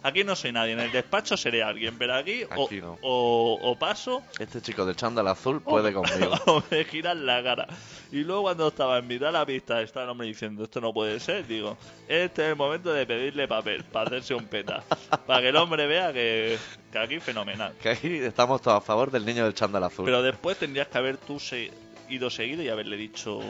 aquí 0.06 0.24
no 0.24 0.36
soy 0.36 0.52
nadie, 0.52 0.72
en 0.72 0.80
el 0.80 0.92
despacho 0.92 1.36
seré 1.36 1.62
alguien, 1.62 1.96
pero 1.98 2.14
aquí, 2.14 2.44
o, 2.56 2.66
Aquí 2.66 2.80
no. 2.80 2.98
o, 3.02 3.58
o 3.62 3.78
paso 3.78 4.22
Este 4.38 4.60
chico 4.62 4.84
del 4.86 4.96
chándal 4.96 5.26
azul 5.28 5.60
puede 5.62 5.92
conmigo. 5.92 6.32
o 6.46 6.62
me 6.70 6.84
giran 6.84 7.26
la 7.26 7.42
cara. 7.42 7.66
Y 8.12 8.18
luego 8.24 8.42
cuando 8.42 8.68
estaba 8.68 8.98
en 8.98 9.06
mitad 9.06 9.26
de 9.26 9.32
la 9.32 9.44
pista, 9.46 9.82
está 9.82 10.04
el 10.04 10.08
hombre 10.10 10.28
diciendo, 10.28 10.64
esto 10.64 10.80
no 10.80 10.92
puede 10.92 11.18
ser, 11.20 11.46
digo, 11.46 11.76
este 12.08 12.42
es 12.44 12.48
el 12.50 12.56
momento 12.56 12.92
de 12.92 13.04
pedirle 13.06 13.48
papel 13.48 13.84
para 13.84 14.06
hacerse 14.06 14.34
un 14.34 14.46
peta. 14.46 14.84
para 15.26 15.40
que 15.40 15.48
el 15.48 15.56
hombre 15.56 15.86
vea 15.86 16.12
que, 16.12 16.56
que 16.92 16.98
aquí 16.98 17.18
fenomenal. 17.20 17.74
Que 17.82 17.90
aquí 17.90 18.16
estamos 18.18 18.62
todos 18.62 18.78
a 18.78 18.80
favor 18.80 19.10
del 19.10 19.24
niño 19.26 19.44
del 19.44 19.54
chándal 19.54 19.82
azul. 19.84 20.04
Pero 20.04 20.22
después 20.22 20.56
tendrías 20.56 20.86
que 20.88 20.98
haber 20.98 21.16
tú 21.16 21.40
se- 21.40 21.72
ido 22.08 22.30
seguido 22.30 22.62
y 22.62 22.68
haberle 22.68 22.96
dicho... 22.96 23.40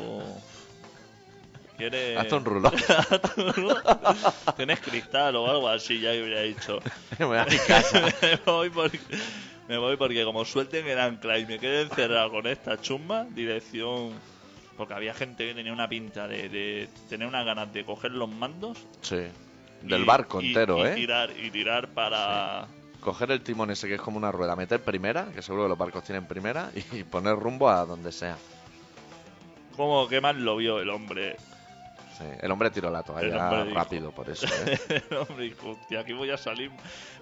¿Quieres...? 1.77 2.17
Hazte 2.19 2.35
un 2.35 2.45
rulón. 2.45 2.73
¿Tienes 4.57 4.81
cristal 4.81 5.37
o 5.37 5.51
algo 5.51 5.69
así? 5.69 6.01
Ya 6.01 6.11
hubiera 6.11 6.41
dicho... 6.43 6.81
me 7.19 7.25
voy 7.25 7.39
a 7.39 7.45
mi 7.45 7.59
casa. 7.59 8.03
me 8.23 8.37
voy 8.45 8.71
porque 8.71 9.01
me 9.69 9.79
voy 9.79 9.97
porque 9.97 10.25
como 10.25 10.45
suelten 10.45 10.87
el 10.87 10.99
ancla 10.99 11.39
y 11.39 11.47
me 11.47 11.59
quede 11.59 11.83
encerrado 11.83 12.31
con 12.31 12.47
esta 12.47 12.81
chumba, 12.81 13.25
dirección 13.25 14.13
porque 14.77 14.95
había 14.95 15.13
gente 15.15 15.47
que 15.49 15.55
tenía 15.55 15.73
una 15.73 15.89
pinta 15.89 16.29
de, 16.29 16.49
de 16.49 16.89
tener 17.09 17.27
unas 17.27 17.45
ganas 17.47 17.73
de 17.73 17.85
coger 17.85 18.13
los 18.13 18.29
mandos 18.29 18.79
Sí. 19.01 19.23
Del 19.83 20.03
y- 20.03 20.05
barco 20.05 20.41
y- 20.41 20.49
entero, 20.49 20.79
y 20.79 20.83
¿eh? 20.89 20.95
tirar 20.95 21.31
y 21.37 21.51
tirar 21.51 21.89
para 21.89 22.67
Coger 23.01 23.31
el 23.31 23.41
timón 23.43 23.71
ese 23.71 23.87
que 23.89 23.95
es 23.95 24.01
como 24.01 24.17
una 24.19 24.33
rueda, 24.33 24.55
meter 24.57 24.81
primera, 24.83 25.27
que 25.35 25.41
seguro 25.43 25.65
que 25.65 25.69
los 25.71 25.79
barcos 25.79 26.03
tienen 26.05 26.27
primera, 26.27 26.71
y 26.93 27.05
poner 27.05 27.37
rumbo 27.37 27.69
a 27.69 27.85
donde 27.87 28.11
sea. 28.13 28.37
como 29.77 30.09
que 30.09 30.21
más 30.21 30.35
lo 30.37 30.57
vio 30.57 30.81
el 30.81 30.91
hombre 30.91 31.37
Sí. 32.17 32.25
El 32.41 32.51
hombre 32.51 32.71
tiró 32.71 32.91
la 32.91 33.01
El 33.01 33.05
toalla 33.05 33.51
hombre 33.51 33.75
rápido, 33.75 34.11
por 34.13 34.31
eso. 34.31 34.47
¿eh? 34.67 34.79
el 35.11 35.17
hombre 35.17 35.55
hostia 35.65 36.01
aquí 36.01 36.13
voy 36.13 36.31
a 36.31 36.37
salir 36.37 36.71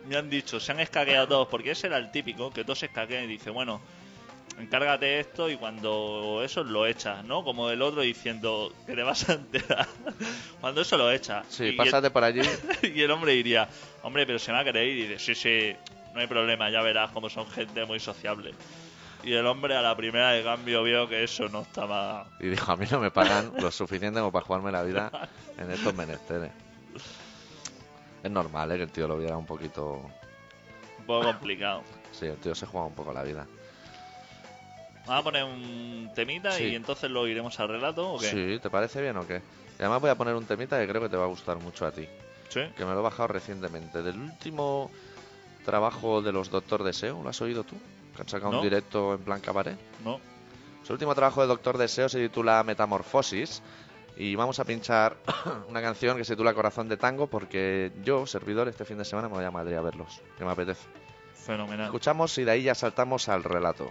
me 0.06 0.16
han 0.16 0.28
dicho 0.30 0.60
se 0.60 0.72
han 0.72 0.80
escaqueado 0.80 1.26
todos 1.26 1.48
porque 1.48 1.72
ese 1.72 1.86
era 1.88 1.96
el 1.98 2.10
típico 2.10 2.50
que 2.50 2.62
todos 2.62 2.78
se 2.78 2.86
escaquean 2.86 3.24
y 3.24 3.26
dice 3.26 3.50
bueno 3.50 3.80
encárgate 4.58 5.18
esto 5.20 5.50
y 5.50 5.56
cuando 5.56 6.42
eso 6.44 6.62
lo 6.62 6.86
echas, 6.86 7.24
¿no? 7.24 7.42
Como 7.42 7.70
el 7.70 7.82
otro 7.82 8.02
diciendo 8.02 8.72
que 8.86 8.94
te 8.94 9.02
vas 9.02 9.28
a 9.28 9.34
enterar. 9.34 9.88
cuando 10.60 10.82
eso 10.82 10.96
lo 10.96 11.10
echas. 11.10 11.44
Sí, 11.48 11.64
Y 11.64 11.68
el- 11.70 11.76
pásate 11.76 12.10
por 12.10 12.22
allí. 12.24 12.40
y 12.82 13.02
el 13.02 13.10
hombre 13.10 13.32
diría, 13.32 13.68
hombre, 14.02 14.26
pero 14.26 14.38
se 14.38 14.52
me 14.52 14.62
va 14.62 14.70
a 14.70 14.82
ir. 14.84 14.96
Y 14.96 15.06
dice, 15.08 15.18
sí, 15.18 15.34
sí, 15.34 15.76
no 16.14 16.20
hay 16.20 16.26
problema, 16.26 16.70
ya 16.70 16.82
verás 16.82 17.10
como 17.10 17.28
son 17.28 17.48
gente 17.50 17.84
muy 17.84 17.98
sociable. 17.98 18.54
Y 19.24 19.32
el 19.32 19.46
hombre 19.46 19.74
a 19.74 19.82
la 19.82 19.96
primera 19.96 20.30
de 20.32 20.44
cambio 20.44 20.82
vio 20.82 21.08
que 21.08 21.24
eso 21.24 21.48
no 21.48 21.62
estaba... 21.62 22.26
Y 22.40 22.48
dijo, 22.48 22.70
a 22.70 22.76
mí 22.76 22.86
no 22.90 23.00
me 23.00 23.10
pagan 23.10 23.52
lo 23.58 23.70
suficiente 23.70 24.20
como 24.20 24.30
para 24.30 24.44
jugarme 24.44 24.70
la 24.70 24.82
vida 24.82 25.10
en 25.56 25.70
estos 25.70 25.94
menesteres. 25.94 26.50
Es 28.22 28.30
normal, 28.30 28.72
¿eh? 28.72 28.76
Que 28.76 28.82
el 28.82 28.90
tío 28.90 29.08
lo 29.08 29.16
viera 29.16 29.36
un 29.36 29.46
poquito... 29.46 30.02
Un 30.98 31.06
poco 31.06 31.24
complicado. 31.24 31.82
Sí, 32.12 32.26
el 32.26 32.36
tío 32.36 32.54
se 32.54 32.66
juega 32.66 32.86
un 32.86 32.94
poco 32.94 33.12
la 33.12 33.22
vida. 33.22 33.46
Vamos 35.06 35.20
a 35.20 35.24
poner 35.24 35.44
un 35.44 36.10
temita 36.14 36.52
Sí. 36.52 36.64
y 36.64 36.74
entonces 36.74 37.10
lo 37.10 37.26
iremos 37.26 37.58
al 37.60 37.68
relato, 37.68 38.14
¿o 38.14 38.18
qué? 38.18 38.26
Sí, 38.30 38.58
¿te 38.60 38.70
parece 38.70 39.02
bien 39.02 39.16
o 39.16 39.26
qué? 39.26 39.42
Y 39.78 39.82
además 39.82 40.00
voy 40.00 40.10
a 40.10 40.14
poner 40.14 40.34
un 40.34 40.46
temita 40.46 40.78
que 40.80 40.88
creo 40.88 41.02
que 41.02 41.08
te 41.08 41.16
va 41.16 41.24
a 41.24 41.28
gustar 41.28 41.58
mucho 41.58 41.86
a 41.86 41.92
ti. 41.92 42.08
¿Sí? 42.48 42.60
Que 42.76 42.84
me 42.84 42.92
lo 42.92 43.00
he 43.00 43.02
bajado 43.02 43.28
recientemente. 43.28 44.02
Del 44.02 44.18
último 44.18 44.90
trabajo 45.64 46.22
de 46.22 46.32
los 46.32 46.50
Doctor 46.50 46.84
Deseo, 46.84 47.22
¿lo 47.22 47.28
has 47.28 47.40
oído 47.42 47.64
tú? 47.64 47.76
Que 48.14 48.22
han 48.22 48.28
sacado 48.28 48.52
No. 48.52 48.58
un 48.58 48.64
directo 48.64 49.14
en 49.14 49.20
plan 49.20 49.40
cabaret. 49.40 49.78
¿No? 50.04 50.20
Su 50.82 50.92
último 50.92 51.14
trabajo 51.14 51.40
de 51.40 51.46
Doctor 51.46 51.78
Deseo 51.78 52.08
se 52.08 52.20
titula 52.20 52.62
Metamorfosis 52.62 53.62
y 54.16 54.34
vamos 54.36 54.60
a 54.60 54.64
pinchar 54.64 55.16
una 55.68 55.80
canción 55.82 56.16
que 56.16 56.24
se 56.24 56.34
titula 56.34 56.54
Corazón 56.54 56.88
de 56.88 56.96
Tango 56.96 57.26
porque 57.26 57.90
yo, 58.04 58.26
servidor, 58.26 58.68
este 58.68 58.84
fin 58.84 58.98
de 58.98 59.04
semana 59.04 59.28
me 59.28 59.34
voy 59.34 59.44
a 59.44 59.50
Madrid 59.50 59.74
a 59.76 59.80
verlos, 59.80 60.20
que 60.38 60.44
me 60.44 60.52
apetece. 60.52 60.86
Fenomenal. 61.34 61.86
Escuchamos 61.86 62.36
y 62.38 62.44
de 62.44 62.50
ahí 62.52 62.62
ya 62.62 62.74
saltamos 62.74 63.28
al 63.28 63.42
relato. 63.44 63.90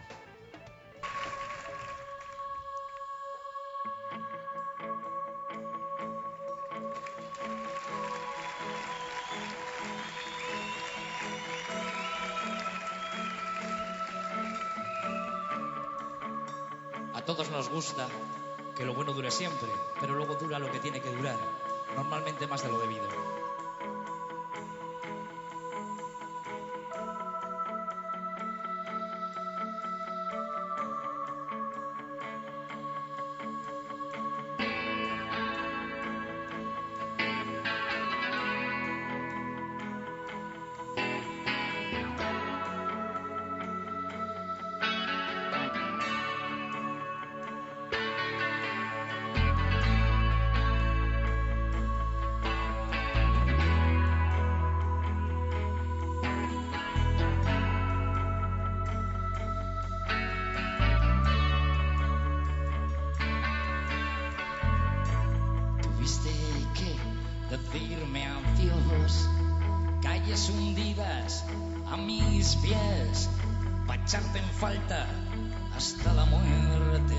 Hundidas 70.33 71.45
a 71.91 71.95
mis 71.95 72.55
pies, 72.55 73.29
pa' 73.85 73.95
echarte 73.95 74.39
en 74.39 74.49
falta 74.59 75.05
hasta 75.75 76.11
la 76.13 76.25
muerte. 76.25 77.17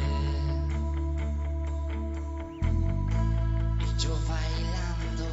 Y 3.79 4.03
yo 4.03 4.19
bailando 4.29 5.27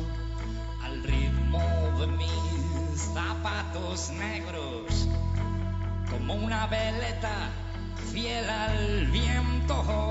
al 0.83 1.03
ritmo 1.03 1.59
de 1.99 2.07
mis 2.07 3.01
zapatos 3.15 4.11
negros, 4.11 5.07
como 6.11 6.35
una 6.35 6.67
veleta 6.67 7.49
fiel 8.11 8.47
al 8.47 9.07
viento. 9.07 10.10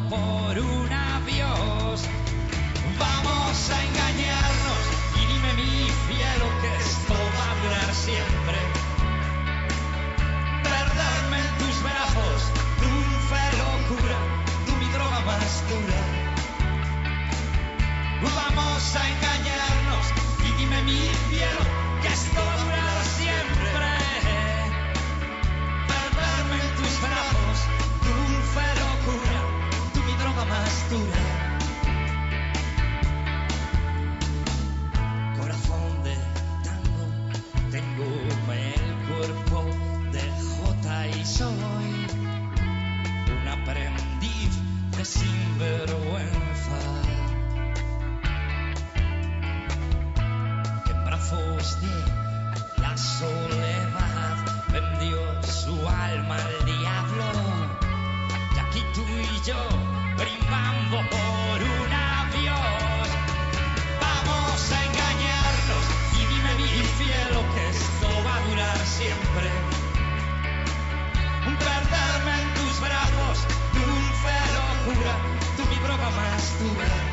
Por 0.00 0.58
un 0.58 1.01
la 52.78 52.96
soledad 52.96 54.36
vendió 54.72 55.18
su 55.42 55.88
alma 55.88 56.36
al 56.36 56.64
diablo 56.64 57.24
y 58.54 58.58
aquí 58.58 58.82
tú 58.94 59.02
y 59.02 59.46
yo 59.46 59.62
brindando 60.16 60.96
por 61.10 61.62
un 61.62 61.92
adiós 61.92 63.08
Vamos 64.00 64.72
a 64.72 64.84
engañarnos 64.84 65.84
y 66.14 66.26
dime 66.26 66.54
mi 66.54 66.68
cielo 66.98 67.44
que 67.54 67.68
esto 67.70 68.08
va 68.24 68.36
a 68.36 68.40
durar 68.48 68.78
siempre. 68.78 69.50
Perderme 71.62 72.42
en 72.42 72.54
tus 72.54 72.80
brazos, 72.80 73.46
dulce 73.72 74.34
locura, 74.56 75.14
tú 75.56 75.62
mi 75.70 75.76
droga 75.84 76.10
más 76.10 76.58
dura. 76.58 77.11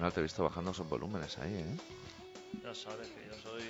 Profesional 0.00 0.12
te 0.12 0.20
he 0.20 0.22
visto 0.22 0.44
bajando 0.44 0.70
esos 0.70 0.88
volúmenes 0.88 1.38
ahí, 1.38 1.54
¿eh? 1.54 1.76
Ya 2.64 2.74
sabes 2.74 3.08
que 3.08 3.26
yo 3.26 3.34
soy. 3.42 3.62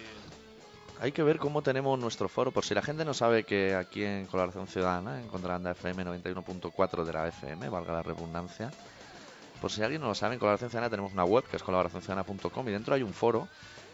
Hay 1.01 1.13
que 1.13 1.23
ver 1.23 1.39
cómo 1.39 1.63
tenemos 1.63 1.99
nuestro 1.99 2.29
foro. 2.29 2.53
Por 2.53 2.65
si 2.65 2.75
la 2.75 2.83
gente 2.83 3.05
no 3.05 3.15
sabe 3.15 3.45
que 3.45 3.75
aquí 3.75 4.05
en 4.05 4.27
Colaboración 4.27 4.67
Ciudadana, 4.67 5.21
en 5.21 5.29
Contralanda 5.29 5.73
FM 5.73 6.05
91.4 6.05 7.05
de 7.05 7.13
la 7.13 7.29
FM, 7.29 7.69
valga 7.69 7.95
la 7.95 8.03
redundancia. 8.03 8.71
Por 9.61 9.71
si 9.71 9.83
alguien 9.83 10.01
no 10.01 10.09
lo 10.09 10.15
sabe, 10.15 10.35
en 10.35 10.41
Colaboración 10.41 10.71
Ciudadana 10.71 10.91
tenemos 10.91 11.13
una 11.13 11.25
web 11.25 11.45
que 11.45 11.57
es 11.57 11.63
colaboracionciudadana.com 11.63 12.69
y 12.69 12.73
dentro 12.73 12.95
hay 12.95 13.03
un 13.03 13.13
foro. 13.13 13.49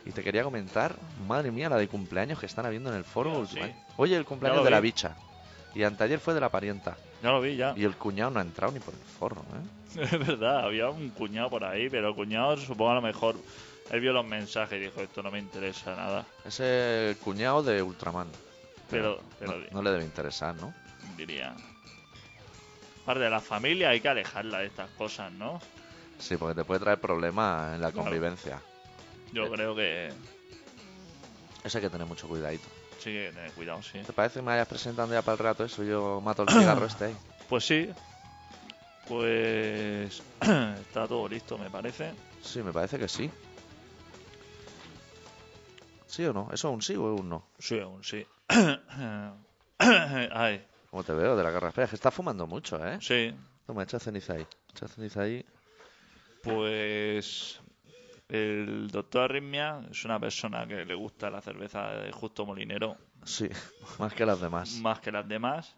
Y 0.04 0.10
te 0.10 0.22
quería 0.22 0.44
comentar, 0.44 0.96
madre 1.26 1.50
mía, 1.50 1.68
la 1.68 1.76
de 1.76 1.88
cumpleaños 1.88 2.38
que 2.38 2.46
están 2.46 2.66
habiendo 2.66 2.90
en 2.90 2.96
el 2.96 3.04
foro. 3.04 3.46
Sí. 3.46 3.58
Oye, 3.96 4.16
el 4.16 4.24
cumpleaños 4.24 4.64
de 4.64 4.70
la 4.70 4.80
bicha. 4.80 5.16
Y 5.74 5.82
anteayer 5.82 6.20
fue 6.20 6.34
de 6.34 6.40
la 6.40 6.48
parienta. 6.48 6.96
Ya 7.22 7.30
lo 7.30 7.40
vi, 7.40 7.56
ya. 7.56 7.72
Y 7.76 7.84
el 7.84 7.96
cuñado 7.96 8.30
no 8.30 8.38
ha 8.40 8.42
entrado 8.42 8.72
ni 8.72 8.80
por 8.80 8.94
el 8.94 9.00
forro, 9.00 9.42
¿eh? 9.42 10.00
Es 10.02 10.10
verdad, 10.26 10.64
había 10.64 10.90
un 10.90 11.10
cuñado 11.10 11.48
por 11.50 11.64
ahí, 11.64 11.88
pero 11.88 12.08
el 12.10 12.14
cuñado 12.14 12.56
supongo 12.56 12.90
a 12.92 12.94
lo 12.96 13.02
mejor. 13.02 13.36
Él 13.90 14.00
vio 14.00 14.12
los 14.12 14.26
mensajes 14.26 14.76
y 14.78 14.84
dijo: 14.84 15.00
Esto 15.00 15.22
no 15.22 15.30
me 15.30 15.38
interesa 15.38 15.94
nada. 15.94 16.26
Es 16.44 16.60
el 16.60 17.16
cuñado 17.18 17.62
de 17.62 17.82
Ultraman. 17.82 18.28
Pero, 18.90 19.20
pero 19.38 19.58
no, 19.58 19.64
no 19.70 19.82
le 19.82 19.90
debe 19.90 20.04
interesar, 20.04 20.54
¿no? 20.56 20.72
diría. 21.16 21.54
Aparte 23.02 23.24
de 23.24 23.30
la 23.30 23.40
familia, 23.40 23.90
hay 23.90 24.00
que 24.00 24.08
alejarla 24.08 24.58
de 24.58 24.66
estas 24.66 24.90
cosas, 24.90 25.32
¿no? 25.32 25.60
Sí, 26.18 26.36
porque 26.36 26.54
te 26.56 26.64
puede 26.64 26.80
traer 26.80 26.98
problemas 27.00 27.74
en 27.74 27.80
la 27.80 27.92
Claro. 27.92 28.04
convivencia. 28.04 28.60
Yo 29.32 29.50
creo 29.50 29.74
que 29.76 30.12
Eso 31.64 31.78
hay 31.78 31.82
que 31.84 31.90
tener 31.90 32.06
mucho 32.06 32.26
cuidadito. 32.28 32.68
Sí 32.98 33.10
que 33.12 33.26
que 33.26 33.32
tener 33.32 33.52
cuidado, 33.52 33.82
sí. 33.82 33.98
¿Te 34.00 34.12
parece 34.12 34.38
que 34.38 34.42
me 34.42 34.48
vayas 34.52 34.68
presentando 34.68 35.14
ya 35.14 35.22
para 35.22 35.32
el 35.34 35.38
rato 35.38 35.64
eso? 35.64 35.82
Yo 35.82 36.20
mato 36.20 36.42
el 36.42 36.48
cigarro 36.48 36.86
este 36.86 37.06
ahí. 37.06 37.16
Pues 37.48 37.64
sí. 37.64 37.88
Pues 39.08 40.22
está 40.40 41.06
todo 41.06 41.28
listo, 41.28 41.56
me 41.58 41.70
parece. 41.70 42.12
Sí, 42.42 42.62
me 42.62 42.72
parece 42.72 42.98
que 42.98 43.08
sí. 43.08 43.30
¿Sí 46.06 46.24
o 46.24 46.32
no? 46.32 46.48
¿Eso 46.52 46.68
es 46.68 46.74
un 46.74 46.82
sí 46.82 46.96
o 46.96 47.14
es 47.14 47.20
un 47.20 47.28
no? 47.28 47.44
Sí, 47.58 47.78
aún 47.78 48.02
sí. 48.02 48.26
Ay, 49.78 50.66
Como 50.90 51.04
te 51.04 51.12
veo 51.12 51.36
de 51.36 51.44
la 51.44 51.50
garra. 51.50 51.68
Espera, 51.68 51.84
es 51.84 51.90
que 51.90 51.96
estás 51.96 52.14
fumando 52.14 52.46
mucho, 52.46 52.84
¿eh? 52.86 52.98
sí. 53.00 53.34
Toma, 53.66 53.82
echa 53.82 53.98
ceniza 53.98 54.34
ahí. 54.34 54.46
Echa 54.70 54.86
ceniza 54.88 55.22
ahí. 55.22 55.44
Pues 56.42 57.60
el 58.28 58.88
doctor 58.88 59.22
Arritmia 59.24 59.80
es 59.90 60.04
una 60.04 60.18
persona 60.18 60.66
que 60.66 60.84
le 60.84 60.94
gusta 60.94 61.30
la 61.30 61.40
cerveza 61.40 61.90
de 61.92 62.10
Justo 62.12 62.44
Molinero 62.44 62.96
Sí, 63.24 63.48
más 63.98 64.12
que 64.14 64.26
las 64.26 64.40
demás. 64.40 64.78
más 64.80 65.00
que 65.00 65.12
las 65.12 65.26
demás. 65.28 65.76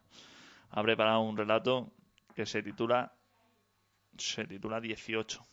Ha 0.70 0.82
preparado 0.82 1.20
un 1.20 1.36
relato 1.36 1.90
que 2.34 2.46
se 2.46 2.62
titula 2.62 3.12
se 4.16 4.44
titula 4.46 4.80
18. 4.80 5.46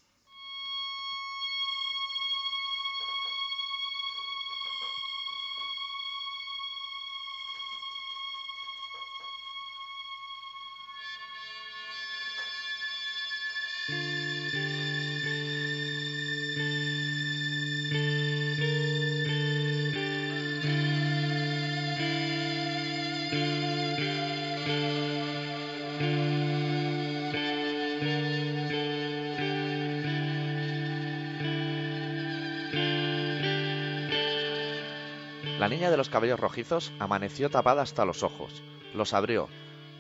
De 35.96 35.98
los 35.98 36.10
cabellos 36.10 36.42
rojizos 36.42 36.92
amaneció 37.00 37.50
tapada 37.50 37.82
hasta 37.82 38.04
los 38.04 38.22
ojos. 38.22 38.62
Los 38.94 39.14
abrió. 39.14 39.48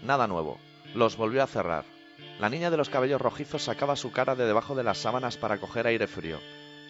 Nada 0.04 0.28
nuevo. 0.28 0.60
Los 0.93 1.16
volvió 1.16 1.41
a 1.41 1.48
cerrar. 1.48 1.86
La 2.38 2.50
niña 2.50 2.70
de 2.70 2.76
los 2.76 2.89
cabellos 2.89 3.22
rojizos 3.22 3.64
sacaba 3.64 3.96
su 3.96 4.12
cara 4.12 4.36
de 4.36 4.46
debajo 4.46 4.76
de 4.76 4.84
las 4.84 4.98
sábanas 4.98 5.38
para 5.38 5.58
coger 5.58 5.88
aire 5.88 6.08
frío. 6.08 6.41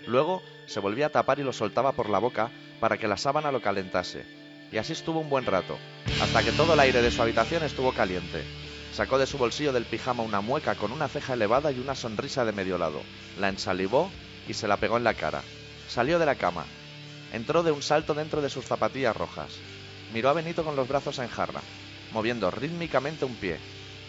Luego 0.08 0.42
se 0.66 0.80
volvía 0.80 1.06
a 1.06 1.10
tapar 1.10 1.38
y 1.38 1.44
lo 1.44 1.54
soltaba 1.54 1.92
por 1.92 2.10
la 2.10 2.18
boca 2.18 2.50
para 2.80 2.98
que 2.98 3.08
la 3.08 3.16
sábana 3.16 3.52
lo 3.52 3.62
calentase. 3.62 4.26
Y 4.72 4.78
así 4.78 4.94
estuvo 4.94 5.20
un 5.20 5.30
buen 5.30 5.46
rato, 5.46 5.78
hasta 6.20 6.42
que 6.42 6.52
todo 6.54 6.74
el 6.74 6.80
aire 6.80 7.04
de 7.04 7.12
su 7.12 7.22
habitación 7.22 7.62
estuvo 7.62 7.94
caliente. 7.94 8.44
Sacó 8.92 9.20
de 9.20 9.28
su 9.28 9.38
bolsillo 9.38 9.72
del 9.72 9.86
pijama 9.86 10.24
una 10.24 10.42
mueca 10.42 10.74
con 10.74 10.92
una 10.92 11.08
ceja 11.10 11.36
elevada 11.36 11.72
y 11.72 11.80
una 11.80 11.94
sonrisa 11.94 12.44
de 12.44 12.54
medio 12.54 12.80
lado. 12.80 13.02
La 13.40 13.50
ensalivó 13.50 14.10
y 14.48 14.56
se 14.56 14.68
la 14.68 14.78
pegó 14.78 14.98
en 14.98 15.04
la 15.04 15.14
cara. 15.14 15.44
Salió 15.88 16.18
de 16.18 16.26
la 16.26 16.34
cama. 16.34 16.66
Entró 17.36 17.64
de 17.64 17.72
un 17.74 17.82
salto 17.82 18.14
dentro 18.14 18.42
de 18.42 18.50
sus 18.50 18.64
zapatillas 18.64 19.14
rojas. 19.14 19.52
Miró 20.14 20.30
a 20.30 20.34
Benito 20.34 20.64
con 20.64 20.78
los 20.78 20.88
brazos 20.88 21.20
en 21.20 21.28
jarra, 21.28 21.60
moviendo 22.14 22.50
rítmicamente 22.50 23.26
un 23.26 23.36
pie, 23.36 23.60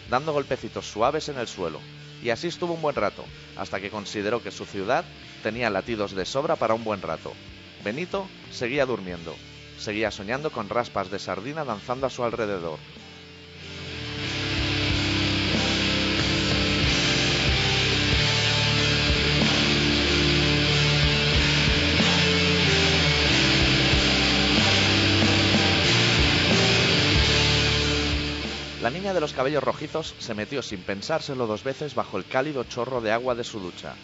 dando 0.09 0.31
golpecitos 0.31 0.85
suaves 0.85 1.27
en 1.27 1.37
el 1.37 1.45
suelo. 1.45 1.81
Y 2.23 2.29
así 2.29 2.47
estuvo 2.47 2.73
un 2.73 2.81
buen 2.81 2.95
rato, 2.95 3.25
hasta 3.57 3.81
que 3.81 3.89
consideró 3.89 4.41
que 4.41 4.51
su 4.51 4.63
ciudad 4.63 5.03
tenía 5.43 5.69
latidos 5.69 6.15
de 6.15 6.25
sobra 6.25 6.55
para 6.55 6.73
un 6.73 6.85
buen 6.85 7.01
rato. 7.01 7.33
Benito 7.83 8.29
seguía 8.49 8.85
durmiendo, 8.85 9.35
seguía 9.77 10.09
soñando 10.09 10.49
con 10.49 10.69
raspas 10.69 11.11
de 11.11 11.19
sardina 11.19 11.65
danzando 11.65 12.07
a 12.07 12.09
su 12.09 12.23
alrededor. 12.23 12.79
La 28.87 28.93
niña 28.93 29.13
de 29.13 29.19
los 29.19 29.33
cabellos 29.33 29.61
rojizos 29.61 30.15
se 30.17 30.33
metió 30.33 30.61
sin 30.61 30.81
pensárselo 30.81 31.45
dos 31.45 31.61
veces 31.61 31.93
bajo 31.93 32.17
el 32.17 32.25
cálido 32.25 32.63
chorro 32.63 33.01
de 33.01 33.11
agua 33.11 33.35
de 33.35 33.43
su 33.43 33.59
ducha. 33.59 33.95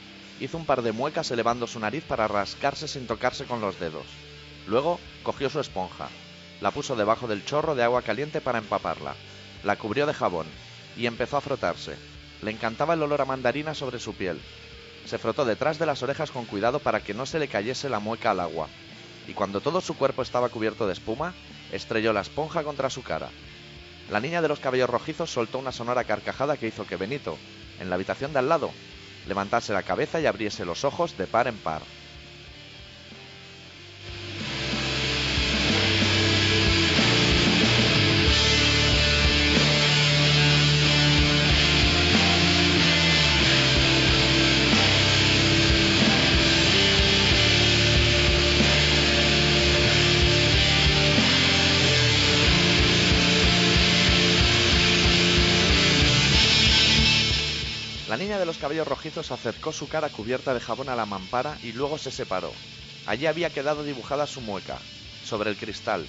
Hizo 0.41 0.57
un 0.57 0.65
par 0.65 0.81
de 0.81 0.91
muecas 0.91 1.31
elevando 1.31 1.67
su 1.67 1.79
nariz 1.79 2.03
para 2.03 2.27
rascarse 2.27 2.89
sin 2.89 3.07
tocarse 3.07 3.45
con 3.45 3.61
los 3.61 3.79
dedos. 3.79 4.03
Luego 4.67 4.99
cogió 5.23 5.49
su 5.49 5.61
esponja, 5.61 6.09
la 6.59 6.71
puso 6.71 6.97
debajo 6.97 7.29
del 7.29 7.45
chorro 7.45 7.75
de 7.75 7.83
agua 7.83 8.01
caliente 8.01 8.41
para 8.41 8.57
empaparla, 8.57 9.15
la 9.63 9.77
cubrió 9.77 10.05
de 10.05 10.13
jabón 10.13 10.47
y 10.97 11.05
empezó 11.05 11.37
a 11.37 11.41
frotarse. 11.41 11.95
Le 12.41 12.51
encantaba 12.51 12.95
el 12.95 13.03
olor 13.03 13.21
a 13.21 13.25
mandarina 13.25 13.73
sobre 13.73 13.99
su 13.99 14.13
piel. 14.13 14.41
Se 15.05 15.17
frotó 15.17 15.45
detrás 15.45 15.79
de 15.79 15.85
las 15.85 16.03
orejas 16.03 16.29
con 16.29 16.43
cuidado 16.43 16.79
para 16.79 17.01
que 17.01 17.13
no 17.13 17.25
se 17.25 17.39
le 17.39 17.47
cayese 17.47 17.87
la 17.87 18.01
mueca 18.01 18.31
al 18.31 18.41
agua. 18.41 18.67
Y 19.29 19.33
cuando 19.33 19.61
todo 19.61 19.79
su 19.79 19.95
cuerpo 19.95 20.23
estaba 20.23 20.49
cubierto 20.49 20.87
de 20.87 20.91
espuma, 20.91 21.33
estrelló 21.71 22.11
la 22.11 22.19
esponja 22.19 22.63
contra 22.63 22.89
su 22.89 23.01
cara. 23.01 23.29
La 24.05 24.19
niña 24.19 24.41
de 24.41 24.49
los 24.49 24.59
cabellos 24.59 24.89
rojizos 24.89 25.31
soltó 25.31 25.59
una 25.59 25.71
sonora 25.71 26.03
carcajada 26.03 26.57
que 26.57 26.67
hizo 26.67 26.85
que 26.85 26.97
Benito, 26.97 27.41
en 27.77 27.89
la 27.89 27.95
habitación 27.95 28.33
de 28.33 28.39
al 28.39 28.49
lado, 28.49 28.75
levantase 29.23 29.71
la 29.71 29.83
cabeza 29.83 30.19
y 30.19 30.25
abriese 30.25 30.65
los 30.65 30.83
ojos 30.83 31.15
de 31.15 31.27
par 31.29 31.47
en 31.47 31.61
par. 31.61 31.93
La 58.13 58.17
niña 58.17 58.37
de 58.37 58.45
los 58.45 58.59
cabellos 58.59 58.87
rojizos 58.87 59.31
acercó 59.31 59.73
su 59.73 59.89
cara 59.89 60.07
cubierta 60.09 60.53
de 60.53 60.59
jabón 60.59 60.87
a 60.87 60.95
la 60.95 61.07
mampara 61.07 61.57
y 61.63 61.71
luego 61.71 61.97
se 61.97 62.11
separó. 62.11 62.51
Allí 63.07 63.25
había 63.25 63.49
quedado 63.49 63.83
dibujada 63.83 64.27
su 64.27 64.39
mueca, 64.39 64.77
sobre 65.25 65.49
el 65.49 65.57
cristal. 65.57 66.05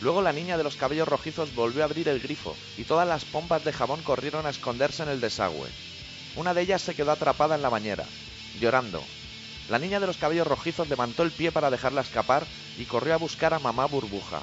Luego 0.00 0.22
la 0.22 0.32
niña 0.32 0.56
de 0.56 0.64
los 0.64 0.76
cabellos 0.76 1.06
rojizos 1.06 1.54
volvió 1.54 1.82
a 1.82 1.84
abrir 1.84 2.08
el 2.08 2.20
grifo 2.20 2.56
y 2.78 2.84
todas 2.84 3.06
las 3.06 3.26
pompas 3.26 3.62
de 3.66 3.74
jabón 3.74 4.00
corrieron 4.02 4.46
a 4.46 4.48
esconderse 4.48 5.02
en 5.02 5.10
el 5.10 5.20
desagüe. 5.20 5.68
Una 6.36 6.54
de 6.54 6.62
ellas 6.62 6.80
se 6.80 6.94
quedó 6.94 7.10
atrapada 7.10 7.56
en 7.56 7.60
la 7.60 7.68
bañera, 7.68 8.06
llorando. 8.58 9.02
La 9.68 9.78
niña 9.78 10.00
de 10.00 10.06
los 10.06 10.16
cabellos 10.16 10.46
rojizos 10.46 10.88
levantó 10.88 11.22
el 11.22 11.32
pie 11.32 11.52
para 11.52 11.70
dejarla 11.70 12.00
escapar 12.00 12.46
y 12.78 12.86
corrió 12.86 13.12
a 13.12 13.18
buscar 13.18 13.52
a 13.52 13.58
mamá 13.58 13.84
burbuja. 13.84 14.40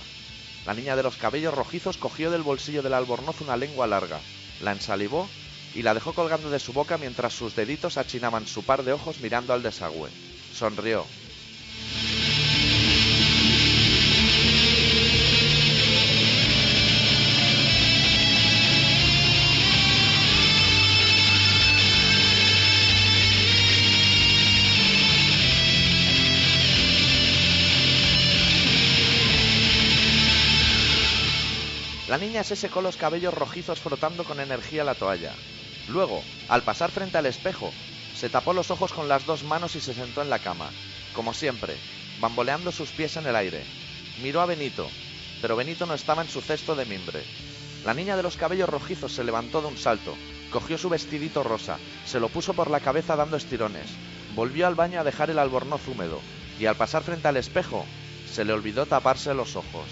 La 0.67 0.75
niña 0.75 0.95
de 0.95 1.01
los 1.01 1.15
cabellos 1.15 1.55
rojizos 1.55 1.97
cogió 1.97 2.29
del 2.29 2.43
bolsillo 2.43 2.83
del 2.83 2.93
albornoz 2.93 3.41
una 3.41 3.57
lengua 3.57 3.87
larga, 3.87 4.19
la 4.61 4.73
ensalivó 4.73 5.27
y 5.75 5.81
la 5.81 5.93
dejó 5.93 6.13
colgando 6.13 6.49
de 6.49 6.59
su 6.59 6.73
boca 6.73 6.97
mientras 6.97 7.33
sus 7.33 7.55
deditos 7.55 7.97
achinaban 7.97 8.47
su 8.47 8.63
par 8.63 8.83
de 8.83 8.93
ojos 8.93 9.19
mirando 9.19 9.53
al 9.53 9.63
desagüe. 9.63 10.09
Sonrió. 10.53 11.05
La 32.13 32.19
niña 32.19 32.43
se 32.43 32.55
secó 32.55 32.79
los 32.79 32.95
cabellos 32.95 33.33
rojizos 33.33 33.79
frotando 33.79 34.23
con 34.23 34.39
energía 34.39 34.83
la 34.83 34.93
toalla. 34.93 35.33
Luego, 35.87 36.23
al 36.47 36.63
pasar 36.63 36.91
frente 36.91 37.17
al 37.17 37.25
espejo, 37.25 37.71
se 38.15 38.29
tapó 38.29 38.53
los 38.53 38.71
ojos 38.71 38.93
con 38.93 39.07
las 39.07 39.25
dos 39.25 39.43
manos 39.43 39.75
y 39.75 39.81
se 39.81 39.93
sentó 39.93 40.21
en 40.21 40.29
la 40.29 40.39
cama, 40.39 40.69
como 41.13 41.33
siempre, 41.33 41.75
bamboleando 42.19 42.71
sus 42.71 42.89
pies 42.91 43.17
en 43.17 43.27
el 43.27 43.35
aire. 43.35 43.63
Miró 44.21 44.41
a 44.41 44.45
Benito, 44.45 44.87
pero 45.41 45.55
Benito 45.55 45.85
no 45.85 45.93
estaba 45.93 46.21
en 46.21 46.29
su 46.29 46.41
cesto 46.41 46.75
de 46.75 46.85
mimbre. 46.85 47.23
La 47.83 47.93
niña 47.93 48.15
de 48.15 48.23
los 48.23 48.37
cabellos 48.37 48.69
rojizos 48.69 49.11
se 49.11 49.23
levantó 49.23 49.61
de 49.61 49.67
un 49.67 49.77
salto, 49.77 50.15
cogió 50.51 50.77
su 50.77 50.87
vestidito 50.87 51.43
rosa, 51.43 51.79
se 52.05 52.19
lo 52.19 52.29
puso 52.29 52.53
por 52.53 52.69
la 52.69 52.79
cabeza 52.79 53.15
dando 53.15 53.35
estirones, 53.35 53.87
volvió 54.35 54.67
al 54.67 54.75
baño 54.75 55.01
a 55.01 55.03
dejar 55.03 55.29
el 55.31 55.39
albornoz 55.39 55.85
húmedo, 55.87 56.21
y 56.59 56.65
al 56.65 56.77
pasar 56.77 57.03
frente 57.03 57.27
al 57.27 57.37
espejo, 57.37 57.85
se 58.31 58.45
le 58.45 58.53
olvidó 58.53 58.85
taparse 58.85 59.33
los 59.33 59.55
ojos. 59.55 59.87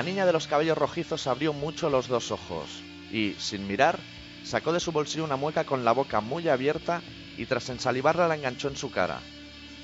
La 0.00 0.06
niña 0.06 0.24
de 0.24 0.32
los 0.32 0.46
cabellos 0.46 0.78
rojizos 0.78 1.26
abrió 1.26 1.52
mucho 1.52 1.90
los 1.90 2.08
dos 2.08 2.30
ojos 2.30 2.82
y, 3.12 3.34
sin 3.38 3.68
mirar, 3.68 3.98
sacó 4.44 4.72
de 4.72 4.80
su 4.80 4.92
bolsillo 4.92 5.24
una 5.24 5.36
mueca 5.36 5.64
con 5.64 5.84
la 5.84 5.92
boca 5.92 6.22
muy 6.22 6.48
abierta 6.48 7.02
y 7.36 7.44
tras 7.44 7.68
ensalivarla 7.68 8.26
la 8.26 8.34
enganchó 8.34 8.68
en 8.68 8.78
su 8.78 8.90
cara. 8.90 9.18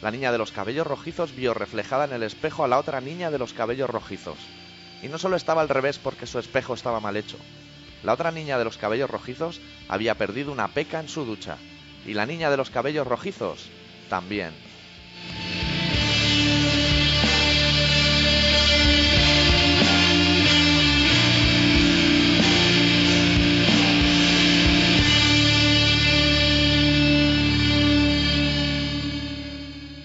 La 0.00 0.10
niña 0.10 0.32
de 0.32 0.38
los 0.38 0.52
cabellos 0.52 0.86
rojizos 0.86 1.36
vio 1.36 1.52
reflejada 1.52 2.06
en 2.06 2.14
el 2.14 2.22
espejo 2.22 2.64
a 2.64 2.68
la 2.68 2.78
otra 2.78 3.02
niña 3.02 3.30
de 3.30 3.36
los 3.36 3.52
cabellos 3.52 3.90
rojizos. 3.90 4.38
Y 5.02 5.08
no 5.08 5.18
solo 5.18 5.36
estaba 5.36 5.60
al 5.60 5.68
revés 5.68 5.98
porque 5.98 6.26
su 6.26 6.38
espejo 6.38 6.72
estaba 6.72 6.98
mal 6.98 7.18
hecho. 7.18 7.36
La 8.02 8.14
otra 8.14 8.30
niña 8.30 8.56
de 8.56 8.64
los 8.64 8.78
cabellos 8.78 9.10
rojizos 9.10 9.60
había 9.86 10.14
perdido 10.14 10.50
una 10.50 10.68
peca 10.68 10.98
en 10.98 11.10
su 11.10 11.26
ducha. 11.26 11.58
Y 12.06 12.14
la 12.14 12.24
niña 12.24 12.48
de 12.48 12.56
los 12.56 12.70
cabellos 12.70 13.06
rojizos 13.06 13.68
también. 14.08 14.54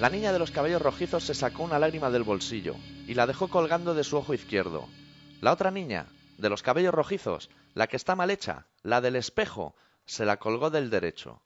La 0.01 0.09
niña 0.09 0.33
de 0.33 0.39
los 0.39 0.49
cabellos 0.49 0.81
rojizos 0.81 1.23
se 1.25 1.35
sacó 1.35 1.61
una 1.61 1.77
lágrima 1.77 2.09
del 2.09 2.23
bolsillo 2.23 2.75
y 3.05 3.13
la 3.13 3.27
dejó 3.27 3.49
colgando 3.49 3.93
de 3.93 4.03
su 4.03 4.17
ojo 4.17 4.33
izquierdo. 4.33 4.89
La 5.41 5.51
otra 5.51 5.69
niña, 5.69 6.07
de 6.39 6.49
los 6.49 6.63
cabellos 6.63 6.91
rojizos, 6.91 7.51
la 7.75 7.85
que 7.85 7.97
está 7.97 8.15
mal 8.15 8.31
hecha, 8.31 8.65
la 8.81 8.99
del 8.99 9.15
espejo, 9.15 9.75
se 10.07 10.25
la 10.25 10.37
colgó 10.37 10.71
del 10.71 10.89
derecho. 10.89 11.43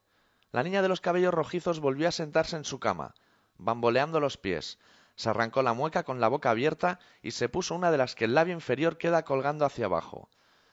La 0.54 0.64
niña 0.64 0.82
de 0.82 0.88
los 0.88 1.02
cabellos 1.02 1.34
rojizos 1.34 1.82
volvió 1.82 2.08
a 2.08 2.14
sentarse 2.14 2.56
en 2.56 2.64
su 2.64 2.80
cama, 2.80 3.14
bamboleando 3.58 4.22
los 4.22 4.38
pies, 4.38 4.80
se 5.18 5.30
arrancó 5.30 5.62
la 5.62 5.74
mueca 5.74 6.04
con 6.04 6.22
la 6.22 6.30
boca 6.30 6.50
abierta 6.50 7.02
y 7.22 7.32
se 7.32 7.50
puso 7.50 7.76
una 7.76 7.92
de 7.92 7.98
las 7.98 8.16
que 8.16 8.24
el 8.24 8.36
labio 8.36 8.54
inferior 8.54 8.98
queda 8.98 9.26
colgando 9.26 9.66
hacia 9.66 9.88
abajo. 9.88 10.30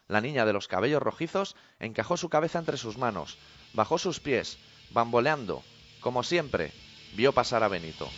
La 0.06 0.20
niña 0.20 0.46
de 0.46 0.52
los 0.52 0.68
cabellos 0.68 1.02
rojizos 1.02 1.56
encajó 1.80 2.16
su 2.16 2.28
cabeza 2.28 2.60
entre 2.60 2.76
sus 2.76 2.96
manos, 2.96 3.38
bajó 3.72 3.98
sus 3.98 4.20
pies, 4.20 4.58
bamboleando, 4.92 5.64
como 6.00 6.22
siempre, 6.22 6.72
vio 7.12 7.32
pasar 7.32 7.62
a 7.62 7.68
Benito. 7.68 8.08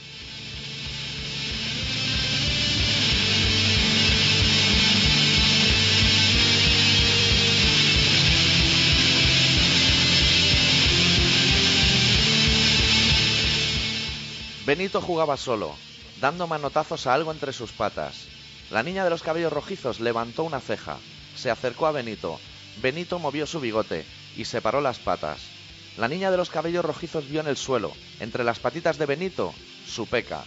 Benito 14.66 15.02
jugaba 15.02 15.36
solo, 15.36 15.76
dando 16.22 16.46
manotazos 16.46 17.06
a 17.06 17.12
algo 17.12 17.30
entre 17.32 17.52
sus 17.52 17.72
patas. 17.72 18.28
La 18.70 18.82
niña 18.82 19.04
de 19.04 19.10
los 19.10 19.22
cabellos 19.22 19.52
rojizos 19.52 20.00
levantó 20.00 20.42
una 20.42 20.58
ceja, 20.58 20.96
se 21.36 21.50
acercó 21.50 21.86
a 21.86 21.92
Benito. 21.92 22.40
Benito 22.80 23.18
movió 23.18 23.46
su 23.46 23.60
bigote 23.60 24.06
y 24.36 24.46
separó 24.46 24.80
las 24.80 24.98
patas. 24.98 25.53
La 25.96 26.08
niña 26.08 26.32
de 26.32 26.36
los 26.36 26.50
cabellos 26.50 26.84
rojizos 26.84 27.28
vio 27.28 27.40
en 27.40 27.46
el 27.46 27.56
suelo, 27.56 27.92
entre 28.18 28.42
las 28.42 28.58
patitas 28.58 28.98
de 28.98 29.06
Benito, 29.06 29.54
su 29.86 30.06
peca. 30.06 30.42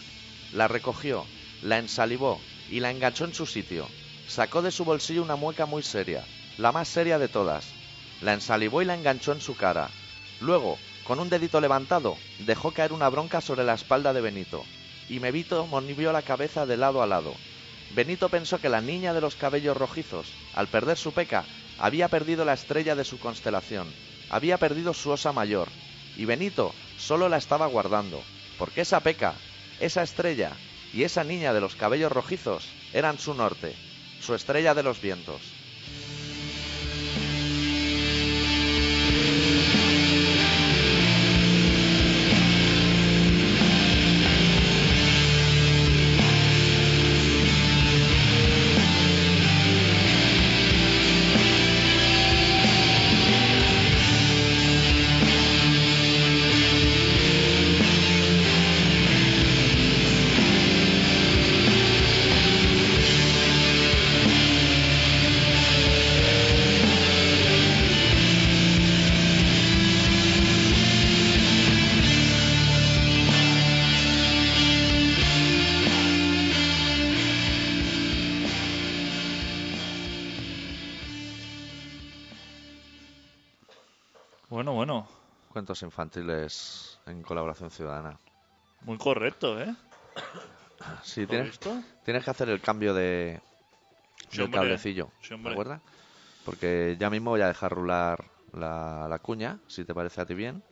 La 0.52 0.68
recogió, 0.68 1.26
la 1.62 1.78
ensalivó 1.78 2.42
y 2.70 2.82
la 2.82 2.92
enganchó 2.92 3.24
en 3.24 3.34
su 3.34 3.46
sitio. 3.46 3.88
Sacó 4.28 4.62
de 4.62 4.72
su 4.72 4.84
bolsillo 4.84 5.24
una 5.24 5.38
mueca 5.38 5.66
muy 5.66 5.84
seria, 5.84 6.26
la 6.58 6.74
más 6.74 6.90
seria 6.90 7.18
de 7.18 7.30
todas. 7.30 7.66
La 8.22 8.34
ensalivó 8.34 8.82
y 8.82 8.86
la 8.86 8.96
enganchó 8.96 9.32
en 9.32 9.40
su 9.40 9.56
cara. 9.56 9.90
Luego, 10.42 10.78
con 11.06 11.22
un 11.22 11.30
dedito 11.30 11.62
levantado, 11.62 12.18
dejó 12.40 12.72
caer 12.72 12.92
una 12.92 13.08
bronca 13.08 13.40
sobre 13.40 13.64
la 13.64 13.76
espalda 13.76 14.12
de 14.12 14.20
Benito. 14.20 14.66
Y 15.08 15.22
Mebito 15.22 15.66
movió 15.66 16.12
la 16.12 16.24
cabeza 16.24 16.66
de 16.66 16.76
lado 16.76 17.02
a 17.02 17.08
lado. 17.08 17.34
Benito 17.96 18.28
pensó 18.28 18.60
que 18.60 18.68
la 18.68 18.82
niña 18.82 19.14
de 19.14 19.22
los 19.22 19.36
cabellos 19.36 19.78
rojizos, 19.78 20.28
al 20.54 20.68
perder 20.68 20.98
su 20.98 21.14
peca, 21.14 21.46
había 21.80 22.10
perdido 22.10 22.44
la 22.44 22.54
estrella 22.54 22.98
de 22.98 23.06
su 23.06 23.18
constelación, 23.18 23.88
había 24.30 24.58
perdido 24.58 24.94
su 24.94 25.10
osa 25.12 25.32
mayor, 25.32 25.70
y 26.16 26.26
Benito 26.26 26.74
solo 26.98 27.30
la 27.30 27.38
estaba 27.38 27.68
guardando, 27.68 28.22
porque 28.58 28.82
esa 28.82 29.02
peca, 29.02 29.36
esa 29.80 30.04
estrella 30.04 30.52
y 30.94 31.04
esa 31.04 31.24
niña 31.24 31.54
de 31.54 31.62
los 31.62 31.76
cabellos 31.76 32.12
rojizos 32.12 32.68
eran 32.94 33.20
su 33.20 33.34
norte, 33.34 33.76
su 34.22 34.34
estrella 34.34 34.74
de 34.74 34.84
los 34.84 35.02
vientos. 35.02 35.57
Cuentos 85.78 85.94
infantiles 85.94 87.00
en 87.06 87.22
colaboración 87.22 87.70
ciudadana. 87.70 88.18
Muy 88.82 88.98
correcto, 88.98 89.62
¿eh? 89.62 89.76
Sí, 91.04 91.22
¿Lo 91.22 91.28
tienes, 91.28 92.24
que 92.24 92.30
hacer 92.32 92.50
el 92.50 92.62
cambio 92.62 92.96
de 92.96 93.40
Sí, 94.30 94.40
del 94.40 94.50
cablecillo, 94.50 95.10
Sí, 95.22 95.36
¿te 95.42 95.50
acuerdas? 95.50 95.82
Porque 96.46 96.96
ya 97.00 97.12
mismo 97.12 97.32
voy 97.32 97.42
a 97.42 97.48
dejar 97.48 97.74
rular 97.74 98.24
la, 98.54 99.08
la 99.08 99.20
cuña, 99.20 99.60
si 99.68 99.86
te 99.86 99.94
parece 99.94 100.22
a 100.22 100.26
ti 100.26 100.34
bien. 100.34 100.64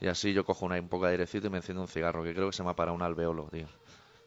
Y 0.00 0.06
así 0.06 0.32
yo 0.32 0.44
cojo 0.44 0.66
una, 0.66 0.78
un 0.78 0.88
poco 0.88 1.06
de 1.06 1.12
airecito 1.12 1.48
y 1.48 1.50
me 1.50 1.56
enciendo 1.56 1.82
un 1.82 1.88
cigarro, 1.88 2.22
que 2.22 2.32
creo 2.32 2.50
que 2.50 2.56
se 2.56 2.62
me 2.62 2.70
ha 2.70 2.74
parado 2.74 2.94
un 2.94 3.02
alveolo, 3.02 3.48
tío. 3.50 3.66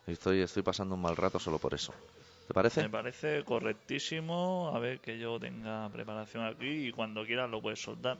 Y 0.07 0.11
Estoy, 0.11 0.41
estoy 0.41 0.63
pasando 0.63 0.95
un 0.95 1.01
mal 1.01 1.15
rato 1.15 1.39
solo 1.39 1.59
por 1.59 1.73
eso. 1.73 1.93
¿Te 2.47 2.53
parece? 2.53 2.81
Me 2.81 2.89
parece 2.89 3.43
correctísimo. 3.45 4.71
A 4.73 4.79
ver 4.79 4.99
que 4.99 5.17
yo 5.17 5.39
tenga 5.39 5.89
preparación 5.89 6.43
aquí 6.45 6.88
y 6.88 6.91
cuando 6.91 7.25
quieras 7.25 7.49
lo 7.49 7.61
puedes 7.61 7.81
soltar. 7.81 8.17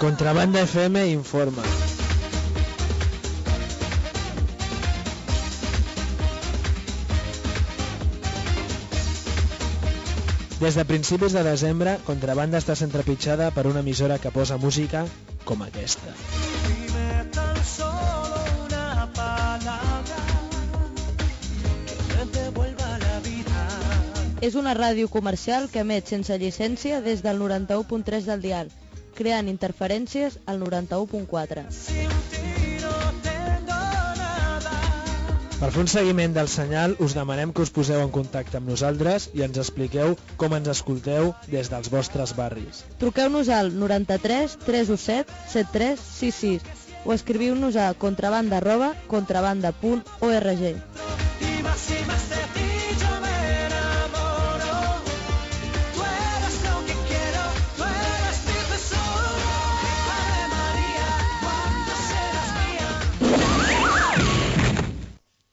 Contrabanda 0.00 0.62
FM 0.64 1.10
informa. 1.12 1.60
Des 10.58 10.74
de 10.74 10.86
principis 10.88 11.36
de 11.36 11.44
desembre, 11.44 11.98
Contrabanda 12.06 12.56
està 12.64 12.78
sent 12.80 12.96
per 12.96 13.66
una 13.66 13.84
emissora 13.84 14.18
que 14.18 14.32
posa 14.32 14.56
música 14.56 15.04
com 15.44 15.60
aquesta. 15.68 16.16
És 24.40 24.54
una 24.56 24.72
ràdio 24.72 25.12
comercial 25.12 25.68
que 25.68 25.84
emet 25.84 26.08
sense 26.08 26.38
llicència 26.38 27.02
des 27.02 27.20
del 27.20 27.36
91.3 27.38 28.24
del 28.24 28.40
dial, 28.40 28.70
creant 29.20 29.50
interferències 29.52 30.38
al 30.48 30.60
91.4. 30.62 31.66
Sin 31.76 32.12
ti 32.32 32.78
no 32.80 32.96
tengo 33.26 33.80
nada. 34.16 34.72
Per 35.60 35.70
fer 35.74 35.84
un 35.84 35.90
seguiment 35.92 36.36
del 36.36 36.48
senyal, 36.48 36.96
us 37.04 37.16
demanem 37.18 37.52
que 37.52 37.66
us 37.66 37.72
poseu 37.76 38.00
en 38.00 38.12
contacte 38.14 38.56
amb 38.60 38.72
nosaltres 38.72 39.28
i 39.36 39.44
ens 39.44 39.60
expliqueu 39.60 40.16
com 40.40 40.56
ens 40.56 40.72
escolteu 40.72 41.34
des 41.52 41.68
dels 41.72 41.92
vostres 41.92 42.32
barris. 42.38 42.84
Truqueu-nos 43.02 43.52
al 43.52 43.74
93 43.76 44.56
317 44.64 45.28
7366 45.52 46.88
o 47.04 47.12
escriviu-nos 47.16 47.76
a 47.76 47.92
contrabanda 47.94 48.60
arroba 48.60 48.94
contrabanda.org. 49.08 51.29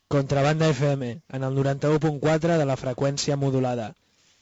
Contrabanda 0.10 0.70
FM, 0.70 1.22
en 1.28 1.44
el 1.44 1.54
91.4 1.54 2.58
de 2.58 2.66
la 2.66 2.78
freqüència 2.80 3.36
modulada. 3.36 3.94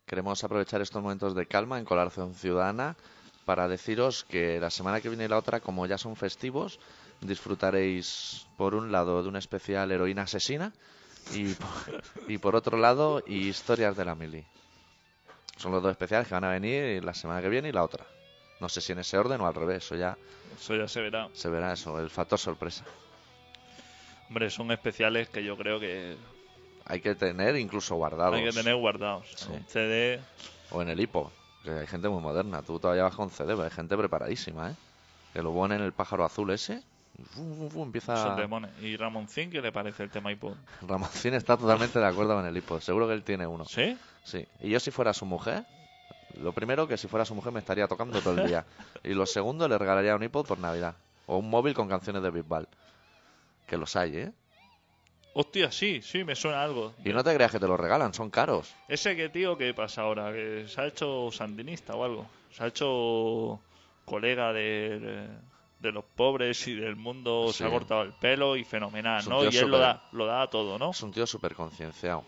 Queremos 0.06 0.44
aprovechar 0.44 0.80
estos 0.80 1.02
momentos 1.02 1.34
de 1.34 1.46
calma 1.46 1.80
en 1.80 1.84
Colaboración 1.84 2.36
Ciudadana 2.36 2.94
para 3.46 3.66
deciros 3.66 4.22
que 4.22 4.60
la 4.60 4.70
semana 4.70 5.00
que 5.00 5.08
viene 5.08 5.24
y 5.24 5.28
la 5.28 5.38
otra, 5.38 5.58
como 5.58 5.86
ya 5.86 5.98
son 5.98 6.14
festivos, 6.14 6.78
disfrutaréis 7.20 8.46
por 8.56 8.76
un 8.76 8.92
lado 8.92 9.24
de 9.24 9.28
una 9.28 9.40
especial 9.40 9.90
heroína 9.90 10.22
asesina 10.22 10.72
y 11.34 11.54
por, 11.54 12.04
y 12.28 12.38
por 12.38 12.54
otro 12.54 12.78
lado 12.78 13.24
historias 13.26 13.96
de 13.96 14.04
la 14.04 14.14
mili. 14.14 14.46
Son 15.62 15.70
los 15.70 15.80
dos 15.80 15.92
especiales 15.92 16.26
que 16.26 16.34
van 16.34 16.42
a 16.42 16.50
venir 16.50 17.04
la 17.04 17.14
semana 17.14 17.40
que 17.40 17.48
viene 17.48 17.68
y 17.68 17.72
la 17.72 17.84
otra. 17.84 18.04
No 18.58 18.68
sé 18.68 18.80
si 18.80 18.90
en 18.90 18.98
ese 18.98 19.16
orden 19.16 19.40
o 19.40 19.46
al 19.46 19.54
revés, 19.54 19.84
eso 19.84 19.94
ya 19.94 20.16
Eso 20.60 20.74
ya 20.74 20.88
se 20.88 21.00
verá. 21.00 21.28
se 21.32 21.48
verá 21.48 21.72
eso, 21.72 22.00
el 22.00 22.10
factor 22.10 22.36
sorpresa. 22.36 22.84
Hombre, 24.28 24.50
son 24.50 24.72
especiales 24.72 25.28
que 25.28 25.44
yo 25.44 25.56
creo 25.56 25.78
que 25.78 26.16
Hay 26.86 27.00
que 27.00 27.14
tener 27.14 27.54
incluso 27.56 27.94
guardados. 27.94 28.34
hay 28.34 28.44
que 28.44 28.50
tener 28.52 28.74
guardados. 28.74 29.24
Sí. 29.36 29.52
Un 29.52 29.64
CD. 29.68 30.18
O 30.72 30.82
en 30.82 30.88
el 30.88 30.98
hipo, 30.98 31.30
que 31.62 31.70
hay 31.70 31.86
gente 31.86 32.08
muy 32.08 32.20
moderna. 32.20 32.62
Tú 32.62 32.80
todavía 32.80 33.04
vas 33.04 33.14
con 33.14 33.30
CD, 33.30 33.52
pero 33.52 33.62
hay 33.62 33.70
gente 33.70 33.96
preparadísima, 33.96 34.72
¿eh? 34.72 34.74
Que 35.32 35.42
lo 35.42 35.52
pone 35.52 35.76
en 35.76 35.82
el 35.82 35.92
pájaro 35.92 36.24
azul 36.24 36.50
ese 36.50 36.82
empieza... 37.74 38.36
¿Y 38.80 38.96
Ramoncín 38.96 39.50
qué 39.50 39.60
le 39.60 39.72
parece 39.72 40.02
el 40.02 40.10
tema 40.10 40.32
iPod? 40.32 40.54
Ramoncín 40.86 41.34
está 41.34 41.56
totalmente 41.56 41.98
de 41.98 42.06
acuerdo 42.06 42.34
con 42.34 42.46
el 42.46 42.56
hipo. 42.56 42.80
Seguro 42.80 43.06
que 43.06 43.14
él 43.14 43.22
tiene 43.22 43.46
uno. 43.46 43.64
¿Sí? 43.64 43.96
Sí. 44.24 44.46
Y 44.60 44.70
yo 44.70 44.80
si 44.80 44.90
fuera 44.90 45.12
su 45.12 45.26
mujer, 45.26 45.64
lo 46.40 46.52
primero 46.52 46.86
que 46.86 46.96
si 46.96 47.08
fuera 47.08 47.24
su 47.24 47.34
mujer 47.34 47.52
me 47.52 47.60
estaría 47.60 47.86
tocando 47.86 48.20
todo 48.20 48.40
el 48.40 48.46
día. 48.46 48.64
Y 49.04 49.14
lo 49.14 49.26
segundo 49.26 49.68
le 49.68 49.78
regalaría 49.78 50.14
un 50.14 50.22
iPod 50.22 50.46
por 50.46 50.58
Navidad. 50.58 50.94
O 51.26 51.38
un 51.38 51.50
móvil 51.50 51.74
con 51.74 51.88
canciones 51.88 52.22
de 52.22 52.30
Bisbal. 52.30 52.68
Que 53.66 53.76
los 53.76 53.96
hay, 53.96 54.16
¿eh? 54.16 54.32
Hostia, 55.34 55.72
sí, 55.72 56.02
sí, 56.02 56.24
me 56.24 56.34
suena 56.34 56.62
algo. 56.62 56.92
Y 57.04 57.10
no 57.10 57.24
te 57.24 57.34
creas 57.34 57.50
que 57.50 57.58
te 57.58 57.66
los 57.66 57.80
regalan, 57.80 58.12
son 58.12 58.28
caros. 58.28 58.74
Ese 58.86 59.16
que 59.16 59.30
tío, 59.30 59.56
¿qué 59.56 59.72
pasa 59.72 60.02
ahora? 60.02 60.30
¿Que 60.30 60.66
se 60.68 60.80
ha 60.80 60.86
hecho 60.86 61.30
sandinista 61.32 61.94
o 61.94 62.04
algo? 62.04 62.26
¿Se 62.50 62.62
ha 62.62 62.66
hecho 62.66 63.60
colega 64.04 64.52
de, 64.52 65.28
de 65.82 65.92
los 65.92 66.04
pobres 66.04 66.66
y 66.68 66.74
del 66.74 66.96
mundo? 66.96 67.52
Se 67.52 67.64
ha 67.64 67.70
cortado 67.70 68.02
el 68.02 68.12
pelo 68.12 68.56
y 68.56 68.64
fenomenal, 68.64 69.28
¿no? 69.28 69.44
Y 69.44 69.56
él 69.56 69.68
lo 69.68 69.78
da, 69.78 70.04
lo 70.12 70.26
da 70.26 70.42
a 70.42 70.46
todo, 70.48 70.78
¿no? 70.78 70.90
Es 70.92 71.02
un 71.02 71.12
tío 71.12 71.26
súper 71.26 71.54
concienciado. 71.54 72.24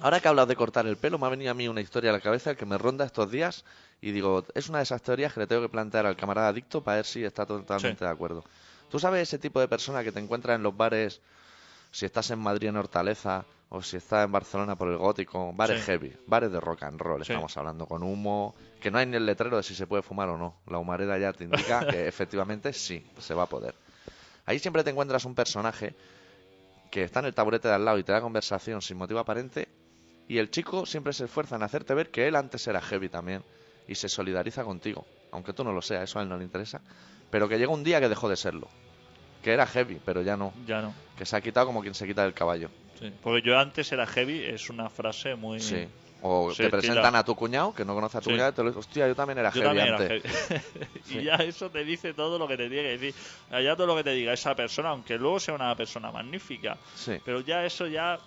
Ahora 0.00 0.18
que 0.20 0.26
hablas 0.26 0.48
de 0.48 0.56
cortar 0.56 0.86
el 0.86 0.96
pelo, 0.96 1.18
me 1.18 1.26
ha 1.26 1.30
venido 1.30 1.50
a 1.50 1.54
mí 1.54 1.68
una 1.68 1.80
historia 1.82 2.10
a 2.10 2.14
la 2.14 2.20
cabeza 2.20 2.54
que 2.56 2.64
me 2.66 2.78
ronda 2.78 3.04
estos 3.04 3.30
días 3.30 3.64
y 4.00 4.10
digo, 4.10 4.44
es 4.54 4.68
una 4.68 4.78
de 4.78 4.84
esas 4.84 5.02
teorías 5.02 5.32
que 5.34 5.40
le 5.40 5.46
tengo 5.46 5.62
que 5.62 5.68
plantear 5.68 6.06
al 6.06 6.16
camarada 6.16 6.48
adicto 6.48 6.82
para 6.82 6.96
ver 6.96 7.04
si 7.04 7.22
está 7.22 7.46
totalmente 7.46 7.98
Sí. 8.00 8.04
de 8.04 8.10
acuerdo. 8.10 8.42
¿Tú 8.90 8.98
sabes 8.98 9.22
ese 9.22 9.38
tipo 9.38 9.60
de 9.60 9.68
persona 9.68 10.02
que 10.02 10.10
te 10.10 10.18
encuentras 10.18 10.56
en 10.56 10.62
los 10.62 10.76
bares, 10.76 11.20
si 11.92 12.06
estás 12.06 12.30
en 12.30 12.38
Madrid 12.40 12.68
en 12.68 12.76
Hortaleza 12.78 13.44
o 13.74 13.80
si 13.82 13.96
estás 13.96 14.24
en 14.26 14.32
Barcelona 14.32 14.76
por 14.76 14.88
el 14.88 14.98
Gótico, 14.98 15.50
bares 15.54 15.80
Sí. 15.80 15.86
heavy, 15.86 16.12
bares 16.26 16.52
de 16.52 16.60
rock 16.60 16.82
and 16.82 17.00
roll, 17.00 17.24
Sí. 17.24 17.32
estamos 17.32 17.56
hablando 17.56 17.86
con 17.86 18.02
humo, 18.02 18.54
que 18.80 18.90
no 18.90 18.98
hay 18.98 19.06
ni 19.06 19.16
el 19.16 19.24
letrero 19.24 19.56
de 19.56 19.62
si 19.62 19.74
se 19.74 19.86
puede 19.86 20.02
fumar 20.02 20.28
o 20.28 20.36
no. 20.36 20.60
La 20.66 20.76
humareda 20.78 21.16
ya 21.18 21.32
te 21.32 21.44
indica 21.44 21.86
que 21.86 22.06
efectivamente 22.08 22.72
sí, 22.74 23.06
se 23.18 23.32
va 23.34 23.44
a 23.44 23.46
poder. 23.48 23.74
Ahí 24.44 24.58
siempre 24.58 24.84
te 24.84 24.90
encuentras 24.90 25.24
un 25.24 25.34
personaje 25.34 25.94
que 26.90 27.02
está 27.04 27.20
en 27.20 27.26
el 27.26 27.34
taburete 27.34 27.68
de 27.68 27.74
al 27.74 27.84
lado 27.84 27.96
y 27.98 28.04
te 28.04 28.12
da 28.12 28.20
conversación 28.20 28.82
sin 28.82 28.98
motivo 28.98 29.20
aparente 29.20 29.68
y 30.28 30.36
el 30.38 30.50
chico 30.50 30.84
siempre 30.84 31.12
se 31.14 31.24
esfuerza 31.24 31.56
en 31.56 31.62
hacerte 31.62 31.94
ver 31.94 32.10
que 32.10 32.28
él 32.28 32.36
antes 32.36 32.66
era 32.66 32.80
heavy 32.82 33.08
también 33.08 33.42
y 33.88 33.94
se 33.94 34.08
solidariza 34.10 34.64
contigo, 34.64 35.06
aunque 35.30 35.52
tú 35.54 35.64
no 35.64 35.72
lo 35.72 35.80
seas, 35.80 36.04
eso 36.04 36.18
a 36.18 36.22
él 36.22 36.28
no 36.28 36.36
le 36.36 36.44
interesa, 36.44 36.82
pero 37.30 37.48
que 37.48 37.58
llega 37.58 37.72
un 37.72 37.82
día 37.84 38.00
que 38.00 38.08
dejó 38.10 38.28
de 38.28 38.36
serlo, 38.36 38.68
que 39.42 39.52
era 39.52 39.66
heavy, 39.66 40.00
pero 40.04 40.22
ya 40.22 40.36
no, 40.36 40.52
Ya 40.66 40.80
no. 40.80 40.94
que 41.18 41.26
se 41.26 41.36
ha 41.36 41.40
quitado 41.40 41.66
como 41.66 41.82
quien 41.82 41.94
se 41.94 42.06
quita 42.06 42.22
del 42.22 42.32
caballo. 42.34 42.70
Sí. 42.98 43.12
Porque 43.22 43.42
yo 43.46 43.58
antes 43.58 43.90
era 43.92 44.06
heavy, 44.06 44.44
es 44.44 44.70
una 44.70 44.88
frase 44.88 45.34
muy... 45.34 45.60
Sí. 45.60 45.86
O 46.24 46.52
te 46.56 46.68
presentan 46.70 47.16
a 47.16 47.24
tu 47.24 47.34
cuñado, 47.34 47.74
que 47.74 47.84
no 47.84 47.94
conoce 47.96 48.16
a 48.16 48.20
tu 48.20 48.30
Sí. 48.30 48.36
cuñado, 48.36 48.50
y 48.52 48.54
te 48.54 48.62
lo 48.62 48.78
hostia, 48.78 49.08
yo 49.08 49.16
también 49.16 49.38
era 49.38 49.50
Yo 49.52 49.60
heavy 49.62 49.76
también 49.76 49.88
era 49.88 50.14
antes. 50.14 50.70
y 51.10 51.24
ya 51.24 51.34
eso 51.34 51.68
te 51.68 51.84
dice 51.84 52.14
todo 52.14 52.38
lo 52.38 52.46
que 52.46 52.56
te 52.56 52.68
tiene 52.68 52.82
que 52.84 52.98
decir. 52.98 53.14
Ya 53.50 53.74
todo 53.74 53.88
lo 53.88 53.96
que 53.96 54.04
te 54.04 54.12
diga 54.12 54.32
esa 54.32 54.54
persona, 54.54 54.90
aunque 54.90 55.18
luego 55.18 55.40
sea 55.40 55.54
una 55.54 55.74
persona 55.74 56.12
magnífica. 56.12 56.78
Sí. 56.94 57.18
Pero 57.24 57.40
ya 57.40 57.64
eso 57.64 57.88
ya, 57.88 58.20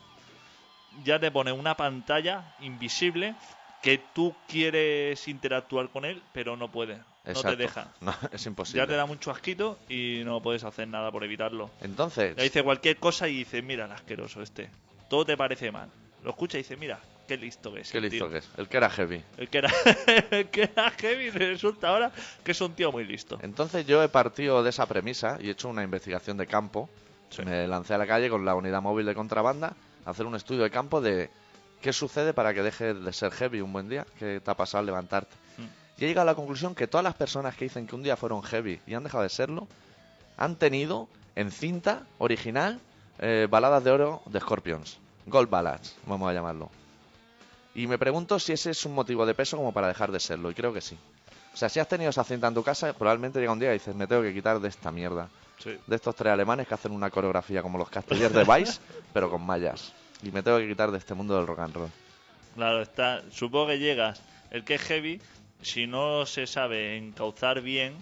ya 1.05 1.17
te 1.21 1.31
pone 1.31 1.53
una 1.53 1.77
pantalla 1.77 2.55
invisible 2.59 3.33
que 3.81 3.99
tú 4.13 4.35
quieres 4.49 5.25
interactuar 5.29 5.87
con 5.89 6.03
él, 6.03 6.21
pero 6.33 6.57
no 6.57 6.69
puedes. 6.69 6.99
No 7.33 7.41
te 7.41 7.55
deja. 7.55 7.87
No, 8.01 8.13
es 8.31 8.45
imposible. 8.45 8.81
Ya 8.83 8.87
te 8.87 8.95
da 8.95 9.05
mucho 9.05 9.31
asquito 9.31 9.79
y 9.89 10.21
no 10.25 10.41
puedes 10.41 10.63
hacer 10.63 10.87
nada 10.87 11.11
por 11.11 11.23
evitarlo. 11.23 11.69
Entonces, 11.81 12.35
Ya 12.35 12.43
dice 12.43 12.63
cualquier 12.63 12.97
cosa 12.97 13.27
y 13.27 13.37
dice, 13.37 13.61
mira 13.61 13.85
el 13.85 13.91
asqueroso 13.91 14.41
este. 14.41 14.69
Todo 15.09 15.25
te 15.25 15.35
parece 15.37 15.71
mal. 15.71 15.89
Lo 16.23 16.31
escucha 16.31 16.57
y 16.57 16.61
dice, 16.61 16.75
mira, 16.77 16.99
qué 17.27 17.37
listo 17.37 17.73
que 17.73 17.81
es. 17.81 17.91
qué 17.91 18.01
listo 18.01 18.25
tío". 18.25 18.29
que 18.29 18.37
es. 18.39 18.49
El 18.57 18.67
que 18.67 18.77
era 18.77 18.89
heavy. 18.89 19.23
El 19.37 19.49
que 19.49 19.57
era, 19.59 19.69
el 20.31 20.49
que 20.49 20.63
era 20.63 20.91
heavy 20.91 21.29
resulta 21.29 21.89
ahora 21.89 22.11
que 22.43 22.51
es 22.51 22.61
un 22.61 22.73
tío 22.73 22.91
muy 22.91 23.05
listo. 23.05 23.39
Entonces 23.41 23.85
yo 23.85 24.01
he 24.03 24.09
partido 24.09 24.63
de 24.63 24.69
esa 24.69 24.85
premisa 24.85 25.37
y 25.39 25.47
he 25.47 25.51
hecho 25.51 25.69
una 25.69 25.83
investigación 25.83 26.37
de 26.37 26.47
campo. 26.47 26.89
Sí. 27.29 27.43
Me 27.43 27.67
lancé 27.67 27.93
a 27.93 27.97
la 27.97 28.07
calle 28.07 28.29
con 28.29 28.45
la 28.45 28.55
unidad 28.55 28.81
móvil 28.81 29.05
de 29.05 29.15
contrabanda 29.15 29.73
a 30.05 30.09
hacer 30.11 30.25
un 30.25 30.35
estudio 30.35 30.63
de 30.63 30.69
campo 30.71 31.01
de 31.01 31.29
qué 31.81 31.91
sucede 31.91 32.33
para 32.33 32.53
que 32.53 32.63
deje 32.63 32.93
de 32.93 33.13
ser 33.13 33.31
heavy 33.31 33.61
un 33.61 33.73
buen 33.73 33.89
día, 33.89 34.05
qué 34.17 34.39
te 34.39 34.51
ha 34.51 34.55
pasado 34.55 34.79
al 34.79 34.85
levantarte. 34.85 35.35
Mm. 35.57 35.63
Y 35.97 36.05
he 36.05 36.07
llegado 36.07 36.27
a 36.29 36.31
la 36.31 36.35
conclusión 36.35 36.75
que 36.75 36.87
todas 36.87 37.03
las 37.03 37.15
personas 37.15 37.55
que 37.55 37.65
dicen 37.65 37.87
que 37.87 37.95
un 37.95 38.03
día 38.03 38.17
fueron 38.17 38.43
heavy 38.43 38.81
y 38.85 38.93
han 38.93 39.03
dejado 39.03 39.23
de 39.23 39.29
serlo, 39.29 39.67
han 40.37 40.55
tenido 40.55 41.07
en 41.35 41.51
cinta 41.51 42.03
original 42.17 42.79
eh, 43.19 43.47
baladas 43.49 43.83
de 43.83 43.91
oro 43.91 44.21
de 44.25 44.39
Scorpions. 44.39 44.99
Gold 45.25 45.49
Ballads, 45.49 45.95
vamos 46.05 46.29
a 46.29 46.33
llamarlo. 46.33 46.69
Y 47.73 47.87
me 47.87 47.97
pregunto 47.97 48.39
si 48.39 48.53
ese 48.53 48.71
es 48.71 48.85
un 48.85 48.93
motivo 48.93 49.25
de 49.25 49.33
peso 49.33 49.57
como 49.57 49.73
para 49.73 49.87
dejar 49.87 50.11
de 50.11 50.19
serlo, 50.19 50.51
y 50.51 50.53
creo 50.53 50.73
que 50.73 50.81
sí. 50.81 50.97
O 51.53 51.57
sea, 51.57 51.69
si 51.69 51.79
has 51.79 51.87
tenido 51.87 52.09
esa 52.09 52.23
cinta 52.23 52.47
en 52.47 52.53
tu 52.53 52.63
casa, 52.63 52.91
probablemente 52.93 53.39
llega 53.39 53.51
un 53.51 53.59
día 53.59 53.69
y 53.69 53.73
dices, 53.73 53.95
me 53.95 54.07
tengo 54.07 54.21
que 54.21 54.33
quitar 54.33 54.59
de 54.59 54.67
esta 54.67 54.91
mierda. 54.91 55.29
Sí. 55.57 55.77
De 55.87 55.95
estos 55.95 56.15
tres 56.15 56.33
alemanes 56.33 56.67
que 56.67 56.73
hacen 56.73 56.91
una 56.91 57.09
coreografía 57.09 57.61
como 57.61 57.77
los 57.77 57.89
castellers 57.89 58.33
de 58.33 58.43
Vice, 58.43 58.79
pero 59.13 59.29
con 59.29 59.45
mallas. 59.45 59.93
Y 60.21 60.31
me 60.31 60.43
tengo 60.43 60.57
que 60.57 60.67
quitar 60.67 60.91
de 60.91 60.97
este 60.97 61.13
mundo 61.13 61.35
del 61.35 61.47
rock 61.47 61.59
and 61.59 61.75
roll. 61.75 61.89
Claro, 62.55 62.81
está. 62.81 63.23
Supongo 63.31 63.67
que 63.67 63.79
llegas. 63.79 64.21
El 64.51 64.63
que 64.63 64.75
es 64.75 64.81
heavy, 64.81 65.21
si 65.65 65.87
no 65.87 66.25
se 66.25 66.45
sabe 66.47 66.95
encauzar 66.95 67.61
bien 67.61 67.95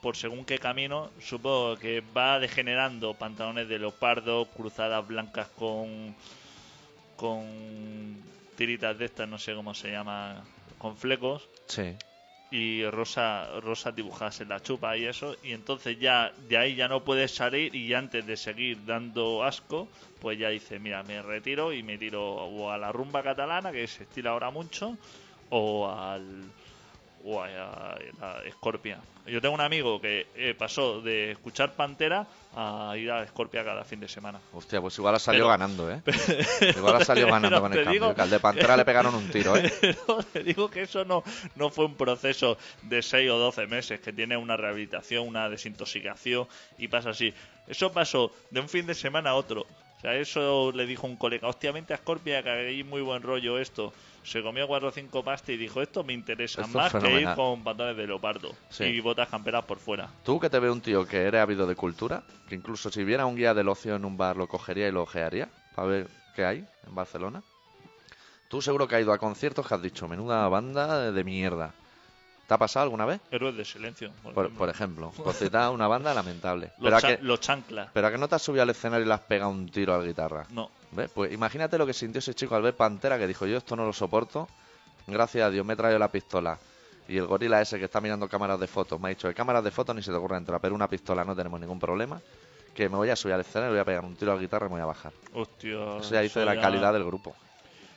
por 0.00 0.16
según 0.16 0.44
qué 0.44 0.58
camino, 0.58 1.10
supongo 1.18 1.76
que 1.76 2.00
va 2.00 2.38
degenerando 2.38 3.14
pantalones 3.14 3.68
de 3.68 3.80
leopardo, 3.80 4.46
cruzadas 4.52 5.06
blancas 5.06 5.48
con 5.48 6.14
con 7.16 8.16
tiritas 8.56 8.96
de 8.98 9.06
estas, 9.06 9.28
no 9.28 9.38
sé 9.38 9.54
cómo 9.54 9.74
se 9.74 9.90
llama, 9.90 10.44
con 10.78 10.96
flecos 10.96 11.48
Sí. 11.66 11.96
y 12.50 12.84
rosa 12.86 13.48
rosas 13.60 13.94
dibujadas 13.96 14.40
en 14.40 14.48
la 14.50 14.60
chupa 14.60 14.96
y 14.96 15.04
eso 15.04 15.36
y 15.42 15.52
entonces 15.52 15.98
ya 15.98 16.32
de 16.48 16.56
ahí 16.56 16.76
ya 16.76 16.86
no 16.88 17.04
puedes 17.04 17.34
salir 17.34 17.74
y 17.74 17.92
antes 17.92 18.24
de 18.24 18.36
seguir 18.36 18.84
dando 18.86 19.42
asco 19.44 19.88
pues 20.20 20.38
ya 20.38 20.48
dice 20.48 20.78
mira 20.78 21.02
me 21.02 21.20
retiro 21.20 21.72
y 21.72 21.82
me 21.82 21.98
tiro 21.98 22.22
o 22.24 22.70
a 22.70 22.78
la 22.78 22.90
rumba 22.92 23.22
catalana 23.22 23.70
que 23.72 23.86
se 23.86 24.04
estila 24.04 24.30
ahora 24.30 24.50
mucho 24.50 24.96
o 25.50 25.88
al 25.90 26.50
o 27.24 27.42
a, 27.42 27.46
la 27.48 28.42
Scorpia 28.52 28.98
yo 29.26 29.40
tengo 29.42 29.54
un 29.54 29.60
amigo 29.60 30.00
que 30.00 30.26
eh, 30.34 30.54
pasó 30.56 31.02
de 31.02 31.32
escuchar 31.32 31.74
Pantera 31.74 32.26
a 32.54 32.94
ir 32.96 33.10
a 33.10 33.26
Scorpia 33.26 33.62
cada 33.62 33.84
fin 33.84 34.00
de 34.00 34.08
semana 34.08 34.40
Hostia, 34.52 34.80
pues 34.80 34.96
igual 34.98 35.14
ha 35.14 35.18
salido 35.18 35.44
Pero- 35.44 35.50
ganando, 35.50 35.92
¿eh? 35.92 36.00
Igual 36.76 36.96
ha 36.96 37.04
salido 37.04 37.26
ganando 37.26 37.50
Pero 37.50 37.60
con 37.60 37.72
el 37.72 37.84
cambio. 37.84 38.00
digo 38.00 38.14
Que 38.14 38.22
al 38.22 38.30
de 38.30 38.40
Pantera 38.40 38.76
le 38.76 38.84
pegaron 38.84 39.14
un 39.14 39.28
tiro, 39.28 39.56
¿eh? 39.56 39.70
Pero 39.80 40.22
te 40.32 40.42
digo 40.42 40.70
que 40.70 40.82
eso 40.82 41.04
no, 41.04 41.22
no 41.56 41.70
fue 41.70 41.84
un 41.84 41.94
proceso 41.94 42.56
de 42.82 43.02
6 43.02 43.30
o 43.30 43.38
12 43.38 43.66
meses, 43.66 44.00
que 44.00 44.12
tiene 44.12 44.36
una 44.36 44.56
rehabilitación, 44.56 45.28
una 45.28 45.48
desintoxicación 45.48 46.48
y 46.78 46.88
pasa 46.88 47.10
así. 47.10 47.34
Eso 47.66 47.92
pasó 47.92 48.32
de 48.50 48.60
un 48.60 48.68
fin 48.68 48.86
de 48.86 48.94
semana 48.94 49.30
a 49.30 49.34
otro. 49.34 49.66
O 49.98 50.00
sea, 50.00 50.14
eso 50.14 50.70
le 50.72 50.86
dijo 50.86 51.06
un 51.06 51.16
colega, 51.16 51.48
hostia, 51.48 51.72
vente 51.72 51.92
a 51.92 51.96
Scorpia, 51.96 52.42
que 52.42 52.50
hay 52.50 52.84
muy 52.84 53.02
buen 53.02 53.20
rollo 53.20 53.58
esto. 53.58 53.92
Se 54.28 54.42
comió 54.42 54.66
cuatro 54.68 54.88
o 54.88 54.90
cinco 54.90 55.24
pastas 55.24 55.50
y 55.50 55.56
dijo, 55.56 55.80
esto 55.80 56.04
me 56.04 56.12
interesa 56.12 56.62
Esto 56.62 56.76
más 56.78 56.92
que 56.92 57.20
ir 57.20 57.28
con 57.34 57.64
pantalones 57.64 57.96
de 57.96 58.06
leopardo 58.06 58.54
Sí. 58.68 58.84
y 58.84 59.00
botas 59.00 59.28
camperas 59.28 59.64
por 59.64 59.78
fuera. 59.78 60.08
Tú 60.24 60.38
que 60.38 60.50
te 60.50 60.58
ve 60.58 60.70
un 60.70 60.80
tío 60.80 61.06
que 61.06 61.22
eres 61.22 61.40
ávido 61.40 61.66
de 61.66 61.74
cultura, 61.74 62.22
que 62.48 62.54
incluso 62.54 62.90
si 62.90 63.04
viera 63.04 63.24
un 63.26 63.36
guía 63.36 63.54
del 63.54 63.68
ocio 63.68 63.96
en 63.96 64.04
un 64.04 64.16
bar 64.16 64.36
lo 64.36 64.46
cogería 64.46 64.86
y 64.88 64.92
lo 64.92 65.02
ojearía 65.02 65.48
para 65.74 65.88
ver 65.88 66.08
qué 66.36 66.44
hay 66.44 66.66
en 66.86 66.94
Barcelona. 66.94 67.42
Tú 68.48 68.62
seguro 68.62 68.86
que 68.88 68.96
has 68.96 69.02
ido 69.02 69.12
a 69.12 69.18
conciertos 69.18 69.66
que 69.66 69.74
has 69.74 69.82
dicho, 69.82 70.08
menuda 70.08 70.48
banda 70.48 71.10
de 71.10 71.24
mierda. 71.24 71.74
¿Te 72.46 72.54
ha 72.54 72.58
pasado 72.58 72.84
alguna 72.84 73.04
vez? 73.04 73.20
Héroes 73.30 73.54
de 73.58 73.64
silencio, 73.64 74.10
por, 74.22 74.32
Por, 74.32 74.46
ejemplo. 74.70 75.10
por 75.22 75.34
ejemplo, 75.34 75.70
una 75.72 75.86
banda 75.86 76.14
lamentable. 76.14 76.72
Los, 76.78 76.84
Pero 76.84 76.96
a, 76.96 77.00
que, 77.02 77.18
los 77.22 77.40
chanclas. 77.40 77.90
pero 77.92 78.06
a 78.06 78.10
que 78.10 78.16
no 78.16 78.26
te 78.26 78.36
has 78.36 78.42
subido 78.42 78.62
al 78.62 78.70
escenario 78.70 79.04
y 79.04 79.08
le 79.08 79.12
has 79.14 79.20
pegado 79.20 79.50
un 79.50 79.68
tiro 79.68 79.94
a 79.94 79.98
la 79.98 80.04
guitarra. 80.04 80.46
No. 80.50 80.70
¿Ves? 80.92 81.10
Pues 81.14 81.32
imagínate 81.32 81.76
lo 81.78 81.86
que 81.86 81.92
sintió 81.92 82.18
ese 82.18 82.34
chico 82.34 82.54
al 82.54 82.62
ver 82.62 82.74
Pantera, 82.76 83.18
que 83.18 83.26
dijo, 83.26 83.46
yo 83.46 83.56
esto 83.58 83.76
no 83.76 83.84
lo 83.84 83.92
soporto, 83.92 84.48
gracias 85.06 85.46
a 85.46 85.50
Dios 85.50 85.64
me 85.66 85.74
he 85.74 85.76
traído 85.76 85.98
la 85.98 86.08
pistola. 86.08 86.58
Y 87.08 87.16
el 87.16 87.26
gorila 87.26 87.60
ese 87.62 87.78
que 87.78 87.86
está 87.86 88.00
mirando 88.00 88.28
cámaras 88.28 88.60
de 88.60 88.66
fotos 88.66 89.00
me 89.00 89.08
ha 89.08 89.10
dicho, 89.10 89.28
de 89.28 89.34
cámaras 89.34 89.64
de 89.64 89.70
fotos 89.70 89.94
ni 89.96 90.02
se 90.02 90.10
te 90.10 90.16
ocurra 90.16 90.36
entrar, 90.38 90.60
pero 90.60 90.74
una 90.74 90.88
pistola 90.88 91.24
no 91.24 91.34
tenemos 91.36 91.58
ningún 91.60 91.78
problema. 91.80 92.20
que 92.74 92.88
me 92.88 92.96
voy 92.96 93.10
a 93.10 93.16
subir 93.16 93.34
al 93.34 93.40
escenario, 93.40 93.72
voy 93.72 93.80
a 93.80 93.84
pegar 93.84 94.04
un 94.04 94.14
tiro 94.14 94.30
a 94.32 94.36
la 94.36 94.40
guitarra 94.40 94.66
y 94.66 94.68
me 94.68 94.74
voy 94.74 94.82
a 94.82 94.86
bajar. 94.86 95.12
Hostia. 95.34 95.96
Eso 95.98 96.14
ya 96.14 96.20
dice 96.20 96.38
de 96.40 96.46
la 96.46 96.54
ya- 96.54 96.60
calidad 96.60 96.92
del 96.92 97.04
grupo. 97.04 97.34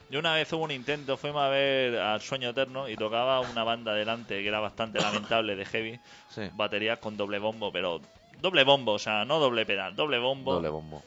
Yo 0.10 0.20
una 0.20 0.34
vez 0.34 0.52
hubo 0.54 0.64
un 0.64 0.72
intento, 0.72 1.18
fuimos 1.18 1.42
a 1.44 1.50
ver 1.50 1.98
al 2.00 2.20
Sueño 2.20 2.50
Eterno 2.50 2.90
y 2.90 2.98
tocaba 2.98 3.40
una 3.42 3.64
banda 3.64 3.94
delante 3.94 4.42
que 4.42 4.48
era 4.48 4.60
bastante 4.60 5.00
lamentable 5.02 5.56
de 5.56 5.66
heavy, 5.66 6.00
Sí, 6.30 6.50
baterías 6.56 6.98
con 7.00 7.16
doble 7.16 7.38
bombo, 7.38 7.72
pero 7.72 8.02
doble 8.42 8.64
bombo, 8.64 8.94
o 8.94 9.00
sea, 9.00 9.24
no 9.24 9.40
doble 9.40 9.66
pedal, 9.68 9.96
doble 9.96 10.18
bombo. 10.20 10.56
doble 10.56 10.70
bombo. 10.70 11.04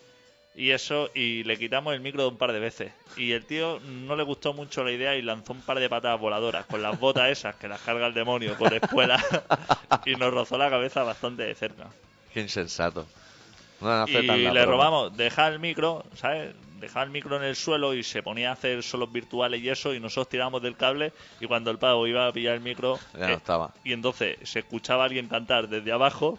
Y 0.57 0.71
eso, 0.71 1.11
y 1.15 1.43
le 1.43 1.59
quitamos 1.59 1.95
el 1.95 2.01
micro 2.01 2.29
un 2.29 2.37
par 2.37 2.53
de 2.53 2.61
veces. 2.61 2.93
Y 3.17 3.33
el 3.33 3.45
tío 3.45 3.81
no 3.81 4.15
le 4.15 4.23
gustó 4.23 4.53
mucho 4.55 4.85
la 4.85 4.93
idea 4.93 5.17
y 5.17 5.23
lanzó 5.23 5.53
un 5.53 5.61
par 5.63 5.81
de 5.81 5.89
patadas 5.89 6.21
voladoras 6.21 6.65
con 6.67 6.81
las 6.81 6.99
botas 7.01 7.29
esas 7.31 7.57
que 7.57 7.67
las 7.67 7.81
carga 7.81 8.07
el 8.07 8.15
demonio 8.15 8.57
por 8.57 8.73
espuela 8.73 9.21
y 10.07 10.15
nos 10.15 10.33
rozó 10.33 10.57
la 10.57 10.71
cabeza 10.71 11.03
bastante 11.03 11.43
de 11.43 11.55
cerca. 11.57 11.89
Qué 12.33 12.41
insensato. 12.41 13.07
No 13.81 14.07
Y 14.07 14.13
le 14.13 14.51
broma. 14.51 14.65
robamos, 14.65 15.17
dejar 15.17 15.53
el 15.53 15.59
micro, 15.59 16.05
¿sabes? 16.15 16.55
Dejar 16.79 17.05
el 17.07 17.11
micro 17.11 17.37
en 17.37 17.43
el 17.45 17.57
suelo 17.57 17.93
y 17.95 18.03
se 18.05 18.23
ponía 18.23 18.51
a 18.51 18.53
hacer 18.53 18.83
solos 18.83 19.11
virtuales 19.11 19.61
y 19.61 19.69
eso, 19.69 19.93
y 19.93 19.99
nosotros 20.01 20.29
tiramos 20.29 20.63
del 20.63 20.77
cable. 20.77 21.13
Y 21.41 21.47
cuando 21.47 21.71
el 21.73 21.79
pavo 21.79 22.07
iba 22.07 22.29
a 22.29 22.33
pillar 22.33 22.55
el 22.55 22.61
micro, 22.61 22.99
Ya 23.15 23.19
no 23.21 23.29
eh, 23.29 23.33
estaba. 23.35 23.75
y 23.85 23.93
entonces 23.93 24.37
se 24.45 24.61
escuchaba 24.61 25.03
a 25.03 25.07
alguien 25.07 25.27
cantar 25.29 25.69
desde 25.69 25.91
abajo, 25.93 26.39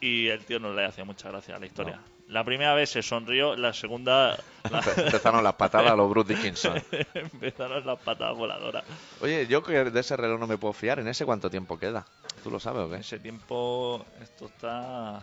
y 0.00 0.28
el 0.28 0.44
tío 0.44 0.60
no 0.60 0.72
le 0.72 0.84
hacía 0.84 1.04
mucha 1.04 1.28
gracia 1.30 1.56
a 1.56 1.58
la 1.58 1.66
historia. 1.66 1.98
La 2.28 2.44
primera 2.44 2.74
vez 2.74 2.90
se 2.90 3.02
sonrió, 3.02 3.56
la 3.56 3.72
segunda 3.72 4.38
la- 4.70 4.82
Empezaron 4.96 5.42
las 5.42 5.54
patadas 5.54 5.92
a 5.92 5.96
los 5.96 6.10
Bruce 6.10 6.34
Dickinson. 6.34 6.74
empezaron 7.14 7.84
las 7.86 7.98
patadas 8.00 8.36
voladoras. 8.36 8.84
Oye, 9.22 9.46
yo 9.46 9.62
que 9.62 9.84
de 9.84 10.00
ese 10.00 10.16
reloj 10.16 10.38
no 10.38 10.46
me 10.46 10.58
puedo 10.58 10.74
fiar, 10.74 10.98
¿en 10.98 11.08
ese 11.08 11.24
cuánto 11.24 11.48
tiempo 11.50 11.78
queda? 11.78 12.04
¿Tú 12.44 12.50
lo 12.50 12.60
sabes 12.60 12.82
o 12.86 12.90
qué? 12.90 12.96
ese 12.96 13.18
tiempo, 13.18 14.04
esto 14.22 14.46
está. 14.46 15.22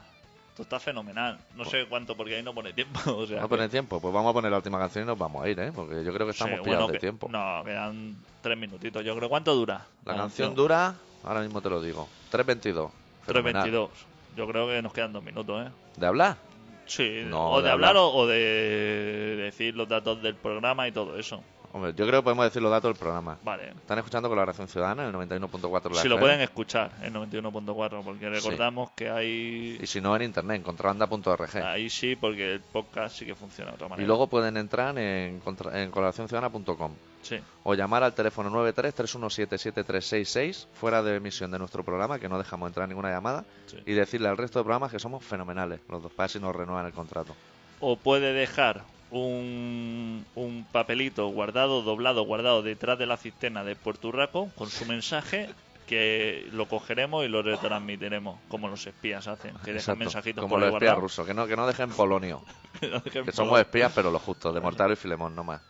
Esto 0.49 0.63
está 0.63 0.79
fenomenal. 0.79 1.37
No 1.55 1.65
sé 1.65 1.85
cuánto, 1.87 2.15
porque 2.15 2.37
ahí 2.37 2.41
no 2.43 2.53
pone 2.55 2.71
tiempo. 2.73 2.99
O 3.11 3.27
sea, 3.27 3.41
¿No 3.41 3.49
que- 3.49 3.55
pone 3.55 3.69
tiempo? 3.69 3.99
Pues 4.01 4.13
vamos 4.13 4.31
a 4.31 4.33
poner 4.33 4.49
la 4.51 4.57
última 4.57 4.79
canción 4.79 5.03
y 5.03 5.07
nos 5.07 5.17
vamos 5.17 5.43
a 5.43 5.49
ir, 5.49 5.59
¿eh? 5.59 5.71
Porque 5.75 6.03
yo 6.03 6.11
creo 6.13 6.25
que 6.25 6.31
estamos 6.31 6.57
Sí, 6.59 6.63
pillados 6.63 6.83
bueno, 6.85 6.93
de 6.93 6.99
tiempo. 6.99 7.27
No, 7.29 7.61
quedan 7.65 8.15
tres 8.41 8.57
minutitos. 8.57 9.03
Yo 9.05 9.15
creo. 9.15 9.29
¿Cuánto 9.29 9.53
dura? 9.53 9.85
La 10.05 10.15
canción 10.15 10.55
dura, 10.55 10.95
ahora 11.23 11.41
mismo 11.41 11.61
te 11.61 11.69
lo 11.69 11.81
digo, 11.81 12.07
3.22. 12.31 12.89
Fenomenal. 13.27 13.69
3.22. 13.69 13.89
Yo 14.37 14.47
creo 14.47 14.67
que 14.67 14.81
nos 14.81 14.93
quedan 14.93 15.13
dos 15.13 15.23
minutos, 15.23 15.67
¿eh? 15.67 15.71
¿De 15.97 16.05
hablar? 16.07 16.37
Sí, 16.85 17.23
No, 17.25 17.51
o 17.51 17.57
de, 17.57 17.63
de 17.67 17.71
hablar, 17.71 17.89
hablar. 17.91 18.03
o, 18.03 18.11
o 18.13 18.27
de 18.27 19.35
decir 19.37 19.75
los 19.75 19.87
datos 19.87 20.21
del 20.21 20.35
programa 20.35 20.87
y 20.87 20.91
todo 20.91 21.17
eso. 21.17 21.43
Hombre, 21.73 21.91
yo 21.93 22.07
creo 22.07 22.21
que 22.21 22.23
podemos 22.23 22.45
decir 22.45 22.61
los 22.61 22.71
datos 22.71 22.87
del 22.93 22.97
programa. 22.97 23.37
Vale. 23.43 23.67
Están 23.71 23.97
escuchando 23.97 24.29
Colaboración 24.29 24.69
Ciudadana 24.69 25.03
en 25.03 25.09
el 25.09 25.15
91.4 25.29 25.83
de 25.89 25.95
la 25.95 26.01
Si 26.01 26.07
lo 26.07 26.17
pueden 26.17 26.39
escuchar 26.39 26.89
en 27.01 27.13
91.4, 27.15 28.01
porque 28.01 28.29
recordamos 28.29 28.91
que 28.91 29.09
hay. 29.09 29.77
Y 29.81 29.85
si 29.85 29.99
no, 29.99 30.15
en 30.15 30.21
internet, 30.21 30.55
en 30.57 30.63
contrabanda.org. 30.63 31.57
Ahí 31.65 31.89
sí, 31.89 32.15
porque 32.15 32.53
el 32.53 32.61
podcast 32.61 33.17
sí 33.17 33.25
que 33.25 33.35
funciona 33.35 33.71
de 33.71 33.75
otra 33.75 33.89
manera. 33.89 34.03
Y 34.03 34.07
luego 34.07 34.27
pueden 34.27 34.55
entrar 34.55 34.97
en, 34.97 35.41
contra- 35.41 35.81
en 35.83 35.91
colaboracionciudadana.com 35.91 36.91
Sí. 37.25 37.39
o 37.63 37.73
llamar 37.73 38.03
al 38.03 38.13
teléfono 38.13 38.49
93-317-7366 38.51 40.67
fuera 40.73 41.01
de 41.01 41.15
emisión 41.15 41.51
de 41.51 41.59
nuestro 41.59 41.83
programa, 41.83 42.19
que 42.19 42.29
no 42.29 42.37
dejamos 42.37 42.67
entrar 42.67 42.87
ninguna 42.87 43.09
llamada, 43.09 43.45
Sí. 43.65 43.77
y 43.85 43.93
decirle 43.93 44.27
al 44.29 44.37
resto 44.37 44.59
de 44.59 44.63
programas 44.63 44.91
que 44.91 44.99
somos 44.99 45.23
fenomenales, 45.23 45.79
los 45.89 46.03
dos, 46.03 46.11
para 46.11 46.25
ver 46.25 46.31
si 46.31 46.39
nos 46.39 46.55
renuevan 46.55 46.85
el 46.85 46.93
contrato. 46.93 47.35
o 47.79 47.97
puede 47.97 48.33
dejar 48.33 48.83
un, 49.11 50.25
un 50.35 50.65
papelito 50.71 51.27
guardado, 51.29 51.81
doblado, 51.81 52.23
guardado 52.25 52.61
detrás 52.63 52.97
de 52.97 53.05
la 53.05 53.17
cisterna 53.17 53.63
de 53.63 53.75
Puerto 53.75 54.07
Urraco 54.09 54.49
con 54.55 54.69
su 54.69 54.85
mensaje 54.85 55.49
que 55.87 56.47
lo 56.51 56.67
cogeremos 56.67 57.23
y 57.25 57.27
lo 57.27 57.43
retransmitiremos 57.43 58.39
como 58.49 58.67
los 58.69 58.85
espías 58.87 59.27
hacen, 59.27 59.51
que 59.63 59.73
dejan 59.73 59.75
Exacto, 59.75 59.99
mensajitos 59.99 60.41
como 60.41 60.55
por 60.55 60.61
los 60.61 60.73
espías 60.73 60.97
rusos, 60.97 61.27
que 61.27 61.33
no, 61.33 61.45
que 61.47 61.55
no 61.55 61.67
dejen 61.67 61.89
polonio, 61.91 62.43
Que 62.79 62.87
no 62.87 62.99
dejen 62.99 63.11
que 63.11 63.23
por- 63.25 63.33
somos 63.35 63.59
espías 63.59 63.91
pero 63.93 64.09
los 64.09 64.21
justos, 64.21 64.53
de 64.53 64.61
Mortaro 64.61 64.93
y 64.93 64.95
Filemón, 64.95 65.35
no 65.35 65.43
más. 65.43 65.61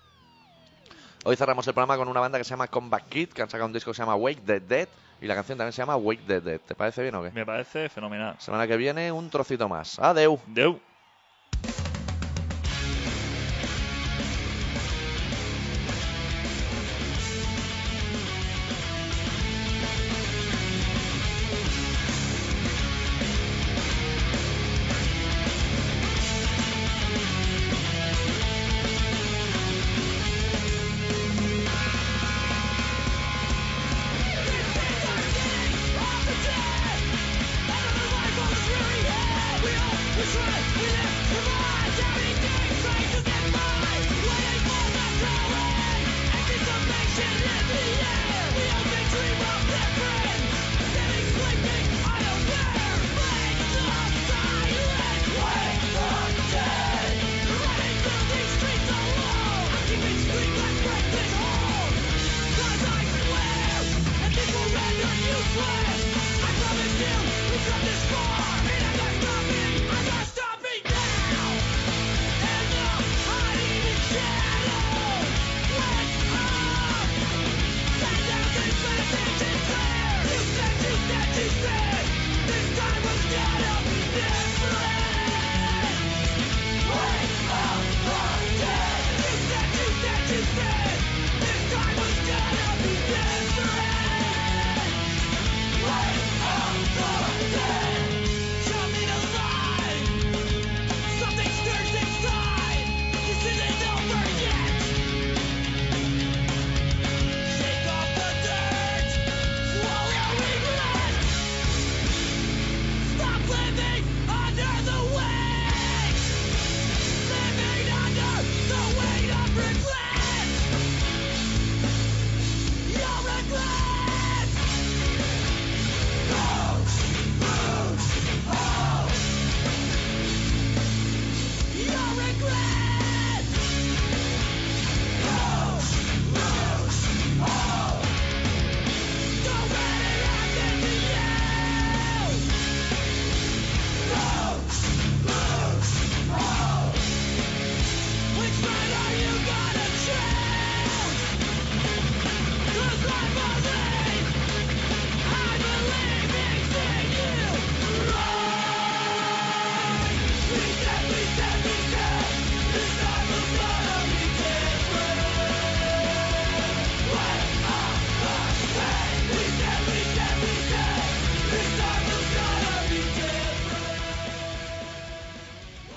Hoy 1.27 1.35
cerramos 1.35 1.65
el 1.65 1.73
programa 1.73 1.97
con 1.97 2.07
una 2.07 2.19
banda 2.19 2.37
que 2.37 2.43
se 2.43 2.51
llama 2.51 2.67
Comeback 2.67 3.09
Kid, 3.09 3.29
que 3.29 3.41
han 3.41 3.49
sacado 3.49 3.65
un 3.65 3.73
disco 3.73 3.89
que 3.89 3.95
se 3.95 4.03
llama 4.03 4.15
Wake 4.15 4.41
the 4.45 4.59
Dead, 4.59 4.87
y 5.19 5.25
la 5.25 5.33
canción 5.33 5.57
también 5.57 5.73
se 5.73 5.81
llama 5.81 5.95
Wake 5.95 6.21
the 6.27 6.39
Dead. 6.39 6.59
¿Te 6.59 6.75
parece 6.75 7.01
bien 7.01 7.15
o 7.15 7.23
qué? 7.23 7.31
Me 7.31 7.43
parece 7.43 7.89
fenomenal. 7.89 8.35
Semana 8.37 8.67
que 8.67 8.77
viene 8.77 9.11
un 9.11 9.31
trocito 9.31 9.67
más. 9.67 9.97
Adeu. 9.97 10.39
Deu. 10.45 10.79